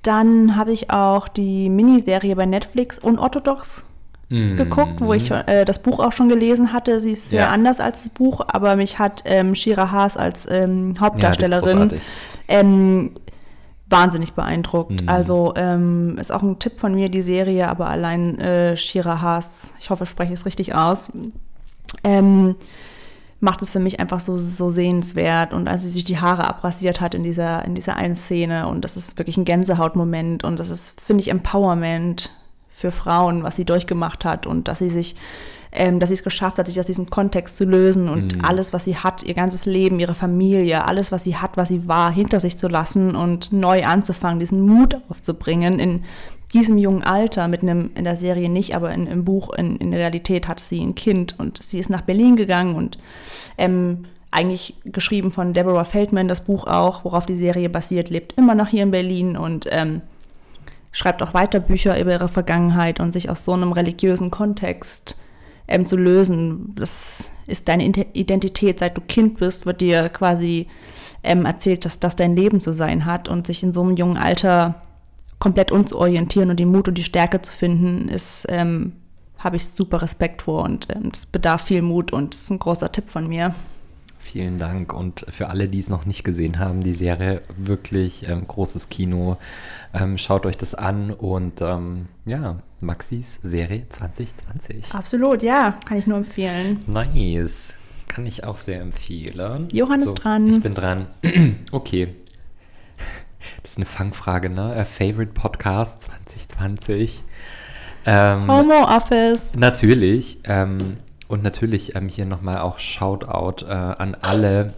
Dann 0.01 0.55
habe 0.55 0.71
ich 0.71 0.91
auch 0.91 1.27
die 1.27 1.69
Miniserie 1.69 2.35
bei 2.35 2.45
Netflix 2.45 2.97
Unorthodox 2.97 3.85
Mhm. 4.29 4.57
geguckt, 4.57 5.01
wo 5.01 5.13
ich 5.13 5.31
äh, 5.31 5.65
das 5.65 5.79
Buch 5.81 5.99
auch 5.99 6.11
schon 6.11 6.29
gelesen 6.29 6.71
hatte. 6.71 6.99
Sie 6.99 7.11
ist 7.11 7.31
sehr 7.31 7.41
Ja. 7.45 7.49
anders 7.49 7.79
als 7.79 8.03
das 8.03 8.13
Buch, 8.13 8.41
aber 8.47 8.75
mich 8.75 8.99
hat 8.99 9.23
ähm, 9.25 9.55
Shira 9.55 9.89
Haas 9.91 10.17
als 10.17 10.47
ähm, 10.51 10.93
Ja, 10.95 11.01
Hauptdarstellerin 11.01 11.73
großartig. 11.89 12.01
ähm, 12.47 13.11
wahnsinnig 13.89 14.33
beeindruckt. 14.33 15.01
Mhm. 15.01 15.09
Also 15.09 15.53
ähm, 15.55 16.17
ist 16.19 16.31
auch 16.31 16.43
ein 16.43 16.59
Tipp 16.59 16.79
von 16.79 16.93
mir, 16.93 17.09
die 17.09 17.23
Serie, 17.23 17.67
aber 17.67 17.89
allein 17.89 18.37
äh, 18.39 18.77
Shira 18.77 19.19
Haas, 19.19 19.73
ich 19.79 19.89
hoffe, 19.89 20.03
ich 20.03 20.09
spreche 20.11 20.33
es 20.33 20.45
richtig 20.45 20.75
aus, 20.75 21.11
ähm, 22.03 22.55
macht 23.39 23.61
es 23.63 23.69
für 23.71 23.79
mich 23.79 23.99
einfach 23.99 24.19
so, 24.19 24.37
so 24.37 24.69
sehenswert. 24.69 25.53
Und 25.53 25.67
als 25.67 25.81
sie 25.81 25.89
sich 25.89 26.03
die 26.03 26.19
Haare 26.19 26.45
abrasiert 26.47 27.01
hat 27.01 27.15
in 27.15 27.23
dieser, 27.23 27.65
in 27.65 27.73
dieser 27.73 27.95
einen 27.95 28.15
Szene, 28.15 28.67
und 28.67 28.81
das 28.83 28.95
ist 28.95 29.17
wirklich 29.17 29.37
ein 29.37 29.45
Gänsehautmoment 29.45 30.43
und 30.43 30.59
das 30.59 30.69
ist, 30.69 30.99
finde 31.01 31.21
ich, 31.21 31.29
Empowerment 31.31 32.31
für 32.79 32.91
Frauen, 32.91 33.43
was 33.43 33.55
sie 33.55 33.65
durchgemacht 33.65 34.25
hat 34.25 34.47
und 34.47 34.67
dass 34.67 34.79
sie 34.79 34.89
sich 34.89 35.15
ähm, 35.71 35.99
dass 35.99 36.09
sie 36.09 36.15
es 36.15 36.23
geschafft 36.23 36.57
hat, 36.57 36.65
sich 36.65 36.79
aus 36.79 36.87
diesem 36.87 37.11
Kontext 37.11 37.55
zu 37.55 37.63
lösen 37.63 38.09
und 38.09 38.37
Mhm. 38.37 38.43
alles, 38.43 38.73
was 38.73 38.85
sie 38.85 38.95
hat, 38.97 39.21
ihr 39.21 39.35
ganzes 39.35 39.65
Leben, 39.65 39.99
ihre 39.99 40.15
Familie, 40.15 40.85
alles, 40.85 41.11
was 41.11 41.23
sie 41.23 41.37
hat, 41.37 41.57
was 41.57 41.69
sie 41.69 41.87
war, 41.87 42.11
hinter 42.11 42.39
sich 42.39 42.57
zu 42.57 42.67
lassen 42.67 43.15
und 43.15 43.51
neu 43.53 43.85
anzufangen, 43.85 44.39
diesen 44.39 44.61
Mut 44.61 44.97
aufzubringen 45.09 45.77
in 45.77 46.05
diesem 46.53 46.79
jungen 46.79 47.03
Alter, 47.03 47.47
mit 47.47 47.61
einem, 47.61 47.91
in 47.93 48.03
der 48.03 48.15
Serie 48.15 48.49
nicht, 48.49 48.75
aber 48.75 48.91
in, 48.91 49.05
im 49.05 49.23
Buch, 49.23 49.53
in, 49.53 49.75
in 49.77 49.91
der 49.91 49.99
Realität 49.99 50.47
hat 50.47 50.59
sie 50.59 50.81
ein 50.81 50.95
Kind 50.95 51.35
und 51.37 51.61
sie 51.61 51.77
ist 51.77 51.91
nach 51.91 52.01
Berlin 52.01 52.35
gegangen 52.35 52.73
und 52.73 52.97
ähm, 53.59 54.05
eigentlich 54.31 54.73
geschrieben 54.85 55.31
von 55.31 55.53
Deborah 55.53 55.83
Feldman, 55.83 56.27
das 56.27 56.43
Buch 56.45 56.65
auch, 56.65 57.05
worauf 57.05 57.27
die 57.27 57.37
Serie 57.37 57.69
basiert, 57.69 58.09
lebt 58.09 58.33
immer 58.37 58.55
noch 58.55 58.69
hier 58.69 58.81
in 58.81 58.91
Berlin 58.91 59.37
und 59.37 59.67
ähm, 59.69 60.01
schreibt 60.91 61.21
auch 61.21 61.33
weiter 61.33 61.59
Bücher 61.59 61.99
über 61.99 62.11
ihre 62.11 62.29
Vergangenheit 62.29 62.99
und 62.99 63.11
sich 63.11 63.29
aus 63.29 63.45
so 63.45 63.53
einem 63.53 63.71
religiösen 63.71 64.31
Kontext 64.31 65.17
ähm, 65.67 65.85
zu 65.85 65.97
lösen. 65.97 66.73
Das 66.75 67.29
ist 67.47 67.67
deine 67.67 67.85
Identität. 67.85 68.79
Seit 68.79 68.97
du 68.97 69.01
Kind 69.01 69.39
bist, 69.39 69.65
wird 69.65 69.81
dir 69.81 70.09
quasi 70.09 70.67
ähm, 71.23 71.45
erzählt, 71.45 71.85
dass 71.85 71.99
das 71.99 72.15
dein 72.15 72.35
Leben 72.35 72.61
zu 72.61 72.73
sein 72.73 73.05
hat 73.05 73.29
und 73.29 73.47
sich 73.47 73.63
in 73.63 73.73
so 73.73 73.81
einem 73.81 73.95
jungen 73.95 74.17
Alter 74.17 74.81
komplett 75.39 75.71
umzuorientieren 75.71 76.49
und 76.49 76.59
den 76.59 76.71
Mut 76.71 76.87
und 76.87 76.97
die 76.97 77.03
Stärke 77.03 77.41
zu 77.41 77.51
finden, 77.51 78.09
ist, 78.09 78.45
ähm, 78.49 78.93
habe 79.37 79.55
ich 79.55 79.67
super 79.67 80.01
Respekt 80.01 80.41
vor 80.41 80.63
und 80.63 80.87
ähm, 80.93 81.11
das 81.11 81.25
bedarf 81.25 81.63
viel 81.63 81.81
Mut 81.81 82.11
und 82.11 82.35
ist 82.35 82.49
ein 82.49 82.59
großer 82.59 82.91
Tipp 82.91 83.09
von 83.09 83.27
mir. 83.27 83.55
Vielen 84.31 84.59
Dank. 84.59 84.93
Und 84.93 85.25
für 85.29 85.49
alle, 85.49 85.67
die 85.67 85.79
es 85.79 85.89
noch 85.89 86.05
nicht 86.05 86.23
gesehen 86.23 86.59
haben, 86.59 86.81
die 86.81 86.93
Serie 86.93 87.41
wirklich 87.57 88.29
ähm, 88.29 88.47
großes 88.47 88.89
Kino. 88.89 89.37
Ähm, 89.91 90.19
schaut 90.19 90.45
euch 90.45 90.55
das 90.55 90.75
an 90.75 91.09
und 91.09 91.61
ähm, 91.61 92.09
ja, 92.25 92.57
Maxis 92.79 93.39
Serie 93.41 93.87
2020. 93.89 94.93
Absolut, 94.93 95.41
ja, 95.41 95.79
kann 95.83 95.97
ich 95.97 96.05
nur 96.05 96.17
empfehlen. 96.17 96.83
Nice. 96.85 97.79
Kann 98.07 98.27
ich 98.27 98.43
auch 98.43 98.59
sehr 98.59 98.81
empfehlen. 98.81 99.67
Johann 99.71 99.99
ist 99.99 100.13
dran. 100.13 100.47
Ich 100.49 100.61
bin 100.61 100.75
dran. 100.75 101.07
okay. 101.71 102.13
Das 103.63 103.71
ist 103.71 103.77
eine 103.77 103.87
Fangfrage, 103.87 104.51
ne? 104.51 104.75
Äh, 104.75 104.85
Favorite 104.85 105.31
Podcast 105.33 106.03
2020. 106.03 107.23
Ähm, 108.05 108.47
Homo 108.47 108.83
Office. 108.83 109.55
Natürlich. 109.55 110.37
Ähm, 110.43 110.97
und 111.29 111.43
natürlich 111.43 111.95
ähm, 111.95 112.09
hier 112.09 112.25
nochmal 112.25 112.57
auch 112.57 112.79
Shoutout 112.79 113.65
äh, 113.65 113.71
an 113.71 114.17
alle 114.19 114.73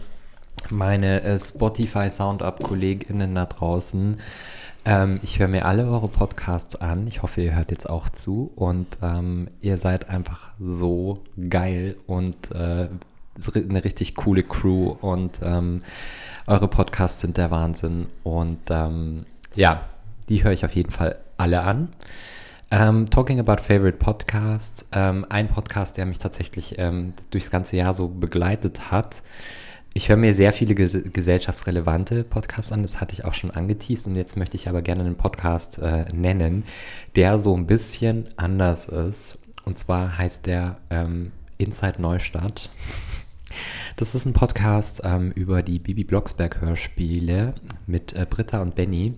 meine 0.70 1.22
äh, 1.22 1.38
Spotify 1.38 2.08
Soundup-KollegInnen 2.10 3.34
da 3.34 3.46
draußen. 3.46 4.18
Ähm, 4.84 5.20
ich 5.22 5.38
höre 5.38 5.48
mir 5.48 5.64
alle 5.64 5.86
eure 5.86 6.08
Podcasts 6.08 6.76
an. 6.76 7.06
Ich 7.06 7.22
hoffe, 7.22 7.40
ihr 7.40 7.56
hört 7.56 7.70
jetzt 7.70 7.88
auch 7.88 8.10
zu. 8.10 8.52
Und 8.54 8.98
ähm, 9.02 9.48
ihr 9.62 9.78
seid 9.78 10.10
einfach 10.10 10.50
so 10.60 11.24
geil 11.48 11.96
und 12.06 12.36
äh, 12.52 12.88
eine 13.54 13.84
richtig 13.84 14.14
coole 14.14 14.42
Crew. 14.42 14.94
Und 15.00 15.40
ähm, 15.42 15.80
eure 16.46 16.68
Podcasts 16.68 17.22
sind 17.22 17.38
der 17.38 17.50
Wahnsinn. 17.50 18.08
Und 18.24 18.60
ähm, 18.68 19.24
ja, 19.54 19.86
die 20.28 20.44
höre 20.44 20.52
ich 20.52 20.66
auf 20.66 20.74
jeden 20.74 20.90
Fall 20.90 21.16
alle 21.38 21.62
an. 21.62 21.88
Ähm, 22.74 23.04
talking 23.04 23.38
about 23.38 23.62
favorite 23.62 23.98
podcasts, 23.98 24.88
ähm, 24.92 25.26
ein 25.28 25.48
Podcast, 25.48 25.98
der 25.98 26.06
mich 26.06 26.18
tatsächlich 26.18 26.76
ähm, 26.78 27.12
durchs 27.30 27.50
ganze 27.50 27.76
Jahr 27.76 27.92
so 27.92 28.08
begleitet 28.08 28.90
hat. 28.90 29.22
Ich 29.92 30.08
höre 30.08 30.16
mir 30.16 30.32
sehr 30.32 30.54
viele 30.54 30.74
ges 30.74 30.98
gesellschaftsrelevante 31.12 32.24
Podcasts 32.24 32.72
an, 32.72 32.80
das 32.80 32.98
hatte 32.98 33.12
ich 33.12 33.26
auch 33.26 33.34
schon 33.34 33.50
angeteased 33.50 34.06
und 34.06 34.16
jetzt 34.16 34.38
möchte 34.38 34.56
ich 34.56 34.70
aber 34.70 34.80
gerne 34.80 35.02
einen 35.02 35.16
Podcast 35.16 35.80
äh, 35.80 36.06
nennen, 36.14 36.64
der 37.14 37.38
so 37.38 37.54
ein 37.54 37.66
bisschen 37.66 38.30
anders 38.38 38.86
ist. 38.86 39.36
Und 39.66 39.78
zwar 39.78 40.16
heißt 40.16 40.46
der 40.46 40.78
ähm, 40.88 41.32
Inside 41.58 42.00
Neustadt. 42.00 42.70
Das 43.96 44.14
ist 44.14 44.26
ein 44.26 44.32
Podcast 44.32 45.02
ähm, 45.04 45.32
über 45.32 45.62
die 45.62 45.78
Bibi 45.78 46.04
Blocksberg 46.04 46.60
Hörspiele 46.60 47.54
mit 47.86 48.12
äh, 48.12 48.26
Britta 48.28 48.62
und 48.62 48.74
Benny. 48.74 49.14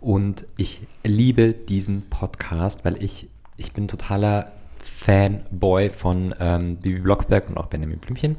Und 0.00 0.46
ich 0.56 0.80
liebe 1.04 1.52
diesen 1.52 2.08
Podcast, 2.08 2.84
weil 2.84 3.02
ich, 3.02 3.28
ich 3.56 3.72
bin 3.72 3.88
totaler 3.88 4.52
Fanboy 4.82 5.90
von 5.90 6.34
ähm, 6.38 6.76
Bibi 6.76 7.00
Blocksberg 7.00 7.48
und 7.48 7.56
auch 7.56 7.66
Benjamin 7.66 7.98
Blümchen. 7.98 8.36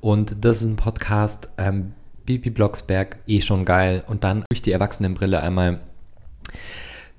Und 0.00 0.36
das 0.40 0.62
ist 0.62 0.68
ein 0.68 0.76
Podcast, 0.76 1.48
ähm, 1.58 1.92
Bibi 2.26 2.50
Blocksberg, 2.50 3.18
eh 3.26 3.40
schon 3.40 3.64
geil. 3.64 4.04
Und 4.06 4.24
dann 4.24 4.44
durch 4.50 4.62
die 4.62 4.72
Erwachsenenbrille 4.72 5.42
einmal 5.42 5.80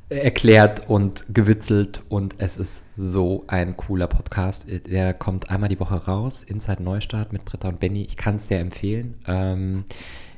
erklärt 0.09 0.87
und 0.87 1.25
gewitzelt 1.33 2.01
und 2.09 2.35
es 2.37 2.57
ist 2.57 2.83
so 2.95 3.43
ein 3.47 3.75
cooler 3.75 4.07
Podcast. 4.07 4.67
Der 4.87 5.13
kommt 5.13 5.49
einmal 5.49 5.69
die 5.69 5.79
Woche 5.79 5.95
raus, 5.95 6.43
Inside 6.43 6.83
Neustart 6.83 7.33
mit 7.33 7.43
Britta 7.43 7.69
und 7.69 7.79
Benny. 7.79 8.03
Ich 8.03 8.15
kann 8.15 8.35
es 8.35 8.47
sehr 8.47 8.59
empfehlen. 8.59 9.15
Ähm, 9.27 9.85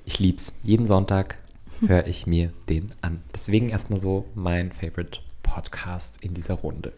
ich 0.05 0.19
lieb's. 0.19 0.59
Jeden 0.63 0.85
Sonntag 0.85 1.37
höre 1.85 2.07
ich 2.07 2.25
mir 2.25 2.53
den 2.69 2.93
an. 3.01 3.21
Deswegen 3.35 3.69
erstmal 3.69 3.99
so 3.99 4.25
mein 4.35 4.71
Favorite 4.71 5.19
Podcast 5.43 6.23
in 6.23 6.33
dieser 6.33 6.55
Runde. 6.55 6.93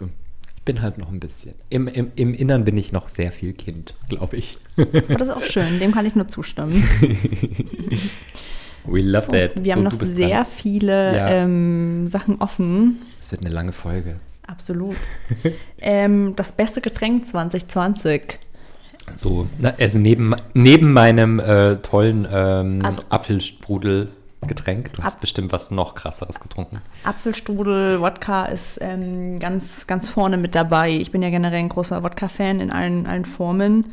Ich 0.55 0.63
bin 0.63 0.81
halt 0.83 0.99
noch 0.99 1.09
ein 1.09 1.19
bisschen. 1.19 1.55
Im, 1.69 1.87
im, 1.87 2.11
im 2.15 2.35
Innern 2.35 2.65
bin 2.65 2.77
ich 2.77 2.91
noch 2.91 3.09
sehr 3.09 3.31
viel 3.31 3.53
Kind, 3.53 3.95
glaube 4.09 4.37
ich. 4.37 4.59
Aber 4.77 5.15
das 5.15 5.29
ist 5.29 5.33
auch 5.33 5.43
schön, 5.43 5.79
dem 5.79 5.91
kann 5.91 6.05
ich 6.05 6.13
nur 6.13 6.27
zustimmen. 6.27 6.83
We 8.85 9.01
love 9.01 9.25
So, 9.25 9.31
that. 9.33 9.63
wir 9.63 9.73
haben 9.73 9.79
So, 9.79 9.83
noch 9.85 9.91
du 9.93 9.99
bist 9.99 10.15
sehr 10.15 10.29
dran. 10.29 10.45
viele 10.55 11.15
Ja. 11.15 11.27
ähm, 11.29 12.07
Sachen 12.07 12.39
offen. 12.41 12.99
Es 13.21 13.31
wird 13.31 13.45
eine 13.45 13.53
lange 13.53 13.71
Folge. 13.73 14.15
Absolut. 14.47 14.95
ähm, 15.79 16.35
das 16.35 16.51
beste 16.53 16.81
Getränk 16.81 17.25
2020. 17.27 18.39
So, 19.15 19.47
na, 19.57 19.73
also 19.79 19.97
neben, 19.99 20.35
neben 20.53 20.93
meinem 20.93 21.39
äh, 21.39 21.77
tollen 21.77 22.27
ähm, 22.31 22.81
Also- 22.83 23.03
Apfelstrudel-Getränk, 23.09 24.93
du 24.93 25.03
hast 25.03 25.15
Ap- 25.15 25.21
bestimmt 25.21 25.51
was 25.51 25.71
noch 25.71 25.95
krasseres 25.95 26.39
getrunken. 26.39 26.81
Apfelstrudel, 27.03 27.99
Wodka 28.01 28.45
ist 28.45 28.77
ähm, 28.81 29.39
ganz, 29.39 29.87
ganz 29.87 30.07
vorne 30.09 30.37
mit 30.37 30.55
dabei. 30.55 30.91
Ich 30.91 31.11
bin 31.11 31.21
ja 31.21 31.29
generell 31.29 31.59
ein 31.59 31.69
großer 31.69 32.03
Wodka-Fan 32.03 32.59
in 32.59 32.71
allen, 32.71 33.05
allen 33.07 33.25
Formen. 33.25 33.85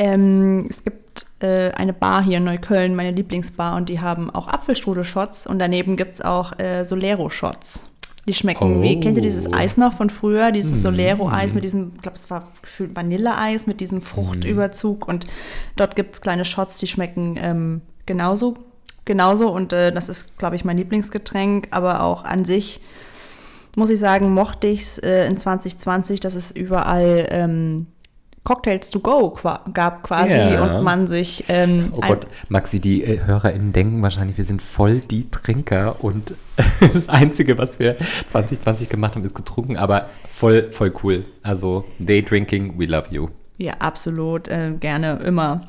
Ähm, 0.00 0.66
es 0.70 0.82
gibt 0.82 1.26
äh, 1.40 1.72
eine 1.72 1.92
Bar 1.92 2.24
hier 2.24 2.38
in 2.38 2.44
Neukölln, 2.44 2.96
meine 2.96 3.10
Lieblingsbar, 3.10 3.76
und 3.76 3.90
die 3.90 4.00
haben 4.00 4.30
auch 4.30 4.48
Apfelstrudel-Shots 4.48 5.46
und 5.46 5.58
daneben 5.58 5.98
gibt 5.98 6.14
es 6.14 6.20
auch 6.22 6.58
äh, 6.58 6.84
Solero-Shots. 6.84 7.90
Die 8.26 8.32
schmecken 8.32 8.82
wie, 8.82 8.98
kennt 8.98 9.16
ihr 9.16 9.22
dieses 9.22 9.46
Oh. 9.46 9.52
Eis 9.52 9.76
noch 9.76 9.92
von 9.92 10.08
früher? 10.08 10.52
Dieses 10.52 10.72
Mm. 10.72 10.82
Solero-Eis 10.82 11.52
mit 11.52 11.64
diesem, 11.64 11.92
ich 11.96 12.02
glaube, 12.02 12.16
es 12.16 12.30
war 12.30 12.48
gefühlt 12.62 12.96
Vanilleeis 12.96 13.66
mit 13.66 13.80
diesem 13.80 14.00
Fruchtüberzug 14.00 15.06
und 15.06 15.26
dort 15.76 15.96
gibt 15.96 16.14
es 16.14 16.20
kleine 16.22 16.46
Shots, 16.46 16.78
die 16.78 16.86
schmecken 16.86 17.38
ähm, 17.38 17.82
genauso, 18.06 18.54
genauso 19.04 19.50
und 19.50 19.74
äh, 19.74 19.92
das 19.92 20.08
ist, 20.08 20.38
glaube 20.38 20.56
ich, 20.56 20.64
mein 20.64 20.78
Lieblingsgetränk, 20.78 21.68
aber 21.72 22.02
auch 22.02 22.24
an 22.24 22.46
sich 22.46 22.80
muss 23.76 23.90
ich 23.90 24.00
sagen, 24.00 24.32
mochte 24.32 24.66
ich 24.66 24.82
es 24.82 24.98
äh, 24.98 25.26
in 25.26 25.36
2020, 25.36 26.20
dass 26.20 26.34
es 26.34 26.50
überall 26.50 27.26
ähm, 27.30 27.86
Cocktails 28.42 28.88
to 28.90 29.00
go 29.00 29.36
gab 29.74 30.02
quasi 30.02 30.32
Ja. 30.32 30.64
und 30.64 30.82
man 30.82 31.06
sich 31.06 31.44
ähm, 31.48 31.92
Oh 31.94 32.00
Gott, 32.00 32.26
Maxi, 32.48 32.80
die 32.80 33.04
äh, 33.04 33.20
HörerInnen 33.24 33.72
denken 33.72 34.02
wahrscheinlich, 34.02 34.38
wir 34.38 34.44
sind 34.44 34.62
voll 34.62 35.00
die 35.00 35.30
Trinker 35.30 36.02
und 36.02 36.34
das 36.80 37.08
Einzige, 37.08 37.58
was 37.58 37.78
wir 37.78 37.96
2020 38.26 38.88
gemacht 38.88 39.14
haben, 39.14 39.24
ist 39.24 39.34
getrunken, 39.34 39.76
aber 39.76 40.06
voll, 40.28 40.72
voll 40.72 40.92
cool. 41.02 41.24
Also, 41.42 41.84
Day 41.98 42.22
Drinking, 42.22 42.78
we 42.78 42.86
love 42.86 43.08
you. 43.10 43.28
Ja, 43.58 43.74
absolut, 43.78 44.48
äh, 44.48 44.72
gerne, 44.80 45.18
immer. 45.24 45.60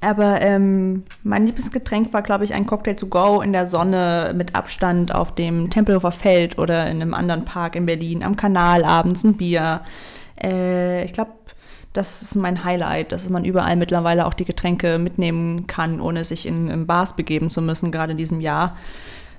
Aber 0.00 0.42
ähm, 0.42 1.04
mein 1.22 1.46
Lieblingsgetränk 1.46 2.12
war, 2.12 2.22
glaube 2.22 2.44
ich, 2.44 2.52
ein 2.54 2.66
Cocktail 2.66 2.94
to 2.96 3.06
go 3.06 3.40
in 3.40 3.52
der 3.52 3.66
Sonne 3.66 4.32
mit 4.36 4.54
Abstand 4.54 5.14
auf 5.14 5.34
dem 5.34 5.70
Tempelhofer 5.70 6.10
Feld 6.12 6.58
oder 6.58 6.90
in 6.90 7.00
einem 7.00 7.14
anderen 7.14 7.44
Park 7.44 7.76
in 7.76 7.86
Berlin, 7.86 8.22
am 8.24 8.36
Kanal 8.36 8.84
abends 8.84 9.22
ein 9.24 9.36
Bier. 9.36 9.80
Äh, 10.42 11.04
ich 11.04 11.12
glaube, 11.12 11.30
das 11.94 12.20
ist 12.22 12.34
mein 12.34 12.64
Highlight, 12.64 13.12
dass 13.12 13.28
man 13.30 13.44
überall 13.44 13.76
mittlerweile 13.76 14.26
auch 14.26 14.34
die 14.34 14.44
Getränke 14.44 14.98
mitnehmen 14.98 15.66
kann, 15.66 16.00
ohne 16.00 16.24
sich 16.24 16.44
in, 16.44 16.68
in 16.68 16.86
Bars 16.86 17.16
begeben 17.16 17.48
zu 17.50 17.62
müssen, 17.62 17.90
gerade 17.90 18.12
in 18.12 18.18
diesem 18.18 18.40
Jahr. 18.40 18.76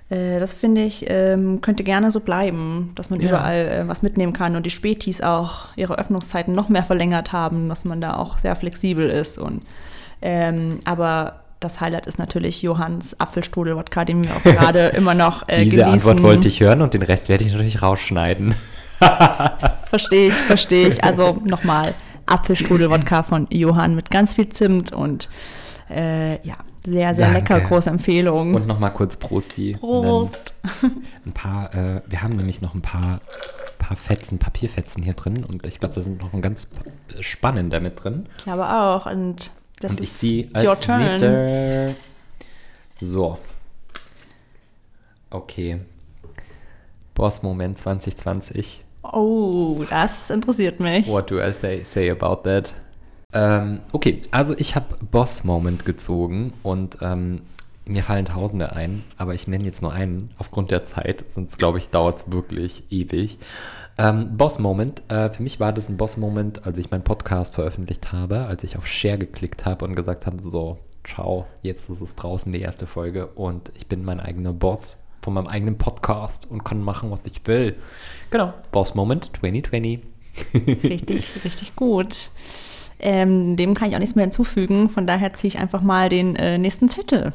Äh, 0.10 0.40
das 0.40 0.54
finde 0.54 0.82
ich, 0.84 1.06
ähm, 1.10 1.60
könnte 1.62 1.84
gerne 1.84 2.12
so 2.12 2.22
bleiben, 2.22 2.92
dass 2.96 3.10
man 3.10 3.20
Ja. 3.20 3.30
überall 3.30 3.56
äh, 3.68 3.88
was 3.88 4.02
mitnehmen 4.04 4.34
kann 4.34 4.56
und 4.56 4.66
die 4.66 4.70
Spätis 4.70 5.22
auch 5.22 5.66
ihre 5.76 5.98
Öffnungszeiten 6.00 6.54
noch 6.54 6.70
mehr 6.70 6.84
verlängert 6.84 7.34
haben, 7.34 7.68
dass 7.70 7.84
man 7.86 8.00
da 8.02 8.16
auch 8.16 8.38
sehr 8.38 8.56
flexibel 8.56 9.10
ist. 9.10 9.38
Und, 9.38 9.64
ähm, 10.22 10.80
aber 10.86 11.42
das 11.60 11.82
Highlight 11.82 12.08
ist 12.08 12.20
natürlich 12.20 12.62
Johanns 12.62 13.20
Apfelstrudel-Wodka, 13.20 14.06
den 14.06 14.24
wir 14.24 14.32
auch 14.36 14.44
gerade 14.44 14.88
immer 14.88 15.14
noch 15.14 15.48
äh, 15.50 15.64
Diese 15.64 15.78
genießen. 15.84 16.10
Antwort 16.12 16.24
wollte 16.24 16.48
ich 16.48 16.62
hören 16.62 16.82
und 16.82 16.94
den 16.94 17.02
Rest 17.02 17.28
werde 17.28 17.44
ich 17.44 17.52
natürlich 17.52 17.82
rausschneiden. 17.82 18.56
Verstehe 19.88 20.30
ich, 20.30 20.34
verstehe 20.34 20.88
ich. 20.88 21.04
Also 21.04 21.38
nochmal 21.44 21.94
Apfelstrudel-Wodka 22.26 23.24
von 23.24 23.48
Johann 23.50 23.96
mit 23.96 24.10
ganz 24.10 24.36
viel 24.36 24.50
Zimt 24.50 24.92
und 24.92 25.30
äh, 25.90 26.46
ja, 26.46 26.56
sehr, 26.86 27.16
sehr 27.16 27.32
Danke. 27.32 27.54
lecker, 27.54 27.62
große 27.68 27.90
Empfehlung. 27.90 28.56
Und 28.56 28.68
nochmal 28.68 28.92
kurz 28.94 29.18
Prosti. 29.18 29.78
Prost. 29.80 30.56
Ein 31.26 31.32
paar, 31.34 31.74
äh, 31.74 32.02
wir 32.08 32.22
haben 32.22 32.34
nämlich 32.34 32.62
noch 32.62 32.74
ein 32.74 32.82
paar, 32.82 33.22
paar 33.80 33.98
Fetzen, 33.98 34.40
Papierfetzen 34.40 35.04
hier 35.04 35.14
drin 35.14 35.44
und 35.44 35.66
ich 35.66 35.80
glaube, 35.80 35.96
da 35.96 36.02
sind 36.02 36.22
noch 36.22 36.34
ein 36.34 36.42
ganz 36.42 36.72
spannender 37.22 37.80
mit 37.80 38.04
drin. 38.04 38.28
Ich 38.38 38.44
glaube 38.44 38.68
auch. 38.68 39.06
Und 39.06 39.52
das 39.80 39.92
und 39.92 40.02
ich 40.02 40.24
ist 40.24 40.64
your 40.64 40.72
als 40.72 40.82
turn. 40.82 41.04
nächster. 41.04 41.90
So. 43.02 43.38
Okay. 45.30 45.82
Boss-Moment 47.14 47.78
2020. 47.78 48.85
Oh, 49.14 49.84
das 49.90 50.30
interessiert 50.30 50.80
mich. 50.80 51.08
What 51.08 51.30
do 51.30 51.40
I 51.40 51.52
say, 51.54 51.84
say 51.84 52.10
about 52.10 52.44
that? 52.44 52.74
Ähm, 53.34 53.82
okay, 53.92 54.22
also 54.32 54.56
ich 54.58 54.76
habe 54.76 54.96
Boss 55.12 55.44
Moment 55.44 55.86
gezogen 55.86 56.54
und 56.64 56.98
ähm, 57.02 57.42
mir 57.86 58.04
fallen 58.04 58.26
Tausende 58.26 58.72
ein, 58.74 59.04
aber 59.18 59.34
ich 59.34 59.48
nenne 59.48 59.66
jetzt 59.66 59.82
nur 59.82 59.92
einen 59.92 60.32
aufgrund 60.38 60.72
der 60.72 60.86
Zeit, 60.86 61.26
sonst 61.30 61.58
glaube 61.58 61.78
ich, 61.78 61.90
dauert 61.90 62.18
es 62.18 62.32
wirklich 62.32 62.84
ewig. 62.90 63.38
Ähm, 63.98 64.38
Boss 64.38 64.60
Moment, 64.60 65.02
äh, 65.10 65.30
für 65.30 65.44
mich 65.44 65.60
war 65.60 65.72
das 65.72 65.90
ein 65.90 65.98
Boss 65.98 66.18
Moment, 66.18 66.66
als 66.66 66.78
ich 66.78 66.92
meinen 66.92 67.04
Podcast 67.04 67.56
veröffentlicht 67.56 68.12
habe, 68.12 68.46
als 68.46 68.64
ich 68.64 68.78
auf 68.78 68.88
Share 68.88 69.18
geklickt 69.18 69.66
habe 69.66 69.86
und 69.86 69.96
gesagt 69.96 70.26
habe, 70.26 70.38
so, 70.42 70.80
ciao, 71.06 71.46
jetzt 71.62 71.90
ist 71.90 72.02
es 72.02 72.16
draußen 72.16 72.52
die 72.52 72.62
erste 72.62 72.88
Folge 72.88 73.28
und 73.28 73.72
ich 73.76 73.88
bin 73.88 74.04
mein 74.04 74.20
eigener 74.20 74.54
Boss 74.54 75.05
von 75.26 75.34
meinem 75.34 75.48
eigenen 75.48 75.78
Podcast 75.78 76.50
und 76.50 76.64
kann 76.64 76.82
machen, 76.82 77.12
was 77.12 77.20
ich 77.26 77.42
will. 77.46 77.76
Genau, 78.30 78.54
Boss 78.72 78.96
Moment 78.96 79.32
2020. 79.40 80.00
Richtig, 80.84 81.46
richtig 81.46 81.76
gut. 81.76 82.30
Ähm, 83.00 83.56
dem 83.56 83.74
kann 83.74 83.90
ich 83.90 83.96
auch 83.96 84.00
nichts 84.00 84.16
mehr 84.16 84.26
hinzufügen. 84.26 84.90
Von 84.90 85.08
daher 85.08 85.34
ziehe 85.34 85.48
ich 85.48 85.58
einfach 85.60 85.82
mal 85.82 86.10
den 86.10 86.36
äh, 86.36 86.58
nächsten 86.58 86.90
Zettel. 86.90 87.32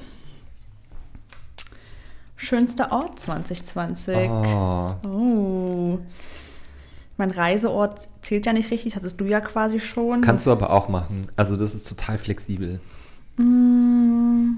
Schönster 2.37 2.93
Ort 2.93 3.19
2020. 3.21 4.31
Oh, 4.31 4.95
Oh. 5.07 5.99
Mein 7.17 7.31
Reiseort 7.31 8.09
zählt 8.23 8.47
ja 8.47 8.53
nicht 8.53 8.71
richtig, 8.71 8.93
das 8.93 9.01
hattest 9.01 9.21
du 9.21 9.25
ja 9.27 9.41
quasi 9.41 9.81
schon. 9.81 10.21
kannst 10.23 10.47
du 10.47 10.53
aber 10.53 10.71
auch 10.71 10.89
machen. 10.89 11.27
Also 11.37 11.57
das 11.57 11.75
ist 11.75 11.89
total 11.89 12.19
flexibel. 12.19 12.81
Mm, 13.37 14.57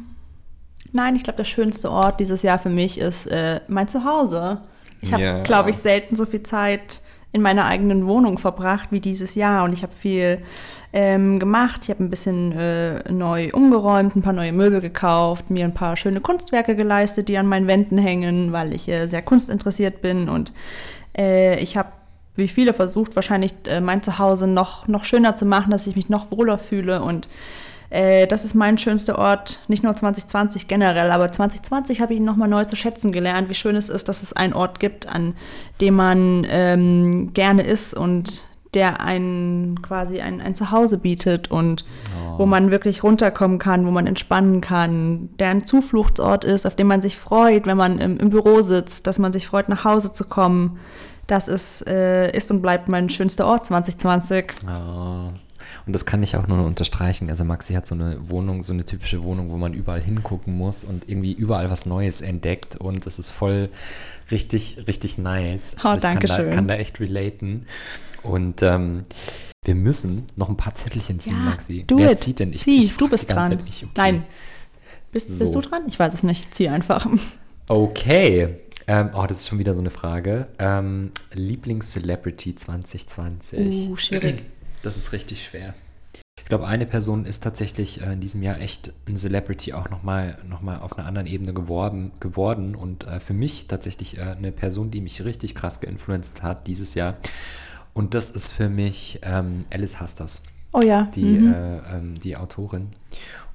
Nein, 0.93 1.17
ich 1.17 1.25
glaube, 1.25 1.39
der 1.39 1.45
schönste 1.45 1.91
Ort 1.91 2.21
dieses 2.21 2.43
Jahr 2.43 2.59
für 2.59 2.69
mich 2.69 2.99
ist 2.99 3.27
äh, 3.27 3.61
mein 3.69 3.89
Zuhause. 3.89 4.61
Ich 5.01 5.13
habe, 5.13 5.23
Ja. 5.23 5.43
glaube 5.43 5.71
ich, 5.71 5.77
selten 5.79 6.17
so 6.17 6.27
viel 6.27 6.43
Zeit 6.43 7.01
in 7.33 7.41
meiner 7.41 7.65
eigenen 7.65 8.07
Wohnung 8.07 8.37
verbracht 8.39 8.89
wie 8.91 9.01
dieses 9.01 9.35
Jahr 9.35 9.65
und 9.65 9.73
ich 9.73 9.83
habe 9.83 9.95
viel 9.97 10.43
ähm, 10.93 11.39
gemacht. 11.39 11.81
Ich 11.85 11.89
habe 11.91 12.05
ein 12.05 12.11
bisschen 12.11 12.53
äh, 12.53 13.11
neu 13.11 13.49
umgeräumt, 13.55 14.15
ein 14.15 14.21
paar 14.23 14.35
neue 14.35 14.53
Möbel 14.53 14.83
gekauft, 14.83 15.49
mir 15.51 15.65
ein 15.65 15.73
paar 15.73 15.97
schöne 15.97 16.21
Kunstwerke 16.21 16.77
geleistet, 16.77 17.29
die 17.29 17.39
an 17.39 17.47
meinen 17.47 17.67
Wänden 17.67 17.97
hängen, 17.97 18.53
weil 18.53 18.75
ich 18.75 18.87
äh, 18.89 19.07
sehr 19.07 19.23
kunstinteressiert 19.23 20.03
bin 20.03 20.29
und 20.29 20.53
äh, 21.17 21.59
ich 21.59 21.79
habe 21.79 21.89
wie 22.35 22.49
viele 22.49 22.73
versucht, 22.75 23.15
wahrscheinlich 23.17 23.53
äh, 23.67 23.81
mein 23.81 24.03
Zuhause 24.03 24.47
noch, 24.47 24.87
noch 24.89 25.05
schöner 25.05 25.35
zu 25.37 25.45
machen, 25.47 25.71
dass 25.71 25.87
ich 25.87 25.97
mich 25.97 26.09
noch 26.11 26.31
wohler 26.31 26.59
fühle 26.59 27.03
und 27.03 27.29
äh, 27.93 28.27
das 28.27 28.47
ist 28.47 28.55
mein 28.55 28.79
schönster 28.79 29.19
Ort, 29.19 29.61
nicht 29.69 29.83
nur 29.83 29.95
2020 29.95 30.67
generell, 30.67 31.11
aber 31.11 31.31
2020 31.31 32.01
habe 32.01 32.15
ich 32.15 32.21
ihn 32.21 32.25
nochmal 32.25 32.49
neu 32.49 32.65
zu 32.65 32.75
schätzen 32.75 33.13
gelernt, 33.13 33.51
wie 33.51 33.55
schön 33.55 33.77
es 33.77 33.91
ist, 33.91 34.09
dass 34.09 34.23
es 34.23 34.33
einen 34.33 34.55
Ort 34.55 34.81
gibt, 34.81 35.07
an 35.07 35.35
dem 35.83 35.97
man 35.97 36.47
ähm, 36.49 37.35
gerne 37.35 37.63
ist 37.63 37.93
und 37.93 38.45
der 38.73 39.03
einen 39.03 39.83
quasi 39.83 40.23
ein, 40.23 40.41
ein 40.41 40.55
Zuhause 40.55 40.97
bietet 40.97 41.51
und 41.51 41.85
wo 42.39 42.47
man 42.47 42.71
wirklich 42.71 43.03
runterkommen 43.03 43.59
kann, 43.59 43.87
wo 43.87 43.91
man 43.91 44.07
entspannen 44.07 44.63
kann, 44.63 45.29
der 45.39 45.51
ein 45.51 45.67
Zufluchtsort 45.67 46.45
ist, 46.45 46.65
auf 46.65 46.75
dem 46.75 46.87
man 46.87 47.03
sich 47.03 47.19
freut, 47.19 47.67
wenn 47.67 47.77
man 47.77 47.99
im, 47.99 48.17
im 48.17 48.31
Büro 48.31 48.63
sitzt, 48.63 49.07
dass 49.07 49.19
man 49.19 49.35
sich 49.35 49.47
freut, 49.47 49.69
nach 49.69 49.85
Hause 49.85 50.15
zu 50.15 50.25
kommen. 50.25 50.79
Das 51.27 51.49
ist, 51.49 51.87
äh, 51.87 52.35
ist 52.35 52.51
und 52.51 52.63
bleibt 52.63 52.89
mein 52.89 53.11
schönster 53.11 53.47
Ort 53.47 53.67
2020. 53.67 54.55
Ah. 54.67 55.33
Und 55.87 55.93
das 55.95 56.07
kann 56.07 56.23
ich 56.23 56.37
auch 56.37 56.47
nur 56.47 56.65
unterstreichen. 56.65 57.29
Also 57.29 57.45
Maxi 57.45 57.75
hat 57.75 57.87
so 57.87 57.95
eine 57.95 58.19
Wohnung, 58.31 58.63
so 58.63 58.73
eine 58.73 58.85
typische 58.87 59.23
Wohnung, 59.23 59.51
wo 59.51 59.57
man 59.57 59.75
überall 59.75 60.01
hingucken 60.01 60.57
muss 60.57 60.85
und 60.85 61.09
irgendwie 61.09 61.33
überall 61.33 61.71
was 61.71 61.87
Neues 61.87 62.21
entdeckt. 62.21 62.77
Und 62.77 63.05
es 63.07 63.19
ist 63.19 63.31
voll 63.31 63.69
richtig, 64.31 64.85
richtig 64.87 65.19
nice. 65.19 65.77
Oh, 65.83 65.89
Also 65.89 65.97
ich 65.97 66.03
kann 66.03 66.11
danke 66.13 66.27
da, 66.29 66.37
schön. 66.37 66.51
kann 66.51 66.69
da 66.69 66.75
echt 66.75 67.01
relaten. 67.01 67.67
Und 68.23 68.63
ähm, 68.63 69.05
wir 69.65 69.75
müssen 69.75 70.27
noch 70.37 70.49
ein 70.49 70.57
paar 70.57 70.75
Zettelchen 70.75 71.19
ziehen, 71.21 71.45
Maxi. 71.45 71.85
du 71.87 71.99
Wer 71.99 72.11
jetzt. 72.11 72.25
zieht 72.25 72.39
denn? 72.39 72.51
Ich, 72.53 72.59
Zieh, 72.61 72.85
ich 72.85 72.97
du 72.97 73.09
bist 73.09 73.33
dran. 73.33 73.61
Ich, 73.69 73.83
okay. 73.83 73.93
Nein. 73.97 74.25
Bist, 75.11 75.31
So. 75.31 75.45
bist 75.45 75.55
du 75.57 75.61
dran? 75.61 75.83
Ich 75.89 75.99
weiß 75.99 76.15
es 76.15 76.23
nicht. 76.23 76.55
Zieh 76.55 76.69
einfach. 76.69 77.07
Okay. 77.69 78.57
Ähm, 78.87 79.11
oh, 79.15 79.25
das 79.29 79.39
ist 79.39 79.49
schon 79.49 79.59
wieder 79.59 79.75
so 79.75 79.81
eine 79.81 79.91
Frage. 79.91 80.49
Ähm, 80.59 81.13
Lieblings-Celebrity 81.35 82.57
2020. 82.57 83.89
Uh, 83.91 83.97
schwierig. 83.97 84.45
Das 84.83 84.97
ist 84.97 85.13
richtig 85.13 85.45
schwer. 85.45 85.75
Ich 86.39 86.45
glaube, 86.47 86.67
eine 86.67 86.87
Person 86.87 87.25
ist 87.25 87.43
tatsächlich 87.43 88.03
äh, 88.03 88.13
in 88.13 88.21
diesem 88.21 88.43
Jahr 88.43 88.61
echt 88.61 88.93
ein 89.07 89.17
Celebrity 89.17 89.73
auch 89.73 89.89
nochmal 89.89 90.39
noch 90.47 90.61
mal 90.61 90.81
auf 90.81 90.99
einer 90.99 91.07
anderen 91.07 91.27
Ebene 91.27 91.55
geworden, 91.55 92.11
geworden 92.21 92.75
und 92.75 93.07
äh, 93.07 93.21
für 93.21 93.33
mich 93.33 93.69
tatsächlich 93.69 94.19
äh, 94.19 94.23
eine 94.23 94.53
Person, 94.53 94.91
die 94.91 95.01
mich 95.01 95.25
richtig 95.25 95.55
krass 95.55 95.81
geinfluenced 95.81 96.43
hat 96.43 96.67
dieses 96.67 96.95
Jahr. 96.95 97.17
Und 97.95 98.15
das 98.15 98.31
ist 98.31 98.53
für 98.53 98.69
mich 98.69 99.21
ähm, 99.23 99.65
Alice 99.71 100.01
Hasters 100.01 100.45
Oh 100.73 100.81
ja. 100.81 101.09
die, 101.15 101.25
mhm. 101.25 101.53
äh, 101.53 101.79
ähm, 101.97 102.15
die 102.21 102.37
Autorin. 102.37 102.89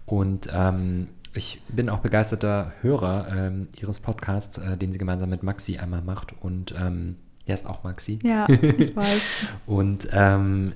Und 0.06 0.50
ähm, 0.54 1.08
ich 1.34 1.62
bin 1.68 1.90
auch 1.90 2.00
begeisterter 2.00 2.74
Hörer 2.82 3.28
ähm, 3.36 3.68
ihres 3.80 4.00
Podcasts, 4.00 4.58
äh, 4.58 4.78
den 4.78 4.92
sie 4.92 5.00
gemeinsam 5.00 5.30
mit 5.30 5.44
Maxi 5.44 5.78
einmal 5.78 6.02
macht. 6.02 6.34
Und 6.42 6.74
ähm, 6.80 7.16
er 7.46 7.54
ist 7.54 7.68
auch 7.68 7.84
Maxi. 7.84 8.20
ja, 8.24 8.48
ich 8.50 8.96
weiß. 8.96 9.22
Und 9.66 10.08
ähm, 10.12 10.74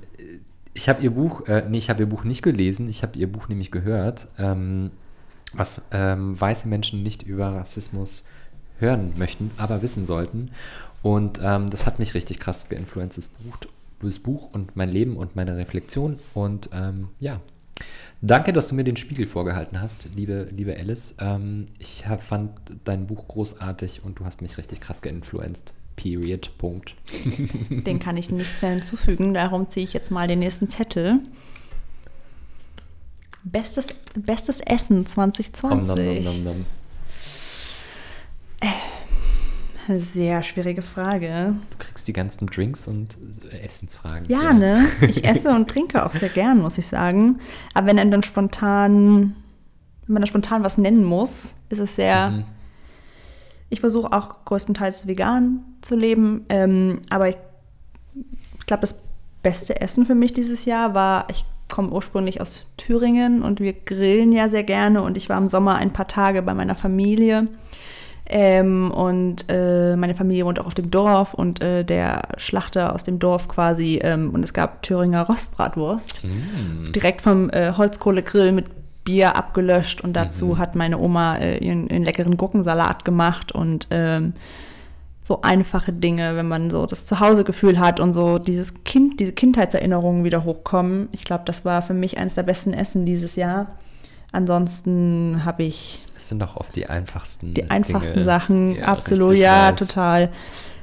ich 0.74 0.90
habe 0.90 1.02
ihr 1.02 1.12
Buch, 1.12 1.48
äh, 1.48 1.66
nee, 1.70 1.78
ich 1.78 1.90
habe 1.90 2.02
ihr 2.02 2.10
Buch 2.10 2.24
nicht 2.24 2.42
gelesen, 2.42 2.90
ich 2.90 3.04
habe 3.04 3.18
ihr 3.18 3.32
Buch 3.32 3.48
nämlich 3.50 3.72
gehört, 3.72 4.28
ähm, 4.38 4.92
was 5.54 5.88
ähm, 5.92 6.40
weiße 6.40 6.68
Menschen 6.68 7.04
nicht 7.04 7.24
über 7.24 7.48
Rassismus 7.54 8.30
hören 8.80 9.14
möchten, 9.18 9.52
aber 9.58 9.82
wissen 9.82 10.06
sollten. 10.06 10.52
Und 11.02 11.40
ähm, 11.44 11.70
das 11.70 11.86
hat 11.86 12.00
mich 12.00 12.14
richtig 12.14 12.40
krass 12.40 12.70
geinfluenced, 12.70 13.18
das 13.18 13.28
Buch, 13.30 13.58
das 14.02 14.20
Buch 14.20 14.50
und 14.54 14.76
mein 14.76 14.90
Leben 14.90 15.18
und 15.18 15.36
meine 15.36 15.58
Reflexion. 15.58 16.20
Und 16.34 16.70
ähm, 16.74 17.10
ja, 17.20 17.42
danke, 18.22 18.54
dass 18.54 18.70
du 18.70 18.76
mir 18.76 18.84
den 18.84 18.98
Spiegel 18.98 19.28
vorgehalten 19.28 19.82
hast, 19.82 20.10
liebe, 20.16 20.48
liebe 20.52 20.78
Alice. 20.78 21.16
Ähm, 21.20 21.66
ich 21.80 22.06
fand 22.28 22.52
dein 22.84 23.08
Buch 23.08 23.28
großartig 23.28 24.04
und 24.04 24.20
du 24.20 24.26
hast 24.26 24.42
mich 24.42 24.58
richtig 24.58 24.80
krass 24.80 25.02
geinfluenced. 25.02 25.74
Period. 26.02 26.58
Punkt. 26.58 26.96
Den 27.70 28.00
kann 28.00 28.18
ich 28.18 28.30
nichts 28.30 28.62
mehr 28.62 28.72
hinzufügen. 28.72 29.34
Darum 29.34 29.68
ziehe 29.68 29.84
ich 29.84 29.94
jetzt 29.94 30.10
mal 30.10 30.28
den 30.28 30.40
nächsten 30.40 30.68
Zettel. 30.68 31.20
Bestes, 33.44 33.88
bestes 34.16 34.62
Essen 34.62 35.06
2020. 35.06 35.88
Nom, 35.88 35.88
nom, 35.88 36.16
nom, 36.16 36.24
nom, 36.24 36.44
nom. 36.44 36.66
Sehr 40.00 40.42
schwierige 40.44 40.82
Frage. 40.82 41.56
Du 41.72 41.78
kriegst 41.78 42.08
die 42.08 42.14
ganzen 42.14 42.48
Drinks 42.48 42.88
und 42.88 43.18
Essensfragen. 43.64 44.28
Ja, 44.30 44.54
ne? 44.54 44.88
Ich 45.02 45.26
esse 45.26 45.50
und 45.52 45.70
trinke 45.70 46.06
auch 46.06 46.12
sehr 46.12 46.30
gern, 46.30 46.60
muss 46.60 46.78
ich 46.78 46.88
sagen. 46.88 47.40
Aber 47.74 47.88
wenn 47.88 47.98
dann 47.98 48.24
spontan, 48.24 49.36
wenn 50.06 50.14
man 50.14 50.22
dann 50.22 50.28
spontan 50.28 50.64
was 50.64 50.78
nennen 50.78 51.04
muss, 51.04 51.56
ist 51.70 51.80
es 51.80 51.96
sehr. 51.96 52.30
Mhm. 52.30 52.44
Ich 53.72 53.80
versuche 53.80 54.12
auch 54.12 54.46
größtenteils 54.46 55.08
vegan 55.08 55.64
zu 55.82 55.96
leben, 55.96 56.46
ähm, 56.50 57.02
aber 57.10 57.30
ich, 57.30 57.38
glaube, 58.68 58.82
das 58.82 59.02
beste 59.42 59.82
Essen 59.82 60.06
für 60.06 60.14
mich 60.14 60.34
dieses 60.34 60.66
Jahr 60.66 60.94
war, 60.94 61.26
ich 61.32 61.46
komme 61.70 61.90
ursprünglich 61.90 62.42
aus 62.42 62.68
Thüringen 62.78 63.42
und 63.42 63.62
wir 63.62 63.74
grillen 63.74 64.34
ja 64.34 64.50
sehr 64.50 64.64
gerne 64.64 65.02
und 65.02 65.18
ich 65.18 65.30
war 65.30 65.38
im 65.38 65.48
Sommer 65.48 65.76
ein 65.76 65.94
paar 65.94 66.08
Tage 66.08 66.42
bei 66.42 66.54
meiner 66.54 66.76
Familie. 66.76 67.48
Ähm, 68.26 68.92
und 68.92 69.46
äh, 69.50 69.96
meine 69.96 70.16
Familie 70.16 70.46
wohnt 70.46 70.60
auch 70.60 70.68
auf 70.68 70.74
dem 70.74 70.90
Dorf 70.90 71.34
und 71.34 71.62
äh, 71.62 71.84
der 71.84 72.22
Schlachter 72.38 72.94
aus 72.94 73.04
dem 73.04 73.20
Dorf 73.20 73.50
quasi. 73.50 74.00
Ähm, 74.02 74.30
und 74.32 74.44
es 74.44 74.54
gab 74.54 74.84
Thüringer 74.84 75.24
Rostbratwurst. 75.24 76.24
Mm. 76.24 76.94
Direkt 76.94 77.22
vom 77.22 77.50
äh, 77.50 77.74
Holzkohlegrill 77.74 78.54
mit 78.54 78.66
Bier 79.04 79.36
abgelöscht 79.36 80.02
und 80.02 80.14
dazu 80.14 80.46
Mhm. 80.48 80.58
hat 80.58 80.76
meine 80.76 80.98
Oma 81.00 81.38
äh, 81.38 81.58
ihren, 81.58 81.90
ihren 81.90 82.04
leckeren 82.04 82.38
Gurkensalat 82.38 83.04
gemacht 83.06 83.52
und 83.52 83.88
ähm, 83.92 84.34
so 85.24 85.42
einfache 85.42 85.94
Dinge, 85.94 86.36
wenn 86.36 86.48
man 86.48 86.70
so 86.70 86.86
das 86.86 87.06
Zuhausegefühl 87.06 87.80
hat 87.80 88.00
und 88.00 88.14
so 88.14 88.38
dieses 88.38 88.84
Kind, 88.84 89.20
diese 89.20 89.32
Kindheitserinnerungen 89.34 90.24
wieder 90.24 90.44
hochkommen. 90.44 91.08
Ich 91.12 91.24
glaube, 91.24 91.44
das 91.46 91.64
war 91.64 91.82
für 91.82 91.94
mich 91.94 92.18
eines 92.18 92.36
der 92.36 92.44
besten 92.44 92.74
Essen 92.74 93.06
dieses 93.06 93.36
Jahr. 93.36 93.68
Ansonsten 94.34 95.44
habe 95.46 95.64
ich 95.64 96.02
Das 96.16 96.30
sind 96.30 96.42
doch 96.42 96.56
oft 96.58 96.76
die 96.76 96.88
einfachsten 96.88 97.54
die 97.54 97.70
einfachsten 97.70 98.14
Dinge. 98.14 98.26
Sachen, 98.26 98.76
Ja, 98.76 98.86
absolut, 98.86 99.36
ja, 99.36 99.72
nice. 99.72 99.80
total. 99.80 100.30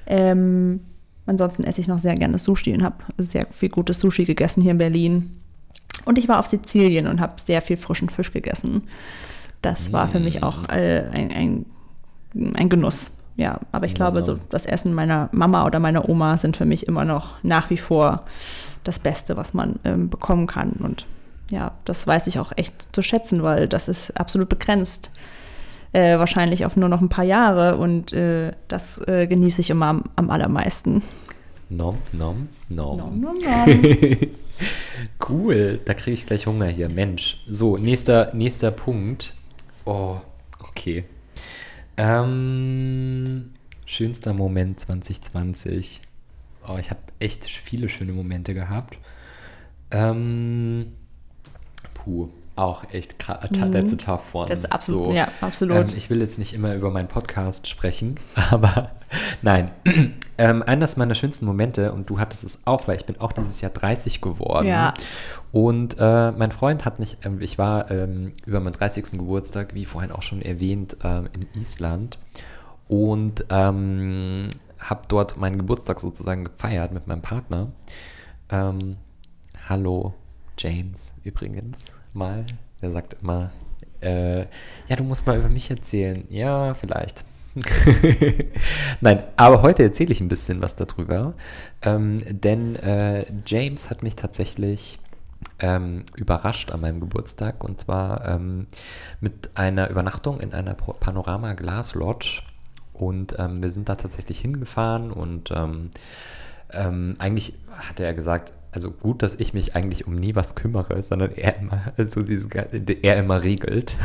Ähm, 0.06 0.80
ansonsten 1.26 1.64
esse 1.64 1.80
ich 1.80 1.88
noch 1.88 1.98
sehr 1.98 2.14
gerne 2.14 2.38
Sushi 2.38 2.72
und 2.74 2.82
habe 2.82 2.96
sehr 3.18 3.46
viel 3.50 3.68
gutes 3.68 3.98
Sushi 4.00 4.24
gegessen 4.24 4.62
hier 4.62 4.72
in 4.72 4.78
Berlin. 4.78 5.40
Und 6.08 6.16
ich 6.16 6.26
war 6.26 6.38
auf 6.38 6.46
Sizilien 6.46 7.06
und 7.06 7.20
habe 7.20 7.34
sehr 7.44 7.60
viel 7.60 7.76
frischen 7.76 8.08
Fisch 8.08 8.32
gegessen. 8.32 8.84
Das 9.60 9.92
war 9.92 10.08
für 10.08 10.18
Mm. 10.18 10.24
mich 10.24 10.42
auch 10.42 10.66
äh, 10.70 11.04
ein, 11.12 11.30
ein, 11.30 11.66
ein 12.54 12.70
Genuss. 12.70 13.10
Ja, 13.36 13.60
aber 13.72 13.84
ich 13.84 13.92
glaube, 13.92 14.24
so 14.24 14.38
das 14.48 14.64
Essen 14.64 14.94
meiner 14.94 15.28
Mama 15.32 15.66
oder 15.66 15.80
meiner 15.80 16.08
Oma 16.08 16.38
sind 16.38 16.56
für 16.56 16.64
mich 16.64 16.88
immer 16.88 17.04
noch 17.04 17.34
nach 17.42 17.68
wie 17.68 17.76
vor 17.76 18.24
das 18.84 18.98
Beste, 18.98 19.36
was 19.36 19.52
man 19.52 19.80
ähm, 19.84 20.08
bekommen 20.08 20.46
kann. 20.46 20.70
Und 20.80 21.04
ja, 21.50 21.72
das 21.84 22.06
weiß 22.06 22.26
ich 22.26 22.38
auch 22.38 22.52
echt 22.56 22.88
zu 22.96 23.02
schätzen, 23.02 23.42
weil 23.42 23.68
das 23.68 23.86
ist 23.86 24.18
absolut 24.18 24.48
begrenzt. 24.48 25.10
Äh, 25.92 26.18
wahrscheinlich 26.18 26.64
auf 26.64 26.78
nur 26.78 26.88
noch 26.88 27.02
ein 27.02 27.10
paar 27.10 27.24
Jahre 27.24 27.76
und 27.76 28.14
äh, 28.14 28.52
das 28.68 28.96
äh, 29.06 29.26
genieße 29.26 29.60
ich 29.60 29.68
immer 29.68 29.86
am, 29.86 30.04
am 30.16 30.30
allermeisten. 30.30 31.02
Nom, 31.70 31.98
nom, 32.12 32.48
nom. 32.68 32.96
Nom, 32.96 33.20
nom, 33.20 33.34
nom. 33.40 34.18
Cool, 35.28 35.78
da 35.84 35.94
kriege 35.94 36.14
ich 36.14 36.26
gleich 36.26 36.46
Hunger 36.46 36.66
hier. 36.68 36.88
Mensch. 36.88 37.44
So, 37.48 37.76
nächster, 37.76 38.34
nächster 38.34 38.70
Punkt. 38.70 39.34
Oh, 39.84 40.16
okay. 40.58 41.04
Ähm, 41.96 43.50
schönster 43.86 44.32
Moment 44.32 44.80
2020. 44.80 46.00
Oh, 46.66 46.76
ich 46.78 46.90
habe 46.90 47.00
echt 47.18 47.44
viele 47.44 47.88
schöne 47.88 48.12
Momente 48.12 48.54
gehabt. 48.54 48.98
Ähm, 49.90 50.92
puh, 51.94 52.30
auch 52.58 52.84
echt 52.92 53.18
krass. 53.18 53.48
That's 53.50 53.92
a 53.92 53.96
tough 53.96 54.34
one. 54.34 54.44
Mhm. 54.46 54.48
That's 54.48 54.64
absolut- 54.70 55.14
ja, 55.14 55.28
absolut. 55.40 55.76
Ähm, 55.90 55.96
ich 55.96 56.10
will 56.10 56.20
jetzt 56.20 56.38
nicht 56.38 56.54
immer 56.54 56.74
über 56.74 56.90
meinen 56.90 57.08
Podcast 57.08 57.68
sprechen, 57.68 58.16
aber 58.50 58.90
nein. 59.42 59.70
ähm, 60.38 60.62
eines 60.62 60.96
meiner 60.96 61.14
schönsten 61.14 61.46
Momente, 61.46 61.92
und 61.92 62.10
du 62.10 62.18
hattest 62.18 62.44
es 62.44 62.66
auch, 62.66 62.86
weil 62.88 62.96
ich 62.96 63.04
bin 63.06 63.20
auch 63.20 63.32
dieses 63.32 63.60
Jahr 63.60 63.70
30 63.72 64.20
geworden. 64.20 64.66
Ja. 64.66 64.94
Und 65.52 65.96
äh, 65.98 66.32
mein 66.32 66.52
Freund 66.52 66.84
hat 66.84 66.98
mich, 66.98 67.16
ähm, 67.22 67.40
ich 67.40 67.58
war 67.58 67.90
ähm, 67.90 68.32
über 68.44 68.60
meinen 68.60 68.72
30. 68.72 69.12
Geburtstag, 69.12 69.74
wie 69.74 69.84
vorhin 69.84 70.12
auch 70.12 70.22
schon 70.22 70.42
erwähnt, 70.42 70.96
ähm, 71.04 71.28
in 71.32 71.46
Island 71.60 72.18
und 72.88 73.44
ähm, 73.50 74.48
habe 74.78 75.02
dort 75.08 75.36
meinen 75.36 75.58
Geburtstag 75.58 76.00
sozusagen 76.00 76.44
gefeiert 76.44 76.92
mit 76.92 77.06
meinem 77.06 77.22
Partner. 77.22 77.68
Ähm, 78.50 78.96
hallo 79.68 80.14
James 80.58 81.14
übrigens 81.24 81.92
mal. 82.14 82.44
Der 82.82 82.90
sagt 82.90 83.16
immer, 83.22 83.50
äh, 84.00 84.40
ja, 84.40 84.96
du 84.96 85.04
musst 85.04 85.26
mal 85.26 85.38
über 85.38 85.48
mich 85.48 85.70
erzählen. 85.70 86.24
Ja, 86.28 86.74
vielleicht. 86.74 87.24
Nein, 89.00 89.24
aber 89.36 89.62
heute 89.62 89.82
erzähle 89.82 90.12
ich 90.12 90.20
ein 90.20 90.28
bisschen 90.28 90.62
was 90.62 90.76
darüber, 90.76 91.34
ähm, 91.82 92.18
denn 92.28 92.76
äh, 92.76 93.26
James 93.46 93.90
hat 93.90 94.02
mich 94.02 94.14
tatsächlich 94.14 95.00
ähm, 95.58 96.04
überrascht 96.14 96.70
an 96.70 96.80
meinem 96.80 97.00
Geburtstag 97.00 97.64
und 97.64 97.80
zwar 97.80 98.26
ähm, 98.26 98.66
mit 99.20 99.50
einer 99.54 99.90
Übernachtung 99.90 100.40
in 100.40 100.52
einer 100.52 100.74
Panorama 100.74 101.54
Glas 101.54 101.94
Lodge 101.94 102.42
und 102.92 103.36
ähm, 103.38 103.62
wir 103.62 103.70
sind 103.70 103.88
da 103.88 103.96
tatsächlich 103.96 104.40
hingefahren 104.40 105.10
und 105.10 105.50
ähm, 105.50 105.90
ähm, 106.70 107.16
eigentlich 107.18 107.54
hatte 107.70 108.04
er 108.04 108.14
gesagt, 108.14 108.52
also 108.70 108.90
gut, 108.90 109.22
dass 109.22 109.34
ich 109.36 109.54
mich 109.54 109.74
eigentlich 109.74 110.06
um 110.06 110.14
nie 110.14 110.34
was 110.34 110.54
kümmere, 110.54 111.02
sondern 111.02 111.32
er 111.32 111.58
immer, 111.58 111.92
also 111.96 112.22
dieses, 112.22 112.48
er 112.50 113.16
immer 113.16 113.42
regelt. 113.42 113.96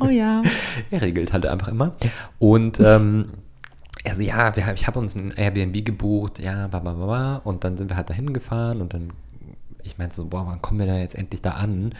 Oh 0.00 0.08
ja. 0.08 0.42
Er 0.90 1.02
regelt 1.02 1.32
halt 1.32 1.46
einfach 1.46 1.68
immer. 1.68 1.94
Und 2.38 2.80
ähm, 2.80 3.26
er 4.04 4.14
so, 4.14 4.22
ja, 4.22 4.56
wir, 4.56 4.72
ich 4.74 4.86
habe 4.86 4.98
uns 4.98 5.14
ein 5.14 5.32
Airbnb 5.32 5.84
gebucht, 5.84 6.38
ja, 6.38 6.66
bla, 6.68 6.80
bla, 6.80 6.92
bla, 6.92 7.06
bla. 7.06 7.36
Und 7.44 7.64
dann 7.64 7.76
sind 7.76 7.90
wir 7.90 7.96
halt 7.96 8.10
dahin 8.10 8.32
gefahren 8.32 8.80
und 8.80 8.94
dann, 8.94 9.12
ich 9.82 9.98
meinte 9.98 10.16
so, 10.16 10.26
boah, 10.26 10.46
wann 10.46 10.62
kommen 10.62 10.80
wir 10.80 10.86
da 10.86 10.98
jetzt 10.98 11.14
endlich 11.14 11.42
da 11.42 11.52
an? 11.52 11.94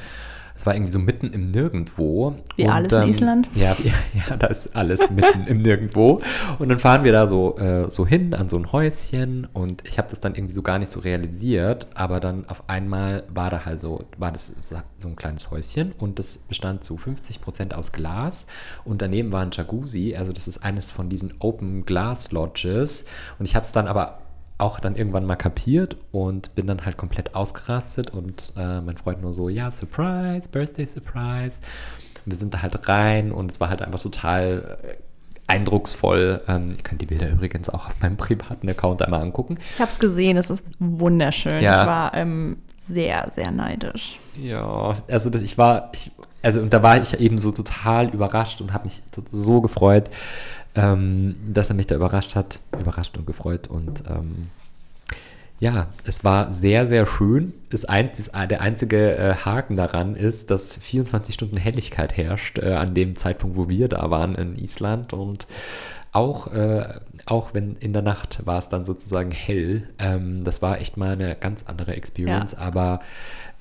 Es 0.63 0.67
war 0.67 0.77
irgendwie 0.77 0.93
so 0.93 1.01
mitten 1.01 1.33
im 1.33 1.51
Nirgendwo. 1.51 2.37
Wie 2.55 2.67
Und, 2.67 2.71
alles 2.71 2.93
in 2.93 3.03
Island? 3.03 3.49
Ja, 3.57 3.75
ja, 4.29 4.37
da 4.37 4.47
ist 4.47 4.77
alles 4.77 5.11
mitten 5.11 5.49
im 5.49 5.61
Nirgendwo. 5.61 6.23
Und 6.61 6.69
dann 6.69 6.79
fahren 6.79 7.03
wir 7.03 7.11
da 7.11 7.27
so, 7.27 7.59
äh, 7.59 7.91
so 7.91 8.07
hin 8.07 8.33
an 8.33 8.49
so 8.49 8.59
ein 8.59 8.71
Häuschen 8.71 9.49
und 9.53 9.83
ich 9.85 9.99
habe 9.99 10.09
das 10.09 10.21
dann 10.21 10.37
irgendwie 10.37 10.55
so 10.55 10.63
gar 10.63 10.79
nicht 10.79 10.93
so 10.93 11.01
realisiert, 11.01 11.89
aber 11.95 12.21
dann 12.21 12.49
auf 12.49 12.63
einmal 12.69 13.25
war 13.35 13.51
da 13.51 13.65
halt 13.65 13.81
so, 13.81 14.05
war 14.19 14.31
das 14.31 14.55
so 14.99 15.09
ein 15.09 15.17
kleines 15.17 15.51
Häuschen 15.51 15.91
und 15.99 16.21
das 16.21 16.39
bestand 16.39 16.85
zu 16.85 16.95
50% 16.95 17.75
aus 17.75 17.91
Glas 17.91 18.47
und 18.85 19.03
daneben 19.03 19.33
war 19.33 19.43
ein 19.43 19.51
Jacuzzi, 19.51 20.15
also 20.17 20.33
das 20.33 20.47
ist 20.47 20.59
eines 20.65 20.93
von 20.93 21.09
diesen 21.09 21.35
Open 21.41 21.85
Glass 21.87 22.31
Lodges 22.31 23.07
und 23.41 23.47
ich 23.47 23.57
habe 23.57 23.65
es 23.65 23.73
dann 23.73 23.89
aber 23.89 24.22
auch 24.63 24.81
dann 24.81 24.97
irgendwann 24.97 25.27
mal 25.27 25.37
kapiert 25.37 25.97
und 26.13 26.55
bin 26.55 26.67
dann 26.67 26.85
halt 26.85 26.97
komplett 26.97 27.35
ausgerastet 27.35 28.11
und 28.11 28.53
äh, 28.57 28.81
mein 28.81 28.97
Freund 28.97 29.21
nur 29.21 29.35
so, 29.35 29.49
ja, 29.49 29.71
Surprise, 29.71 30.49
Birthday 30.51 30.87
Surprise. 30.87 31.61
Und 32.25 32.33
wir 32.33 32.37
sind 32.37 32.55
da 32.55 32.63
halt 32.63 32.89
rein 32.89 33.33
und 33.33 33.51
es 33.51 33.61
war 33.61 33.69
halt 33.69 33.83
einfach 33.83 34.01
total 34.01 34.79
äh, 34.83 34.95
eindrucksvoll. 35.49 36.41
Ähm, 36.49 36.71
ihr 36.77 36.83
könnt 36.83 37.03
die 37.03 37.07
Bilder 37.07 37.29
übrigens 37.29 37.69
auch 37.69 37.89
auf 37.89 38.01
meinem 38.01 38.17
privaten 38.17 38.69
Account 38.69 39.03
einmal 39.03 39.21
angucken. 39.21 39.59
Ich 39.75 39.81
habe 39.81 39.91
es 39.91 39.99
gesehen, 39.99 40.37
es 40.37 40.49
ist 40.49 40.65
wunderschön. 40.79 41.61
Ja. 41.61 41.83
Ich 41.83 41.87
war 41.87 42.15
ähm, 42.15 42.59
sehr, 42.79 43.29
sehr 43.31 43.51
neidisch. 43.51 44.19
Ja, 44.41 44.97
also 45.09 45.29
das, 45.29 45.43
ich 45.43 45.59
war, 45.59 45.91
ich, 45.93 46.11
also 46.43 46.61
und 46.61 46.73
da 46.73 46.83
war 46.83 47.01
ich 47.03 47.19
eben 47.21 47.39
so 47.39 47.53
total 47.53 48.09
überrascht 48.11 48.61
und 48.61 48.73
habe 48.73 48.85
mich 48.85 49.03
so 49.31 49.61
gefreut, 49.61 50.09
ähm, 50.75 51.37
dass 51.53 51.69
er 51.69 51.75
mich 51.77 51.87
da 51.87 51.95
überrascht 51.95 52.35
hat, 52.35 52.61
überrascht 52.79 53.17
und 53.17 53.27
gefreut 53.27 53.69
und 53.69 54.05
ähm, 54.09 54.49
ja, 55.63 55.87
es 56.03 56.25
war 56.25 56.51
sehr, 56.51 56.87
sehr 56.87 57.07
schön. 57.07 57.55
Das 57.71 57.85
ein, 57.85 58.11
das, 58.17 58.31
der 58.49 58.61
einzige 58.61 59.17
äh, 59.17 59.35
Haken 59.37 59.77
daran 59.77 60.17
ist, 60.17 60.51
dass 60.51 60.77
24 60.77 61.37
Stunden 61.37 61.57
Helligkeit 61.57 62.17
herrscht 62.17 62.59
äh, 62.59 62.73
an 62.73 62.95
dem 62.95 63.17
Zeitpunkt, 63.17 63.57
wo 63.57 63.69
wir 63.69 63.87
da 63.87 64.11
waren 64.11 64.35
in 64.35 64.59
Island 64.59 65.13
und 65.13 65.47
auch, 66.11 66.53
äh, 66.53 66.99
auch 67.27 67.55
wenn 67.55 67.77
in 67.77 67.93
der 67.93 68.03
Nacht 68.03 68.45
war 68.45 68.59
es 68.59 68.71
dann 68.71 68.85
sozusagen 68.85 69.31
hell. 69.31 69.89
Ähm, 70.01 70.43
das 70.43 70.63
war 70.63 70.81
echt 70.81 70.97
mal 70.97 71.13
eine 71.13 71.37
ganz 71.37 71.65
andere 71.69 71.95
Experience, 71.95 72.53
Ja. 72.53 72.59
aber 72.59 73.01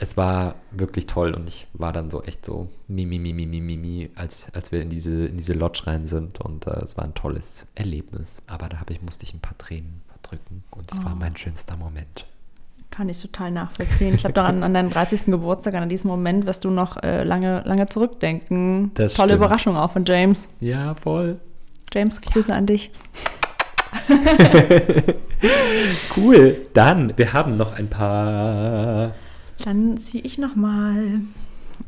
es 0.01 0.17
war 0.17 0.55
wirklich 0.71 1.05
toll 1.05 1.35
und 1.35 1.47
ich 1.47 1.67
war 1.73 1.93
dann 1.93 2.09
so 2.09 2.23
echt 2.23 2.43
so 2.43 2.69
mimi, 2.87 3.19
mimi, 3.19 3.45
mimi, 3.45 3.61
mimi, 3.61 4.09
als, 4.15 4.51
als 4.55 4.71
wir 4.71 4.81
in 4.81 4.89
diese, 4.89 5.27
in 5.27 5.37
diese 5.37 5.53
Lodge 5.53 5.83
rein 5.85 6.07
sind 6.07 6.41
und 6.41 6.65
äh, 6.65 6.71
es 6.83 6.97
war 6.97 7.05
ein 7.05 7.13
tolles 7.13 7.67
Erlebnis. 7.75 8.41
Aber 8.47 8.67
da 8.67 8.79
ich, 8.89 9.01
musste 9.03 9.25
ich 9.25 9.33
ein 9.35 9.39
paar 9.41 9.55
Tränen 9.59 10.01
verdrücken 10.09 10.63
und 10.71 10.91
es 10.91 11.03
war 11.05 11.13
Oh. 11.13 11.19
mein 11.19 11.37
schönster 11.37 11.77
Moment. 11.77 12.25
Kann 12.89 13.09
ich 13.09 13.21
total 13.21 13.51
nachvollziehen. 13.51 14.15
Ich 14.15 14.21
glaube, 14.21 14.33
daran 14.33 14.63
an 14.63 14.73
deinen 14.73 14.89
30. 14.89 15.25
Geburtstag, 15.27 15.75
an 15.75 15.87
diesen 15.87 16.07
Moment 16.07 16.47
wirst 16.47 16.65
du 16.65 16.71
noch 16.71 17.01
äh, 17.03 17.23
lange, 17.23 17.61
lange 17.65 17.85
zurückdenken. 17.85 18.91
Das 18.95 19.13
Tolle 19.13 19.29
stimmt. 19.33 19.45
Überraschung 19.45 19.77
auch 19.77 19.91
von 19.91 20.03
James. 20.03 20.49
Ja, 20.59 20.95
voll. 20.95 21.39
James, 21.93 22.19
Grüße 22.19 22.51
an 22.53 22.65
dich. 22.65 22.91
Cool. 26.15 26.67
Dann, 26.73 27.13
wir 27.17 27.33
haben 27.33 27.57
noch 27.57 27.73
ein 27.73 27.87
paar. 27.89 29.13
Dann 29.63 29.97
ziehe 29.97 30.23
ich 30.23 30.37
nochmal 30.37 31.21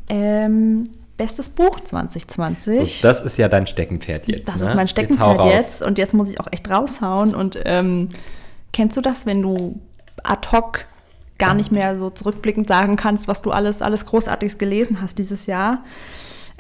ähm, 0.10 0.86
Bestes 1.16 1.50
Buch 1.50 1.80
2020. 1.80 3.02
So, 3.02 3.08
das 3.08 3.22
ist 3.22 3.38
ja 3.38 3.48
dein 3.48 3.68
Steckenpferd 3.68 4.28
jetzt. 4.28 4.48
Das 4.48 4.62
ne? 4.62 4.66
ist 4.66 4.70
mein 4.72 4.80
Jetzt 4.80 4.92
Steckenpferd 4.92 5.40
raus. 5.40 5.52
jetzt, 5.54 5.82
und 5.84 5.98
jetzt 6.00 6.14
muss 6.14 6.28
ich 6.28 6.40
auch 6.40 6.48
echt 6.52 6.70
raushauen. 6.70 7.36
Und 7.36 7.60
ähm, 7.66 8.10
kennst 8.72 8.98
du 8.98 9.02
das, 9.02 9.28
wenn 9.28 9.42
du 9.42 9.80
ad 10.24 10.50
hoc 10.52 10.86
gar 11.38 11.54
nicht 11.54 11.72
mehr 11.72 11.98
so 11.98 12.10
zurückblickend 12.10 12.68
sagen 12.68 12.96
kannst, 12.96 13.28
was 13.28 13.42
du 13.42 13.52
alles, 13.52 13.82
alles 13.82 14.06
Großartiges 14.08 14.58
gelesen 14.58 15.02
hast 15.02 15.20
dieses 15.20 15.46
Jahr? 15.46 15.84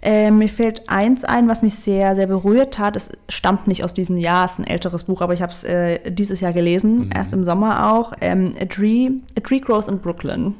Äh, 0.04 0.30
mir 0.30 0.50
fällt 0.50 0.88
eins 0.88 1.24
ein, 1.24 1.48
was 1.48 1.62
mich 1.62 1.76
sehr, 1.76 2.14
sehr 2.14 2.28
berührt 2.28 2.78
hat. 2.78 2.96
Es 2.96 3.10
stammt 3.30 3.68
nicht 3.68 3.84
aus 3.84 3.94
diesem 3.94 4.18
Jahr, 4.18 4.46
es 4.46 4.54
ist 4.54 4.60
ein 4.60 4.68
älteres 4.68 5.06
Buch, 5.06 5.22
aber 5.22 5.34
ich 5.34 5.42
habe 5.42 5.52
es 5.52 5.64
äh, 5.64 6.12
dieses 6.12 6.42
Jahr 6.42 6.54
gelesen, 6.54 7.10
erst 7.16 7.34
im 7.34 7.44
Sommer 7.44 7.94
auch. 7.94 8.12
Ähm, 8.22 8.54
A, 8.62 8.66
Tree, 8.66 9.10
A 9.38 9.40
Tree 9.40 9.62
Grows 9.62 9.88
in 9.88 10.00
Brooklyn. 10.00 10.56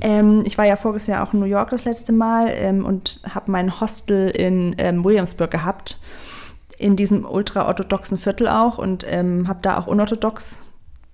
Ähm, 0.00 0.42
ich 0.44 0.58
war 0.58 0.66
ja 0.66 0.76
voriges 0.76 1.06
Jahr 1.06 1.26
auch 1.26 1.32
in 1.32 1.40
New 1.40 1.46
York 1.46 1.70
das 1.70 1.84
letzte 1.84 2.12
Mal 2.12 2.48
ähm, 2.50 2.84
und 2.84 3.20
habe 3.28 3.50
mein 3.50 3.80
Hostel 3.80 4.30
in 4.30 4.74
ähm, 4.78 5.04
Williamsburg 5.04 5.50
gehabt, 5.50 6.00
in 6.78 6.96
diesem 6.96 7.24
ultra-orthodoxen 7.24 8.18
Viertel 8.18 8.48
auch 8.48 8.78
und 8.78 9.04
ähm, 9.08 9.48
habe 9.48 9.60
da 9.62 9.78
auch 9.78 9.86
unorthodox 9.86 10.60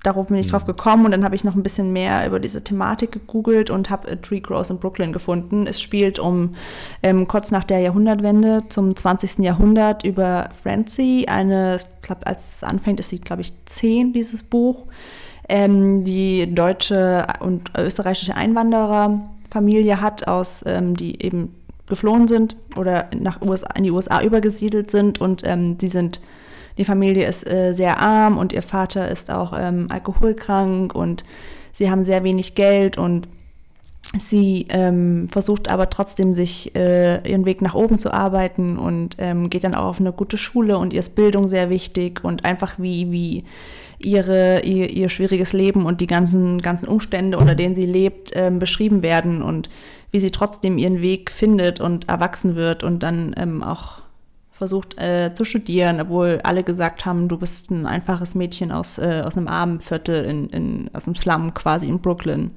darauf 0.06 0.28
bin 0.28 0.36
ich 0.36 0.46
Mhm. 0.46 0.50
drauf 0.50 0.66
gekommen 0.66 1.04
und 1.04 1.10
dann 1.10 1.24
habe 1.24 1.34
ich 1.34 1.42
noch 1.42 1.56
ein 1.56 1.62
bisschen 1.62 1.92
mehr 1.92 2.26
über 2.26 2.38
diese 2.38 2.62
Thematik 2.62 3.12
gegoogelt 3.12 3.70
und 3.70 3.90
habe 3.90 4.10
A 4.12 4.14
Tree 4.14 4.40
Grows 4.40 4.70
in 4.70 4.78
Brooklyn 4.78 5.12
gefunden. 5.12 5.66
Es 5.66 5.80
spielt 5.80 6.18
um 6.18 6.54
ähm, 7.02 7.26
kurz 7.26 7.50
nach 7.50 7.64
der 7.64 7.80
Jahrhundertwende 7.80 8.62
zum 8.68 8.94
20. 8.94 9.38
Jahrhundert 9.38 10.04
über 10.04 10.50
Francie, 10.62 11.26
eine, 11.26 11.76
ich 11.76 12.02
glaube, 12.02 12.26
als 12.26 12.56
es 12.56 12.64
anfängt, 12.64 13.00
ist 13.00 13.08
sie, 13.08 13.20
glaube 13.20 13.42
ich, 13.42 13.52
zehn, 13.64 14.12
dieses 14.12 14.44
Buch, 14.44 14.86
ähm, 15.48 16.04
die 16.04 16.52
deutsche 16.54 17.26
und 17.40 17.70
österreichische 17.78 18.34
Einwandererfamilie 18.34 20.00
hat, 20.00 20.26
aus, 20.26 20.64
ähm, 20.66 20.96
die 20.96 21.22
eben 21.22 21.54
geflohen 21.86 22.28
sind 22.28 22.56
oder 22.76 23.06
nach 23.16 23.40
USA, 23.42 23.68
in 23.76 23.84
die 23.84 23.90
USA 23.90 24.22
übergesiedelt 24.22 24.90
sind 24.90 25.20
und 25.20 25.42
ähm, 25.44 25.78
die 25.78 25.88
sind 25.88 26.20
die 26.78 26.84
Familie 26.84 27.26
ist 27.26 27.48
äh, 27.50 27.72
sehr 27.72 28.00
arm 28.00 28.36
und 28.36 28.52
ihr 28.52 28.62
Vater 28.62 29.08
ist 29.08 29.30
auch 29.30 29.54
ähm, 29.58 29.86
alkoholkrank 29.88 30.94
und 30.94 31.24
sie 31.72 31.90
haben 31.90 32.04
sehr 32.04 32.22
wenig 32.22 32.54
Geld 32.54 32.98
und 32.98 33.28
sie 34.18 34.66
ähm, 34.68 35.28
versucht 35.30 35.68
aber 35.68 35.90
trotzdem 35.90 36.34
sich 36.34 36.74
äh, 36.76 37.26
ihren 37.28 37.44
Weg 37.46 37.62
nach 37.62 37.74
oben 37.74 37.98
zu 37.98 38.12
arbeiten 38.12 38.78
und 38.78 39.16
ähm, 39.18 39.48
geht 39.48 39.64
dann 39.64 39.74
auch 39.74 39.86
auf 39.86 40.00
eine 40.00 40.12
gute 40.12 40.36
Schule 40.36 40.78
und 40.78 40.92
ihr 40.92 41.00
ist 41.00 41.14
Bildung 41.14 41.48
sehr 41.48 41.70
wichtig 41.70 42.22
und 42.22 42.44
einfach 42.44 42.74
wie, 42.78 43.10
wie 43.10 43.44
ihre, 44.06 44.60
ihr, 44.62 44.88
ihr 44.88 45.08
schwieriges 45.08 45.52
Leben 45.52 45.84
und 45.84 46.00
die 46.00 46.06
ganzen, 46.06 46.62
ganzen 46.62 46.88
Umstände, 46.88 47.38
unter 47.38 47.54
denen 47.54 47.74
sie 47.74 47.86
lebt, 47.86 48.30
ähm, 48.34 48.58
beschrieben 48.58 49.02
werden 49.02 49.42
und 49.42 49.68
wie 50.12 50.20
sie 50.20 50.30
trotzdem 50.30 50.78
ihren 50.78 51.02
Weg 51.02 51.30
findet 51.30 51.80
und 51.80 52.08
erwachsen 52.08 52.54
wird 52.54 52.84
und 52.84 53.02
dann 53.02 53.34
ähm, 53.36 53.62
auch 53.62 54.00
versucht 54.52 54.96
äh, 54.98 55.34
zu 55.34 55.44
studieren, 55.44 56.00
obwohl 56.00 56.40
alle 56.42 56.62
gesagt 56.62 57.04
haben, 57.04 57.28
du 57.28 57.36
bist 57.36 57.70
ein 57.70 57.84
einfaches 57.84 58.34
Mädchen 58.34 58.72
aus, 58.72 58.96
äh, 58.96 59.22
aus 59.24 59.36
einem 59.36 59.48
armen 59.48 59.80
in, 60.06 60.48
in, 60.48 60.90
aus 60.94 61.06
einem 61.06 61.16
Slum 61.16 61.52
quasi 61.52 61.88
in 61.88 62.00
Brooklyn. 62.00 62.52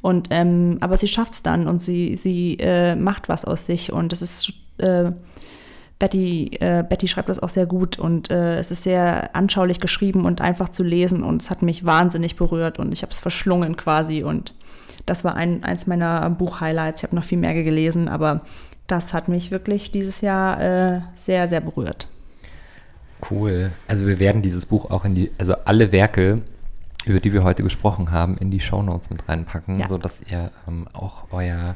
Und, 0.00 0.28
ähm, 0.30 0.78
aber 0.80 0.96
sie 0.96 1.08
schafft 1.08 1.34
es 1.34 1.42
dann 1.42 1.66
und 1.66 1.82
sie, 1.82 2.16
sie 2.16 2.56
äh, 2.60 2.94
macht 2.94 3.28
was 3.28 3.44
aus 3.44 3.66
sich 3.66 3.92
und 3.92 4.12
es 4.12 4.22
ist, 4.22 4.52
äh, 4.78 5.10
Betty, 5.98 6.56
äh, 6.60 6.82
Betty 6.88 7.08
schreibt 7.08 7.28
das 7.28 7.38
auch 7.38 7.48
sehr 7.48 7.66
gut 7.66 7.98
und 7.98 8.30
äh, 8.30 8.56
es 8.56 8.70
ist 8.70 8.82
sehr 8.82 9.34
anschaulich 9.34 9.80
geschrieben 9.80 10.24
und 10.26 10.40
einfach 10.40 10.68
zu 10.68 10.82
lesen 10.82 11.22
und 11.22 11.42
es 11.42 11.50
hat 11.50 11.62
mich 11.62 11.84
wahnsinnig 11.84 12.36
berührt 12.36 12.78
und 12.78 12.92
ich 12.92 13.02
habe 13.02 13.12
es 13.12 13.18
verschlungen 13.18 13.76
quasi 13.76 14.22
und 14.22 14.54
das 15.06 15.24
war 15.24 15.34
ein, 15.34 15.62
eins 15.64 15.86
meiner 15.86 16.28
Buchhighlights. 16.30 17.02
Ich 17.02 17.06
habe 17.08 17.16
noch 17.16 17.24
viel 17.24 17.38
mehr 17.38 17.54
gelesen, 17.54 18.08
aber 18.08 18.40
das 18.86 19.14
hat 19.14 19.28
mich 19.28 19.50
wirklich 19.50 19.92
dieses 19.92 20.20
Jahr 20.20 20.60
äh, 20.60 21.00
sehr, 21.14 21.48
sehr 21.48 21.60
berührt. 21.60 22.08
Cool. 23.30 23.70
Also 23.88 24.06
wir 24.06 24.18
werden 24.18 24.42
dieses 24.42 24.66
Buch 24.66 24.90
auch 24.90 25.04
in 25.04 25.14
die, 25.14 25.30
also 25.38 25.54
alle 25.64 25.92
Werke, 25.92 26.42
über 27.06 27.20
die 27.20 27.32
wir 27.32 27.44
heute 27.44 27.62
gesprochen 27.62 28.10
haben, 28.10 28.36
in 28.38 28.50
die 28.50 28.60
Shownotes 28.60 29.10
mit 29.10 29.28
reinpacken, 29.28 29.78
Ja. 29.80 29.88
sodass 29.88 30.22
ihr 30.22 30.50
ähm, 30.68 30.88
auch 30.92 31.24
euer, 31.30 31.74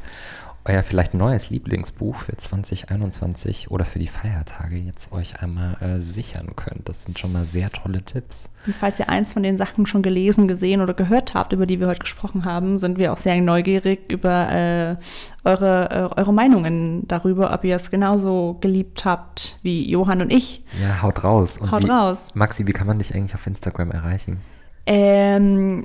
euer 0.69 0.83
vielleicht 0.83 1.15
neues 1.15 1.51
Lieblingsbuch 1.51 2.17
für 2.17 2.37
2021 2.37 3.71
oder 3.71 3.85
für 3.85 3.99
die 3.99 4.07
Feiertage 4.07 4.77
jetzt 4.77 5.13
euch 5.13 5.41
einmal 5.41 5.77
äh, 5.81 6.01
sichern 6.01 6.55
könnt. 6.57 6.89
Das 6.89 7.05
sind 7.05 7.19
schon 7.19 7.33
mal 7.33 7.47
sehr 7.47 7.71
tolle 7.71 8.03
Tipps. 8.03 8.49
Und 8.67 8.77
falls 8.77 8.99
ihr 8.99 9.09
eins 9.09 9.33
von 9.33 9.43
den 9.43 9.57
Sachen 9.57 9.87
schon 9.87 10.03
gelesen, 10.03 10.47
gesehen 10.47 10.81
oder 10.81 10.95
gehört 10.95 11.35
habt, 11.35 11.53
über 11.53 11.65
die 11.65 11.81
wir 11.81 11.87
heute 11.87 12.01
gesprochen 12.01 12.45
haben, 12.45 12.79
sind 12.79 12.99
wir 12.99 13.13
auch 13.13 13.17
sehr 13.17 13.41
neugierig 13.41 14.13
über 14.13 14.51
äh, 14.51 14.97
eure, 15.45 16.11
äh, 16.17 16.21
eure 16.21 16.33
Meinungen 16.33 17.09
darüber, 17.09 17.53
ob 17.53 17.65
ihr 17.65 17.77
es 17.77 17.91
genauso 17.91 18.59
geliebt 18.61 19.05
habt 19.05 19.59
wie 19.63 19.89
Johann 19.89 20.21
und 20.21 20.33
ich. 20.33 20.65
Ja, 20.81 21.03
haut 21.03 21.25
raus. 21.25 21.59
Und 21.59 21.71
Haut 21.71 21.85
wie, 21.85 21.91
raus. 21.91 22.29
Maxi, 22.35 22.67
wie 22.67 22.73
kann 22.73 22.87
man 22.87 22.99
dich 22.99 23.15
eigentlich 23.15 23.35
auf 23.35 23.47
Instagram 23.47 23.91
erreichen? 23.91 24.39
Ähm, 24.87 25.85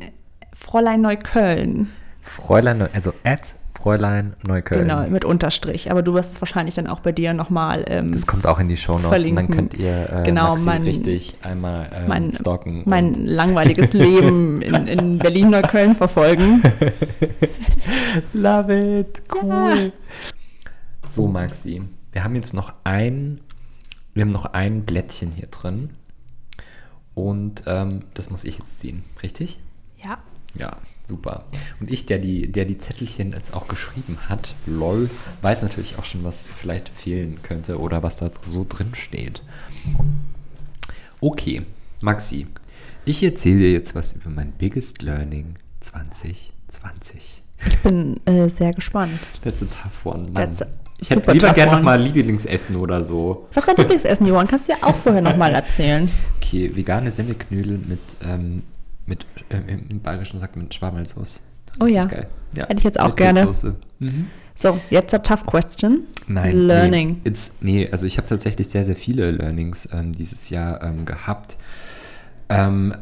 Fräulein 0.54 1.02
Neukölln. 1.02 1.92
Fräulein, 2.22 2.82
also 2.94 3.14
at 3.24 3.56
Fräulein 3.84 4.34
Neukölln. 4.48 4.88
Genau, 4.88 5.10
mit 5.10 5.26
Unterstrich. 5.26 5.92
Aber 5.92 6.02
du 6.04 6.14
wirst 6.14 6.36
es 6.36 6.42
wahrscheinlich 6.42 6.74
dann 6.76 6.88
auch 6.88 7.02
bei 7.02 7.12
dir 7.12 7.34
nochmal. 7.34 7.84
Ähm, 7.88 8.14
Das 8.14 8.26
kommt 8.26 8.48
auch 8.48 8.58
in 8.60 8.70
die 8.70 8.78
Shownotes 8.78 9.28
und 9.28 9.36
dann 9.36 9.50
könnt 9.50 9.74
ihr 9.74 10.10
äh, 10.10 10.24
Genau, 10.24 10.52
Maxi 10.52 10.66
mein- 10.66 10.84
richtig 10.84 11.36
einmal 11.42 11.90
ähm, 11.94 12.08
mein, 12.08 12.32
stalken. 12.32 12.84
mein 12.86 13.14
langweiliges 13.14 13.92
Leben 13.92 14.62
in, 14.62 14.88
in 14.88 15.18
Berlin-Neukölln 15.20 15.96
verfolgen. 15.96 16.64
Love 18.34 19.00
it, 19.00 19.22
cool. 19.42 19.92
So, 21.10 21.28
Maxi, 21.28 21.82
wir 22.14 22.24
haben 22.24 22.36
jetzt 22.36 22.54
noch 22.54 22.74
ein, 22.86 23.42
wir 24.14 24.22
haben 24.24 24.32
noch 24.32 24.46
ein 24.46 24.84
Blättchen 24.84 25.32
hier 25.32 25.48
drin. 25.48 25.90
Und 27.16 27.64
ähm, 27.68 28.04
das 28.14 28.30
muss 28.30 28.44
ich 28.46 28.58
jetzt 28.60 28.80
ziehen, 28.80 29.04
richtig? 29.22 29.60
Ja. 30.04 30.18
Ja, 30.56 30.72
super. 31.08 31.46
Und 31.80 31.92
ich, 31.92 32.06
der 32.06 32.20
die, 32.20 32.52
der 32.52 32.66
die 32.66 32.78
Zettelchen 32.78 33.32
jetzt 33.32 33.54
auch 33.54 33.68
geschrieben 33.68 34.18
hat, 34.28 34.56
lol, 34.66 35.10
weiß 35.42 35.62
natürlich 35.62 35.98
auch 35.98 36.06
schon, 36.06 36.24
was 36.24 36.52
vielleicht 36.52 36.90
fehlen 36.90 37.40
könnte 37.44 37.80
oder 37.80 38.04
was 38.04 38.18
da 38.18 38.30
so 38.50 38.66
drin 38.68 38.94
steht. 38.94 39.42
Okay, 41.20 41.64
Maxi, 42.02 42.48
ich 43.06 43.24
erzähle 43.24 43.60
dir 43.60 43.72
jetzt 43.72 43.96
was 43.96 44.14
über 44.14 44.30
mein 44.30 44.52
Biggest 44.54 45.02
Learning 45.02 45.56
2020. 45.82 47.42
Ich 47.66 47.80
bin 47.80 48.16
äh, 48.26 48.50
sehr 48.50 48.74
gespannt. 48.74 49.32
That's 49.44 49.64
a 49.64 49.66
tough 49.66 50.06
one. 50.06 50.24
Mann. 50.24 50.34
That's 50.34 50.62
a 50.62 50.68
ich 51.04 51.10
hätte 51.10 51.22
super 51.22 51.34
lieber 51.34 51.54
gerne 51.54 51.72
nochmal 51.74 52.02
Lieblingsessen 52.02 52.78
oder 52.78 53.04
so. 53.04 53.48
Was 53.54 53.64
ist 53.64 53.68
dein 53.68 53.76
Lieblingsessen, 53.76 54.26
Johann? 54.26 54.48
Kannst 54.48 54.70
du 54.70 54.72
ja 54.72 54.78
auch 54.82 54.96
vorher 54.96 55.22
nochmal 55.22 55.54
erzählen. 55.56 56.10
Okay, 56.38 56.72
vegane 56.74 57.12
Semmelknödel 57.12 57.78
mit, 57.78 58.00
ähm, 58.24 58.64
mit 59.06 59.26
äh, 59.50 59.58
im 59.68 60.02
Bayerischen 60.02 60.40
sagt 60.40 60.56
man 60.56 60.72
Schwammelsauce. 60.72 61.48
Oh 61.80 61.86
ja. 61.86 62.06
Geil. 62.06 62.28
ja. 62.54 62.68
Hätte 62.68 62.80
ich 62.80 62.84
jetzt 62.84 63.00
auch 63.00 63.08
mit 63.08 63.18
gerne. 63.18 63.50
Mhm. 64.00 64.28
So, 64.56 64.80
jetzt 64.90 65.14
a 65.14 65.20
tough 65.20 65.46
question. 65.46 66.04
Nein. 66.28 66.56
Learning. 66.68 67.08
Nee, 67.24 67.30
it's, 67.30 67.58
nee, 67.62 67.90
also 67.92 68.06
ich 68.06 68.18
habe 68.18 68.28
tatsächlich 68.28 68.68
sehr, 68.68 68.86
sehr 68.86 68.96
viele 68.96 69.32
Learnings 69.32 69.90
ähm, 69.92 70.12
dieses 70.12 70.50
Jahr 70.50 70.84
ähm, 70.84 71.06
gehabt. 71.06 71.58
Ähm, 72.50 72.94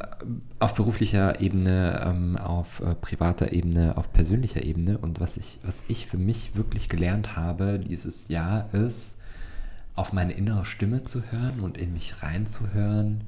auf 0.59 0.75
beruflicher 0.75 1.41
Ebene, 1.41 2.01
ähm, 2.05 2.37
auf 2.37 2.79
äh, 2.81 2.95
privater 2.95 3.51
Ebene, 3.51 3.97
auf 3.97 4.13
persönlicher 4.13 4.63
Ebene. 4.63 4.97
Und 4.97 5.19
was 5.19 5.35
ich, 5.35 5.59
was 5.63 5.83
ich 5.87 6.07
für 6.07 6.17
mich 6.17 6.55
wirklich 6.55 6.87
gelernt 6.87 7.35
habe 7.35 7.79
dieses 7.79 8.29
Jahr 8.29 8.73
ist, 8.73 9.19
auf 9.95 10.13
meine 10.13 10.33
innere 10.33 10.63
Stimme 10.63 11.03
zu 11.03 11.23
hören 11.31 11.59
und 11.59 11.77
in 11.77 11.91
mich 11.91 12.23
reinzuhören, 12.23 13.25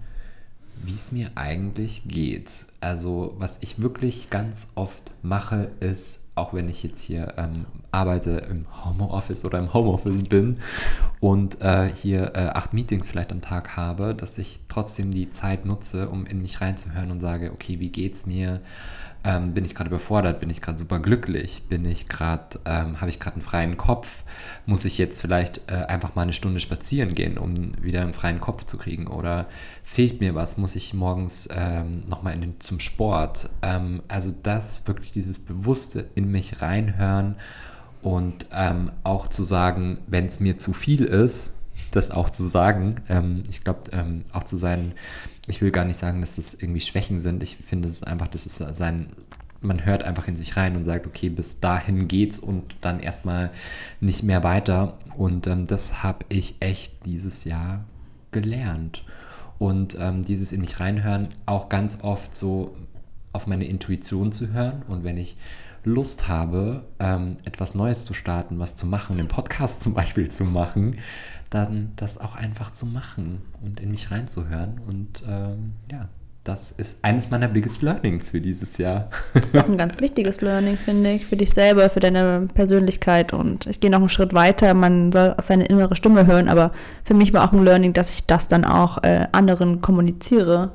wie 0.84 0.94
es 0.94 1.12
mir 1.12 1.32
eigentlich 1.36 2.04
geht. 2.08 2.66
Also 2.82 3.36
was 3.38 3.60
ich 3.62 3.82
wirklich 3.82 4.30
ganz 4.30 4.72
oft 4.76 5.12
mache, 5.22 5.72
ist, 5.80 6.22
auch 6.36 6.54
wenn 6.54 6.68
ich 6.68 6.84
jetzt 6.84 7.02
hier 7.02 7.36
ähm, 7.38 7.66
arbeite 7.92 8.32
im 8.50 8.66
Homeoffice 8.84 9.46
oder 9.46 9.60
im 9.60 9.74
Homeoffice 9.74 10.24
bin 10.24 10.58
und 11.20 11.62
äh, 11.62 11.90
hier 11.94 12.36
äh, 12.36 12.50
acht 12.54 12.74
Meetings 12.74 13.08
vielleicht 13.08 13.32
am 13.32 13.42
Tag 13.42 13.78
habe, 13.78 14.16
dass 14.16 14.38
ich 14.38 14.60
trotzdem 14.68 15.12
die 15.12 15.30
Zeit 15.30 15.66
nutze, 15.66 16.10
um 16.10 16.26
in 16.26 16.42
mich 16.42 16.60
reinzuhören 16.60 17.12
und 17.12 17.22
sage, 17.22 17.52
okay, 17.52 17.80
wie 17.80 17.90
geht's 17.90 18.26
mir? 18.26 18.62
Ähm, 19.26 19.54
bin 19.54 19.64
ich 19.64 19.74
gerade 19.74 19.90
überfordert? 19.90 20.40
Bin 20.40 20.50
ich 20.50 20.62
gerade 20.62 20.78
super 20.78 21.00
glücklich? 21.00 21.64
Bin 21.70 21.86
ich 21.86 22.10
gerade, 22.10 22.60
ähm, 22.66 23.00
habe 23.00 23.10
ich 23.10 23.20
gerade 23.20 23.36
einen 23.36 23.44
freien 23.44 23.78
Kopf? 23.78 24.24
Muss 24.66 24.84
ich 24.84 24.98
jetzt 24.98 25.22
vielleicht 25.22 25.62
äh, 25.68 25.76
einfach 25.76 26.16
mal 26.16 26.24
eine 26.24 26.34
Stunde 26.34 26.60
spazieren 26.60 27.16
gehen, 27.16 27.38
um 27.38 27.72
wieder 27.82 28.02
einen 28.02 28.14
freien 28.14 28.42
Kopf 28.42 28.66
zu 28.66 28.78
kriegen? 28.78 29.08
Oder 29.08 29.48
fehlt 29.82 30.20
mir 30.20 30.36
was? 30.36 30.58
Muss 30.58 30.76
ich 30.76 30.94
morgens 30.94 31.48
ähm, 31.56 32.04
nochmal 32.08 32.38
zum 32.60 32.80
Sport? 32.82 33.50
Ähm, 33.62 34.04
also 34.10 34.34
das 34.44 34.86
wirklich 34.88 35.14
dieses 35.14 35.46
bewusste 35.46 36.06
in 36.16 36.30
mich 36.30 36.62
reinhören 36.62 37.36
und 38.02 38.48
ähm, 38.52 38.92
auch 39.04 39.28
zu 39.28 39.46
sagen, 39.46 40.00
wenn 40.08 40.26
es 40.26 40.42
mir 40.42 40.58
zu 40.58 40.74
viel 40.74 41.06
ist, 41.06 41.58
das 41.92 42.12
auch 42.12 42.30
zu 42.30 42.44
sagen. 42.44 42.96
Ähm, 43.08 43.44
ich 43.50 43.64
glaube, 43.64 43.92
ähm, 43.92 44.24
auch 44.34 44.44
zu 44.44 44.58
sein, 44.58 44.94
ich 45.48 45.62
will 45.62 45.72
gar 45.72 45.86
nicht 45.86 45.98
sagen, 45.98 46.22
dass 46.22 46.38
das 46.38 46.62
irgendwie 46.62 46.82
Schwächen 46.82 47.20
sind. 47.20 47.44
Ich 47.44 47.58
finde, 47.58 47.88
es 47.88 48.04
einfach, 48.04 48.28
das 48.28 48.46
ist 48.46 48.58
sein, 48.58 49.08
man 49.62 49.86
hört 49.86 50.04
einfach 50.04 50.28
in 50.28 50.38
sich 50.38 50.58
rein 50.58 50.76
und 50.76 50.86
sagt, 50.86 51.08
okay, 51.08 51.30
bis 51.30 51.60
dahin 51.60 52.08
geht's 52.08 52.40
und 52.40 52.76
dann 52.82 53.00
erstmal 53.00 53.52
nicht 54.00 54.24
mehr 54.24 54.44
weiter. 54.44 54.98
Und 55.16 55.48
ähm, 55.48 55.68
das 55.68 56.04
habe 56.04 56.26
ich 56.30 56.56
echt 56.60 57.06
dieses 57.06 57.46
Jahr 57.46 57.86
gelernt. 58.32 59.04
Und 59.60 59.98
ähm, 60.00 60.24
dieses 60.24 60.52
in 60.52 60.62
mich 60.62 60.80
reinhören, 60.80 61.30
auch 61.46 61.70
ganz 61.70 62.04
oft 62.04 62.36
so 62.36 62.76
auf 63.32 63.48
meine 63.48 63.66
Intuition 63.66 64.32
zu 64.32 64.52
hören. 64.54 64.84
Und 64.88 65.04
wenn 65.04 65.18
ich 65.18 65.38
Lust 65.86 66.28
habe, 66.28 66.86
ähm, 67.00 67.38
etwas 67.46 67.76
Neues 67.76 68.06
zu 68.06 68.14
starten, 68.14 68.60
was 68.60 68.76
zu 68.76 68.86
machen, 68.86 69.20
einen 69.20 69.28
Podcast 69.28 69.82
zum 69.82 69.94
Beispiel 69.94 70.30
zu 70.30 70.46
machen, 70.46 70.98
dann 71.54 71.92
das 71.96 72.18
auch 72.18 72.36
einfach 72.36 72.72
zu 72.72 72.86
machen 72.86 73.42
und 73.64 73.80
in 73.80 73.92
mich 73.92 74.12
reinzuhören. 74.12 74.80
Und 74.88 75.24
ähm, 75.28 75.74
ja, 75.92 76.08
das 76.44 76.72
ist 76.72 77.04
eines 77.04 77.30
meiner 77.30 77.48
biggest 77.48 77.82
learnings 77.82 78.32
für 78.32 78.42
dieses 78.42 78.78
Jahr. 78.78 79.10
Das 79.34 79.46
ist 79.46 79.58
auch 79.58 79.70
ein 79.70 79.78
ganz 79.78 80.00
wichtiges 80.02 80.42
Learning, 80.42 80.78
finde 80.78 81.12
ich, 81.14 81.26
für 81.26 81.38
dich 81.38 81.54
selber, 81.54 81.90
für 81.90 82.00
deine 82.02 82.48
Persönlichkeit. 82.54 83.32
Und 83.34 83.68
ich 83.68 83.80
gehe 83.80 83.90
noch 83.92 84.00
einen 84.00 84.10
Schritt 84.10 84.34
weiter. 84.34 84.74
Man 84.74 85.12
soll 85.12 85.36
auf 85.38 85.46
seine 85.46 85.66
innere 85.66 85.96
Stimme 85.96 86.26
hören, 86.28 86.50
aber 86.50 86.72
für 87.04 87.14
mich 87.14 87.34
war 87.34 87.48
auch 87.48 87.54
ein 87.54 87.64
Learning, 87.64 87.94
dass 87.94 88.10
ich 88.10 88.26
das 88.26 88.48
dann 88.48 88.66
auch 88.66 89.04
äh, 89.04 89.28
anderen 89.32 89.82
kommuniziere. 89.82 90.72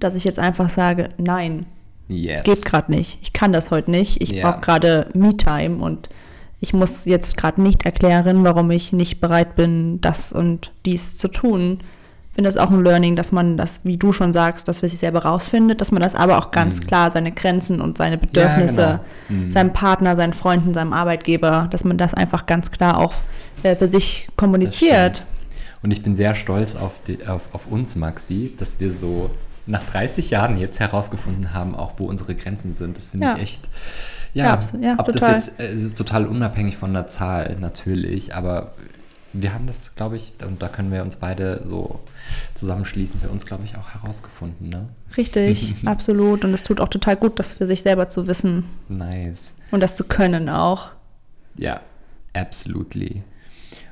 dass 0.00 0.16
ich 0.16 0.24
jetzt 0.24 0.40
einfach 0.40 0.68
sage, 0.68 1.10
nein, 1.18 1.66
Yes. 2.08 2.38
es 2.38 2.44
geht 2.44 2.64
gerade 2.64 2.90
nicht. 2.90 3.18
Ich 3.22 3.32
kann 3.32 3.52
das 3.52 3.70
heute 3.70 3.90
nicht. 3.92 4.20
Ich 4.20 4.30
Ja. 4.30 4.50
brauche 4.50 4.60
gerade 4.60 5.06
Me-Time 5.14 5.76
und 5.76 6.08
ich 6.62 6.72
muss 6.72 7.06
jetzt 7.06 7.36
gerade 7.36 7.60
nicht 7.60 7.84
erklären, 7.84 8.44
warum 8.44 8.70
ich 8.70 8.92
nicht 8.92 9.20
bereit 9.20 9.56
bin, 9.56 10.00
das 10.00 10.32
und 10.32 10.72
dies 10.86 11.18
zu 11.18 11.26
tun. 11.26 11.80
Ich 12.30 12.36
finde 12.36 12.46
das 12.48 12.56
auch 12.56 12.70
ein 12.70 12.84
Learning, 12.84 13.16
dass 13.16 13.32
man 13.32 13.56
das, 13.56 13.80
wie 13.82 13.96
du 13.96 14.12
schon 14.12 14.32
sagst, 14.32 14.68
dass 14.68 14.80
man 14.80 14.88
sich 14.88 15.00
selber 15.00 15.24
rausfindet, 15.24 15.80
dass 15.80 15.90
man 15.90 16.00
das 16.00 16.14
aber 16.14 16.38
auch 16.38 16.52
ganz 16.52 16.80
klar 16.80 17.10
seine 17.10 17.32
Grenzen 17.32 17.80
und 17.80 17.98
seine 17.98 18.16
Bedürfnisse 18.16 19.00
genau. 19.28 19.40
Mhm. 19.42 19.50
seinem 19.50 19.72
Partner, 19.72 20.14
seinen 20.14 20.32
Freunden, 20.32 20.72
seinem 20.72 20.92
Arbeitgeber, 20.92 21.66
dass 21.72 21.82
man 21.84 21.98
das 21.98 22.14
einfach 22.14 22.46
ganz 22.46 22.70
klar 22.70 22.96
auch 22.98 23.12
äh, 23.64 23.74
für 23.74 23.88
sich 23.88 24.28
kommuniziert. 24.36 25.24
Und 25.82 25.90
ich 25.90 26.04
bin 26.04 26.14
sehr 26.14 26.36
stolz 26.36 26.76
auf, 26.76 27.00
die, 27.08 27.26
auf, 27.26 27.42
auf 27.52 27.66
uns, 27.66 27.96
Maxi, 27.96 28.54
dass 28.56 28.78
wir 28.78 28.92
so 28.92 29.30
nach 29.66 29.82
30 29.82 30.30
Jahren 30.30 30.58
jetzt 30.58 30.78
herausgefunden 30.78 31.52
haben, 31.52 31.74
auch 31.74 31.94
wo 31.98 32.04
unsere 32.06 32.36
Grenzen 32.36 32.72
sind. 32.72 32.96
Das 32.96 33.08
finde 33.08 33.26
Ja. 33.26 33.34
ich 33.34 33.42
echt. 33.42 33.68
Ja, 34.34 34.54
abso- 34.58 34.82
ja, 34.82 34.94
ob 34.98 35.06
total. 35.06 35.34
das 35.34 35.46
jetzt, 35.48 35.60
äh, 35.60 35.72
es 35.72 35.82
ist 35.82 35.98
total 35.98 36.26
unabhängig 36.26 36.76
von 36.76 36.92
der 36.92 37.06
Zahl, 37.06 37.56
natürlich, 37.60 38.34
aber 38.34 38.72
wir 39.34 39.54
haben 39.54 39.66
das, 39.66 39.94
glaube 39.94 40.16
ich, 40.16 40.32
und 40.46 40.60
da 40.62 40.68
können 40.68 40.92
wir 40.92 41.02
uns 41.02 41.16
beide 41.16 41.62
so 41.64 42.00
zusammenschließen, 42.54 43.20
für 43.20 43.28
uns, 43.30 43.46
glaube 43.46 43.64
ich, 43.64 43.76
auch 43.76 43.90
herausgefunden. 43.90 44.68
Ne? 44.68 44.88
Richtig, 45.16 45.74
absolut. 45.86 46.44
Und 46.44 46.52
es 46.54 46.62
tut 46.62 46.80
auch 46.80 46.88
total 46.88 47.16
gut, 47.16 47.38
das 47.38 47.54
für 47.54 47.66
sich 47.66 47.82
selber 47.82 48.08
zu 48.08 48.26
wissen 48.26 48.64
Nice. 48.88 49.54
und 49.70 49.80
das 49.80 49.96
zu 49.96 50.04
können 50.04 50.48
auch. 50.48 50.90
Ja, 51.56 51.80
absolutely. 52.34 53.22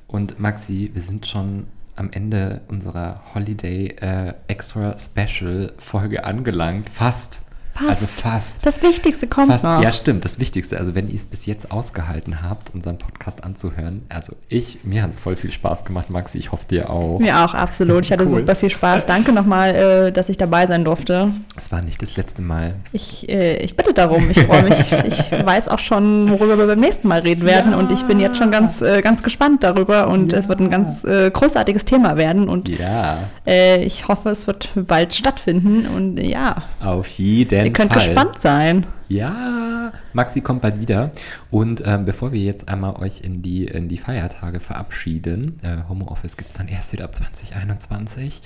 Und 0.07 0.39
Maxi, 0.41 0.91
wir 0.95 1.03
sind 1.03 1.27
schon 1.27 1.67
am 1.97 2.11
Ende 2.13 2.63
unserer 2.69 3.23
Holiday 3.35 3.89
äh, 4.01 4.35
Extra 4.49 4.97
Special 4.99 5.73
Folge 5.79 6.25
angelangt. 6.25 6.89
Fast. 6.91 7.43
Fast. 7.87 8.03
Also 8.03 8.07
fast. 8.23 8.67
Das 8.67 8.83
Wichtigste 8.83 9.27
kommt 9.27 9.49
Fast, 9.51 9.65
noch. 9.65 9.83
ja, 9.83 9.93
stimmt, 9.93 10.25
das 10.25 10.39
Wichtigste. 10.39 10.79
Also, 10.79 10.95
wenn 10.95 11.09
ihr 11.09 11.15
es 11.15 11.27
bis 11.27 11.47
jetzt 11.47 11.71
ausgehalten 11.71 12.43
habt, 12.43 12.75
unseren 12.75 12.99
Podcast 12.99 13.43
anzuhören, 13.45 14.03
also 14.09 14.35
ich, 14.49 14.85
mir 14.85 15.03
hat 15.03 15.13
es 15.13 15.19
voll 15.19 15.37
viel 15.37 15.51
Spaß 15.51 15.85
gemacht, 15.85 16.11
Maxi, 16.11 16.39
ich 16.39 16.53
hoffe 16.53 16.67
dir 16.69 16.91
auch. 16.91 17.19
Mir 17.19 17.45
auch, 17.45 17.55
absolut. 17.55 18.05
Ich 18.05 18.13
hatte 18.13 18.25
Cool. 18.25 18.41
super 18.41 18.55
viel 18.55 18.71
Spaß. 18.71 19.07
Danke 19.07 19.33
nochmal, 19.33 19.75
äh, 19.75 20.13
dass 20.13 20.29
ich 20.29 20.37
dabei 20.37 20.67
sein 20.67 20.85
durfte. 20.85 21.31
Es 21.57 21.73
war 21.73 21.81
nicht 21.83 22.01
das 22.03 22.17
letzte 22.17 22.43
Mal. 22.43 22.75
Ich, 22.93 23.29
äh, 23.29 23.57
ich 23.59 23.77
bitte 23.77 23.95
darum. 23.95 24.31
Ich 24.31 24.41
freue 24.41 24.63
mich. 24.65 24.77
Ich 25.11 25.31
weiß 25.33 25.69
auch 25.69 25.79
schon, 25.79 26.31
worüber 26.31 26.59
wir 26.59 26.67
beim 26.67 26.81
nächsten 26.81 27.09
Mal 27.09 27.21
reden 27.21 27.45
werden. 27.45 27.73
Ja. 27.73 27.79
Und 27.79 27.91
ich 27.93 28.03
bin 28.05 28.21
jetzt 28.21 28.37
schon 28.37 28.51
ganz, 28.51 28.81
äh, 28.83 29.01
ganz 29.03 29.23
gespannt 29.23 29.65
darüber. 29.65 30.09
Und 30.09 30.33
Ja. 30.33 30.39
es 30.39 30.49
wird 30.49 30.61
ein 30.61 30.71
ganz 30.71 31.03
großartiges 31.03 31.85
Thema 31.85 32.17
werden. 32.17 32.49
Und 32.49 32.69
Ja, 32.69 33.19
ich 33.47 34.09
hoffe, 34.09 34.29
es 34.31 34.47
wird 34.47 34.71
bald 34.75 35.15
stattfinden. 35.15 35.87
Und 35.87 36.19
ja, 36.23 36.63
auf 36.85 37.09
jeden 37.09 37.70
ihr 37.71 37.75
könnt 37.75 37.93
Fall. 37.93 38.07
gespannt 38.07 38.41
sein. 38.41 38.87
Ja, 39.09 39.93
Maxi 40.13 40.41
kommt 40.41 40.63
bald 40.63 40.81
wieder. 40.81 41.11
Und 41.51 41.83
ähm, 41.85 42.05
bevor 42.05 42.33
wir 42.33 42.41
jetzt 42.41 42.69
einmal 42.69 42.95
euch 42.97 43.23
in 43.23 43.43
die, 43.43 43.65
in 43.65 43.89
die 43.89 43.97
Feiertage 43.97 44.61
verabschieden, 44.61 45.59
äh, 45.63 45.89
Homeoffice 45.89 46.37
gibt 46.37 46.51
es 46.51 46.57
dann 46.57 46.69
erst 46.69 46.93
wieder 46.93 47.05
ab 47.05 47.17
2021, 47.17 48.41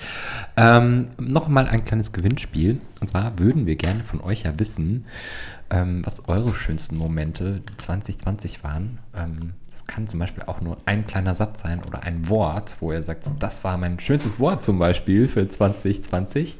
ähm, 0.57 1.09
nochmal 1.19 1.67
ein 1.67 1.85
kleines 1.85 2.13
Gewinnspiel. 2.13 2.81
Und 2.99 3.07
zwar 3.07 3.37
würden 3.37 3.65
wir 3.67 3.75
gerne 3.75 4.03
von 4.03 4.21
euch 4.21 4.43
ja 4.43 4.57
wissen, 4.57 5.05
ähm, 5.69 6.01
was 6.03 6.27
eure 6.27 6.53
schönsten 6.53 6.97
Momente 6.97 7.61
2020 7.77 8.63
waren. 8.63 8.99
Ähm, 9.15 9.53
das 9.71 9.85
kann 9.85 10.07
zum 10.07 10.19
Beispiel 10.19 10.43
auch 10.47 10.61
nur 10.61 10.77
ein 10.85 11.05
kleiner 11.05 11.33
Satz 11.33 11.61
sein 11.61 11.83
oder 11.83 12.03
ein 12.03 12.29
Wort, 12.29 12.77
wo 12.79 12.93
ihr 12.93 13.03
sagt, 13.03 13.25
so, 13.25 13.35
das 13.37 13.63
war 13.65 13.77
mein 13.77 13.99
schönstes 13.99 14.39
Wort 14.39 14.63
zum 14.63 14.79
Beispiel 14.79 15.27
für 15.27 15.47
2020. 15.47 16.57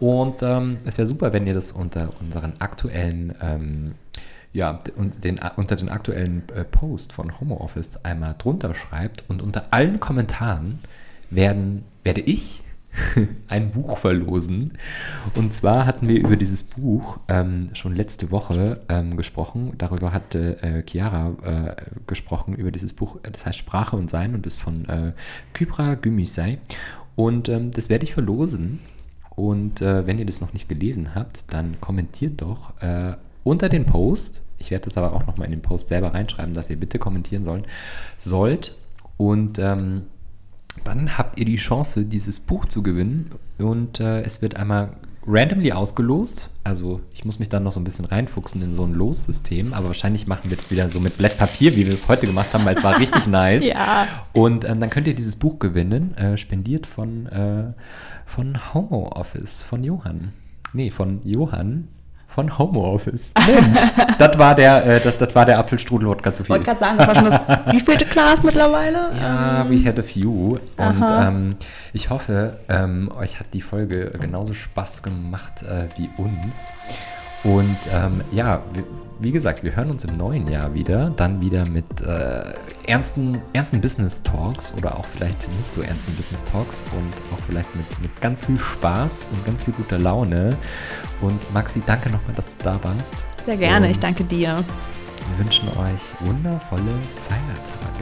Und 0.00 0.42
ähm, 0.42 0.78
es 0.84 0.98
wäre 0.98 1.06
super, 1.06 1.32
wenn 1.32 1.46
ihr 1.46 1.54
das 1.54 1.72
unter 1.72 2.10
unseren 2.20 2.54
aktuellen, 2.58 3.34
ähm, 3.40 3.94
ja, 4.52 4.78
und 4.96 5.24
den, 5.24 5.40
unter 5.56 5.76
den 5.76 5.88
aktuellen 5.88 6.42
äh, 6.54 6.64
Post 6.64 7.12
von 7.12 7.40
Homeoffice 7.40 8.04
einmal 8.04 8.34
drunter 8.38 8.74
schreibt. 8.74 9.24
Und 9.28 9.42
unter 9.42 9.72
allen 9.72 10.00
Kommentaren 10.00 10.80
werden, 11.30 11.84
werde 12.02 12.20
ich 12.20 12.62
ein 13.48 13.70
Buch 13.70 13.98
verlosen. 13.98 14.72
Und 15.34 15.54
zwar 15.54 15.86
hatten 15.86 16.08
wir 16.08 16.18
über 16.18 16.36
dieses 16.36 16.64
Buch 16.64 17.18
ähm, 17.28 17.70
schon 17.74 17.96
letzte 17.96 18.30
Woche 18.30 18.80
ähm, 18.88 19.16
gesprochen. 19.16 19.72
Darüber 19.78 20.12
hatte 20.12 20.62
äh, 20.62 20.82
Chiara 20.88 21.32
äh, 21.42 21.82
gesprochen, 22.06 22.54
über 22.54 22.70
dieses 22.70 22.92
Buch. 22.92 23.18
Das 23.22 23.46
heißt 23.46 23.58
Sprache 23.58 23.96
und 23.96 24.10
Sein 24.10 24.34
und 24.34 24.46
ist 24.46 24.60
von 24.60 24.88
äh, 24.88 25.12
Kypra 25.52 25.94
Gümüşay. 25.94 26.58
Und 27.16 27.48
ähm, 27.48 27.70
das 27.70 27.88
werde 27.88 28.04
ich 28.04 28.14
verlosen. 28.14 28.80
Und 29.36 29.82
äh, 29.82 30.06
wenn 30.06 30.18
ihr 30.18 30.26
das 30.26 30.40
noch 30.40 30.52
nicht 30.52 30.68
gelesen 30.68 31.14
habt, 31.14 31.52
dann 31.52 31.80
kommentiert 31.80 32.40
doch 32.42 32.80
äh, 32.80 33.14
unter 33.42 33.68
den 33.68 33.86
Post. 33.86 34.42
Ich 34.58 34.70
werde 34.70 34.84
das 34.84 34.96
aber 34.96 35.12
auch 35.12 35.26
nochmal 35.26 35.46
in 35.46 35.52
den 35.52 35.62
Post 35.62 35.88
selber 35.88 36.14
reinschreiben, 36.14 36.54
dass 36.54 36.70
ihr 36.70 36.78
bitte 36.78 36.98
kommentieren 36.98 37.44
sollt. 37.44 37.66
sollt. 38.18 38.78
Und 39.16 39.58
ähm, 39.58 40.02
dann 40.84 41.18
habt 41.18 41.38
ihr 41.38 41.44
die 41.44 41.56
Chance, 41.56 42.04
dieses 42.04 42.40
Buch 42.40 42.66
zu 42.66 42.82
gewinnen. 42.82 43.30
Und 43.58 44.00
äh, 44.00 44.22
es 44.22 44.42
wird 44.42 44.56
einmal 44.56 44.90
randomly 45.26 45.72
ausgelost. 45.72 46.50
Also 46.64 47.00
ich 47.12 47.24
muss 47.24 47.38
mich 47.38 47.48
dann 47.48 47.62
noch 47.62 47.72
so 47.72 47.80
ein 47.80 47.84
bisschen 47.84 48.04
reinfuchsen 48.04 48.62
in 48.62 48.74
so 48.74 48.84
ein 48.84 48.94
Lossystem. 48.94 49.74
Aber 49.74 49.88
wahrscheinlich 49.88 50.26
machen 50.26 50.50
wir 50.50 50.56
das 50.56 50.70
wieder 50.70 50.88
so 50.88 51.00
mit 51.00 51.16
Blatt 51.16 51.38
Papier, 51.38 51.74
wie 51.76 51.86
wir 51.86 51.94
es 51.94 52.08
heute 52.08 52.26
gemacht 52.26 52.52
haben, 52.52 52.64
weil 52.64 52.76
es 52.76 52.84
war 52.84 52.98
richtig 52.98 53.26
nice. 53.28 53.64
Ja. 53.64 54.06
Und 54.32 54.64
ähm, 54.64 54.80
dann 54.80 54.90
könnt 54.90 55.06
ihr 55.06 55.14
dieses 55.14 55.36
Buch 55.36 55.58
gewinnen, 55.58 56.16
äh, 56.16 56.36
spendiert 56.36 56.86
von, 56.86 57.26
äh, 57.26 57.72
von 58.26 58.58
Homo 58.74 59.08
Office, 59.14 59.62
von 59.62 59.84
Johann. 59.84 60.32
Nee, 60.72 60.90
von 60.90 61.20
Johann 61.24 61.88
von 62.34 62.58
Homo 62.58 62.94
Office. 62.94 63.32
Mensch, 63.46 63.80
das 64.18 64.36
war 64.38 64.56
der, 64.56 64.84
äh, 64.84 65.00
das, 65.00 65.16
das 65.18 65.34
war 65.36 65.46
der 65.46 65.58
Apfelstrudel-Wodka 65.60 66.34
zu 66.34 66.42
Ich 66.42 66.46
viel. 66.46 66.54
wollte 66.56 66.64
gerade 66.66 66.80
sagen, 66.80 66.98
das 66.98 67.06
war 67.06 67.14
schon 67.14 67.24
das 67.26 67.48
wievielte 67.72 68.06
Glas 68.06 68.42
mittlerweile? 68.42 69.10
Ja, 69.20 69.66
we 69.70 69.84
had 69.84 69.98
a 70.00 70.02
few. 70.02 70.58
Und 70.76 71.04
ähm, 71.08 71.56
ich 71.92 72.10
hoffe, 72.10 72.58
ähm, 72.68 73.10
euch 73.16 73.38
hat 73.38 73.46
die 73.52 73.60
Folge 73.60 74.10
genauso 74.20 74.52
Spaß 74.52 75.04
gemacht 75.04 75.62
äh, 75.62 75.86
wie 75.96 76.10
uns. 76.20 76.72
Und 77.44 77.76
ähm, 77.92 78.22
ja, 78.32 78.62
wie, 78.72 78.82
wie 79.20 79.32
gesagt, 79.32 79.62
wir 79.62 79.74
hören 79.76 79.90
uns 79.90 80.04
im 80.04 80.16
neuen 80.16 80.46
Jahr 80.48 80.74
wieder. 80.74 81.10
Dann 81.16 81.40
wieder 81.40 81.66
mit 81.68 81.84
äh, 82.02 82.54
ernsten, 82.86 83.40
ernsten 83.52 83.80
Business 83.80 84.22
Talks 84.22 84.72
oder 84.76 84.96
auch 84.98 85.04
vielleicht 85.16 85.48
nicht 85.50 85.70
so 85.72 85.82
ernsten 85.82 86.12
Business 86.14 86.44
Talks 86.44 86.84
und 86.92 87.12
auch 87.32 87.42
vielleicht 87.46 87.74
mit, 87.76 87.86
mit 88.02 88.20
ganz 88.20 88.44
viel 88.44 88.58
Spaß 88.58 89.28
und 89.32 89.46
ganz 89.46 89.64
viel 89.64 89.74
guter 89.74 89.98
Laune. 89.98 90.56
Und 91.20 91.52
Maxi, 91.54 91.82
danke 91.86 92.10
nochmal, 92.10 92.34
dass 92.36 92.56
du 92.56 92.64
da 92.64 92.78
warst. 92.82 93.24
Sehr 93.46 93.56
gerne, 93.56 93.86
Und 93.86 93.92
ich 93.92 94.00
danke 94.00 94.24
dir. 94.24 94.64
wir 95.36 95.44
wünschen 95.44 95.68
euch 95.68 96.02
wundervolle 96.20 96.92
Feiertage. 97.28 97.94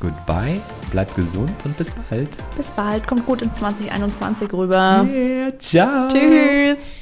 Goodbye, 0.00 0.60
bleibt 0.92 1.16
gesund 1.16 1.50
und 1.64 1.76
bis 1.76 1.88
bald. 2.08 2.28
Bis 2.56 2.70
bald, 2.70 3.06
kommt 3.06 3.26
gut 3.26 3.42
in 3.42 3.52
2021 3.52 4.52
rüber. 4.52 5.04
Yeah, 5.10 5.58
ciao. 5.58 6.06
Tschüss. 6.08 6.97